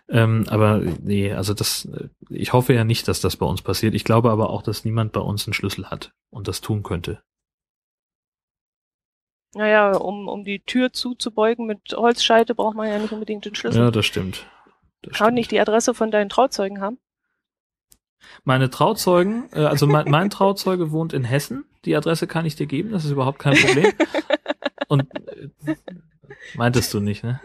Ähm, 0.08 0.46
aber 0.50 0.82
nee, 1.02 1.34
also 1.34 1.54
das, 1.54 1.90
ich 2.30 2.54
hoffe 2.54 2.74
ja 2.74 2.86
nicht, 2.86 3.08
dass 3.10 3.20
das 3.20 3.36
bei 3.36 3.46
uns 3.46 3.62
passiert. 3.62 3.94
Ich 3.94 4.06
glaube 4.06 4.32
aber 4.32 4.52
auch, 4.52 4.62
dass 4.62 4.86
niemand 4.86 5.12
bei 5.12 5.20
uns 5.20 5.46
einen 5.46 5.54
Schlüssel 5.54 5.90
hat 5.90 6.14
und 6.30 6.48
das 6.48 6.62
tun 6.62 6.82
könnte. 6.84 7.22
Naja, 9.56 9.98
um, 9.98 10.28
um 10.28 10.44
die 10.44 10.60
Tür 10.60 10.94
zuzubeugen 10.94 11.66
mit 11.66 11.80
Holzscheite 11.96 12.54
braucht 12.54 12.76
man 12.76 12.88
ja 12.88 13.00
nicht 13.00 13.12
unbedingt 13.12 13.46
den 13.46 13.56
Schlüssel. 13.56 13.82
Ja, 13.82 13.92
das 13.92 14.06
stimmt. 14.06 14.46
Kann 15.14 15.34
nicht 15.34 15.52
die 15.52 15.60
Adresse 15.60 15.94
von 15.94 16.12
deinen 16.12 16.30
Trauzeugen 16.30 16.82
haben? 16.82 16.98
Meine 18.44 18.70
Trauzeugen, 18.70 19.50
äh, 19.54 19.66
also 19.66 19.88
mein, 19.88 20.10
mein 20.10 20.30
Trauzeuge 20.30 20.92
wohnt 20.92 21.14
in 21.14 21.24
Hessen. 21.24 21.66
Die 21.86 21.96
Adresse 21.96 22.28
kann 22.28 22.46
ich 22.46 22.56
dir 22.56 22.68
geben, 22.68 22.92
das 22.92 23.06
ist 23.06 23.12
überhaupt 23.12 23.40
kein 23.40 23.56
Problem. 23.56 23.94
Und 24.90 25.08
äh, 25.66 25.76
meintest 26.56 26.94
du 26.94 27.00
nicht, 27.00 27.24
ne? 27.24 27.40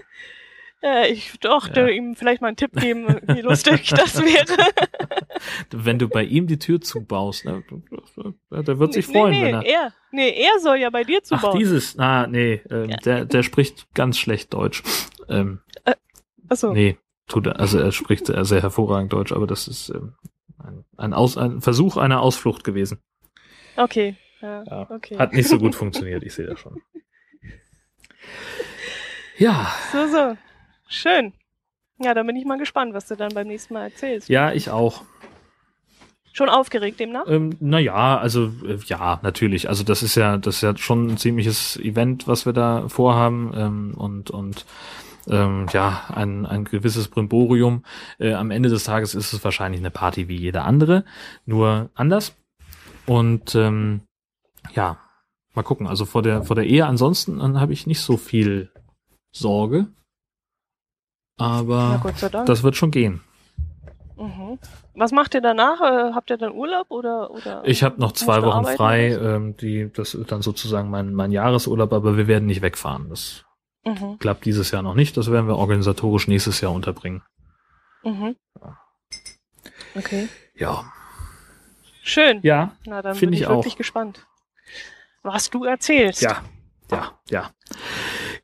Ja, 0.82 1.06
ich 1.06 1.32
dachte 1.40 1.80
ja. 1.80 1.88
ihm 1.88 2.14
vielleicht 2.14 2.42
mal 2.42 2.48
einen 2.48 2.58
Tipp 2.58 2.72
geben, 2.78 3.06
wie 3.26 3.40
lustig 3.40 3.88
das 3.88 4.20
wäre. 4.20 4.70
Wenn 5.70 5.98
du 5.98 6.08
bei 6.08 6.24
ihm 6.24 6.46
die 6.46 6.58
Tür 6.58 6.78
zubaust, 6.82 7.46
ne, 7.46 7.64
der 8.50 8.78
wird 8.78 8.92
sich 8.92 9.06
freuen, 9.06 9.30
nee, 9.30 9.38
nee, 9.38 9.44
wenn 9.46 9.54
er. 9.54 9.64
Er, 9.64 9.92
nee, 10.12 10.30
er 10.30 10.60
soll 10.60 10.76
ja 10.76 10.90
bei 10.90 11.04
dir 11.04 11.22
zubauen. 11.22 11.54
Ach, 11.54 11.58
dieses, 11.58 11.98
ah, 11.98 12.26
nee, 12.26 12.60
ähm, 12.70 12.90
ja. 12.90 12.96
der, 12.98 13.24
der 13.24 13.42
spricht 13.42 13.92
ganz 13.94 14.18
schlecht 14.18 14.52
Deutsch. 14.52 14.82
Ähm, 15.28 15.60
äh, 15.84 15.94
achso. 16.48 16.74
Nee, 16.74 16.98
tut 17.26 17.46
er, 17.46 17.60
also 17.60 17.78
er 17.78 17.92
spricht 17.92 18.26
sehr 18.26 18.62
hervorragend 18.62 19.12
Deutsch, 19.12 19.32
aber 19.32 19.46
das 19.46 19.68
ist 19.68 19.90
ähm, 19.90 20.14
ein, 20.58 20.84
ein, 20.96 21.14
Aus, 21.14 21.36
ein 21.36 21.60
Versuch 21.60 21.96
einer 21.96 22.20
Ausflucht 22.20 22.64
gewesen. 22.64 22.98
Okay. 23.76 24.16
Ja, 24.40 24.62
ja, 24.64 24.90
okay. 24.90 25.18
Hat 25.18 25.32
nicht 25.32 25.48
so 25.48 25.58
gut 25.58 25.74
funktioniert, 25.74 26.22
ich 26.22 26.34
sehe 26.34 26.46
das 26.46 26.60
schon. 26.60 26.80
Ja. 29.38 29.72
So, 29.92 30.06
so. 30.06 30.36
Schön. 30.88 31.32
Ja, 31.98 32.14
dann 32.14 32.26
bin 32.26 32.36
ich 32.36 32.44
mal 32.44 32.58
gespannt, 32.58 32.94
was 32.94 33.06
du 33.06 33.16
dann 33.16 33.32
beim 33.34 33.46
nächsten 33.46 33.74
Mal 33.74 33.84
erzählst. 33.84 34.28
Ja, 34.28 34.52
ich 34.52 34.70
auch. 34.70 35.02
Schon 36.32 36.48
aufgeregt 36.48 36.98
demnach? 36.98 37.26
Ähm, 37.28 37.56
naja, 37.60 38.18
also 38.18 38.46
äh, 38.66 38.78
ja, 38.86 39.20
natürlich. 39.22 39.68
Also 39.68 39.84
das 39.84 40.02
ist 40.02 40.16
ja, 40.16 40.36
das 40.36 40.56
ist 40.56 40.62
ja 40.62 40.76
schon 40.76 41.06
ein 41.06 41.16
ziemliches 41.16 41.76
Event, 41.76 42.26
was 42.26 42.44
wir 42.44 42.52
da 42.52 42.88
vorhaben. 42.88 43.52
Ähm, 43.56 43.94
und, 43.96 44.30
und 44.30 44.66
ähm, 45.28 45.66
ja, 45.72 46.04
ein, 46.14 46.46
ein 46.46 46.64
gewisses 46.64 47.08
Brimborium. 47.08 47.84
Äh, 48.18 48.34
am 48.34 48.50
Ende 48.50 48.68
des 48.68 48.84
Tages 48.84 49.14
ist 49.14 49.32
es 49.32 49.44
wahrscheinlich 49.44 49.80
eine 49.80 49.90
Party 49.90 50.28
wie 50.28 50.36
jede 50.36 50.62
andere, 50.62 51.04
nur 51.46 51.90
anders. 51.94 52.36
Und 53.06 53.54
ähm, 53.54 54.02
ja, 54.74 54.98
mal 55.54 55.62
gucken. 55.62 55.86
Also 55.86 56.04
vor 56.04 56.22
der 56.22 56.42
vor 56.42 56.56
der 56.56 56.66
Ehe 56.66 56.86
ansonsten 56.86 57.40
habe 57.60 57.72
ich 57.72 57.86
nicht 57.86 58.00
so 58.00 58.16
viel 58.16 58.70
Sorge. 59.32 59.88
Aber 61.36 62.00
das 62.46 62.62
wird 62.62 62.76
schon 62.76 62.90
gehen. 62.90 63.20
Mhm. 64.16 64.58
Was 64.94 65.10
macht 65.10 65.34
ihr 65.34 65.40
danach? 65.40 65.80
Äh, 65.80 66.12
habt 66.12 66.30
ihr 66.30 66.36
dann 66.36 66.52
Urlaub 66.52 66.90
oder? 66.90 67.30
oder 67.32 67.62
ich 67.64 67.82
habe 67.82 68.00
noch 68.00 68.12
zwei 68.12 68.42
Wochen 68.42 68.64
frei. 68.64 69.08
Ähm, 69.10 69.56
die, 69.56 69.90
das 69.92 70.14
ist 70.14 70.30
dann 70.30 70.42
sozusagen 70.42 70.88
mein, 70.88 71.14
mein 71.14 71.32
Jahresurlaub, 71.32 71.92
aber 71.92 72.16
wir 72.16 72.28
werden 72.28 72.46
nicht 72.46 72.62
wegfahren. 72.62 73.08
Das 73.08 73.44
Mhm. 73.84 74.18
Klappt 74.18 74.44
dieses 74.44 74.70
Jahr 74.70 74.82
noch 74.82 74.94
nicht, 74.94 75.16
das 75.16 75.30
werden 75.30 75.46
wir 75.46 75.56
organisatorisch 75.56 76.28
nächstes 76.28 76.60
Jahr 76.60 76.72
unterbringen. 76.72 77.22
Mhm. 78.02 78.36
Okay. 79.94 80.28
Ja. 80.54 80.84
Schön. 82.02 82.40
Ja. 82.42 82.76
Na, 82.86 83.02
dann 83.02 83.18
bin 83.18 83.32
ich, 83.32 83.42
ich 83.42 83.48
wirklich 83.48 83.74
auch. 83.74 83.78
gespannt, 83.78 84.26
was 85.22 85.50
du 85.50 85.64
erzählst. 85.64 86.22
Ja, 86.22 86.42
ja, 86.90 87.12
ja. 87.28 87.50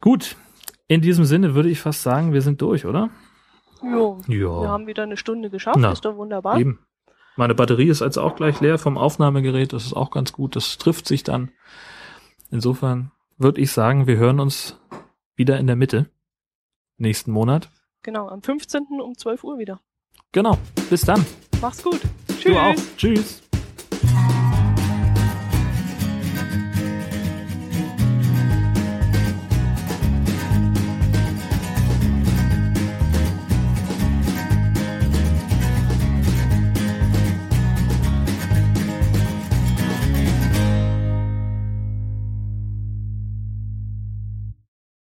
Gut. 0.01 0.37
In 0.89 1.03
diesem 1.03 1.25
Sinne 1.25 1.55
würde 1.55 1.69
ich 1.69 1.79
fast 1.79 2.03
sagen, 2.03 2.33
wir 2.33 2.43
sind 2.43 2.61
durch, 2.61 2.85
oder? 2.85 3.11
Jo. 3.83 4.21
Ja. 4.27 4.63
Wir 4.63 4.69
haben 4.69 4.87
wieder 4.87 5.05
eine 5.05 5.17
Stunde 5.17 5.49
geschafft, 5.49 5.79
Na, 5.79 5.93
ist 5.93 6.05
doch 6.05 6.17
wunderbar. 6.17 6.59
Eben. 6.59 6.81
Meine 7.37 7.55
Batterie 7.55 7.89
ist 7.89 8.01
jetzt 8.01 8.19
auch 8.19 8.35
gleich 8.35 8.61
leer 8.61 8.77
vom 8.77 8.99
Aufnahmegerät, 8.99 9.73
das 9.73 9.87
ist 9.87 9.93
auch 9.93 10.11
ganz 10.11 10.33
gut, 10.33 10.57
das 10.57 10.79
trifft 10.79 11.07
sich 11.07 11.23
dann. 11.23 11.53
Insofern 12.51 13.13
würde 13.39 13.61
ich 13.61 13.71
sagen, 13.71 14.07
wir 14.07 14.17
hören 14.17 14.41
uns 14.41 14.81
wieder 15.41 15.59
in 15.59 15.67
der 15.67 15.75
Mitte. 15.75 16.11
Nächsten 16.99 17.33
Monat. 17.33 17.71
Genau, 18.03 18.29
am 18.29 18.43
15. 18.43 19.01
um 19.03 19.17
12 19.17 19.43
Uhr 19.43 19.59
wieder. 19.59 19.81
Genau. 20.33 20.59
Bis 20.91 21.01
dann. 21.01 21.25
Mach's 21.63 21.83
gut. 21.83 22.03
Tschüss. 22.29 22.45
Du 22.45 22.59
auch. 22.59 22.75
Tschüss. 22.99 23.43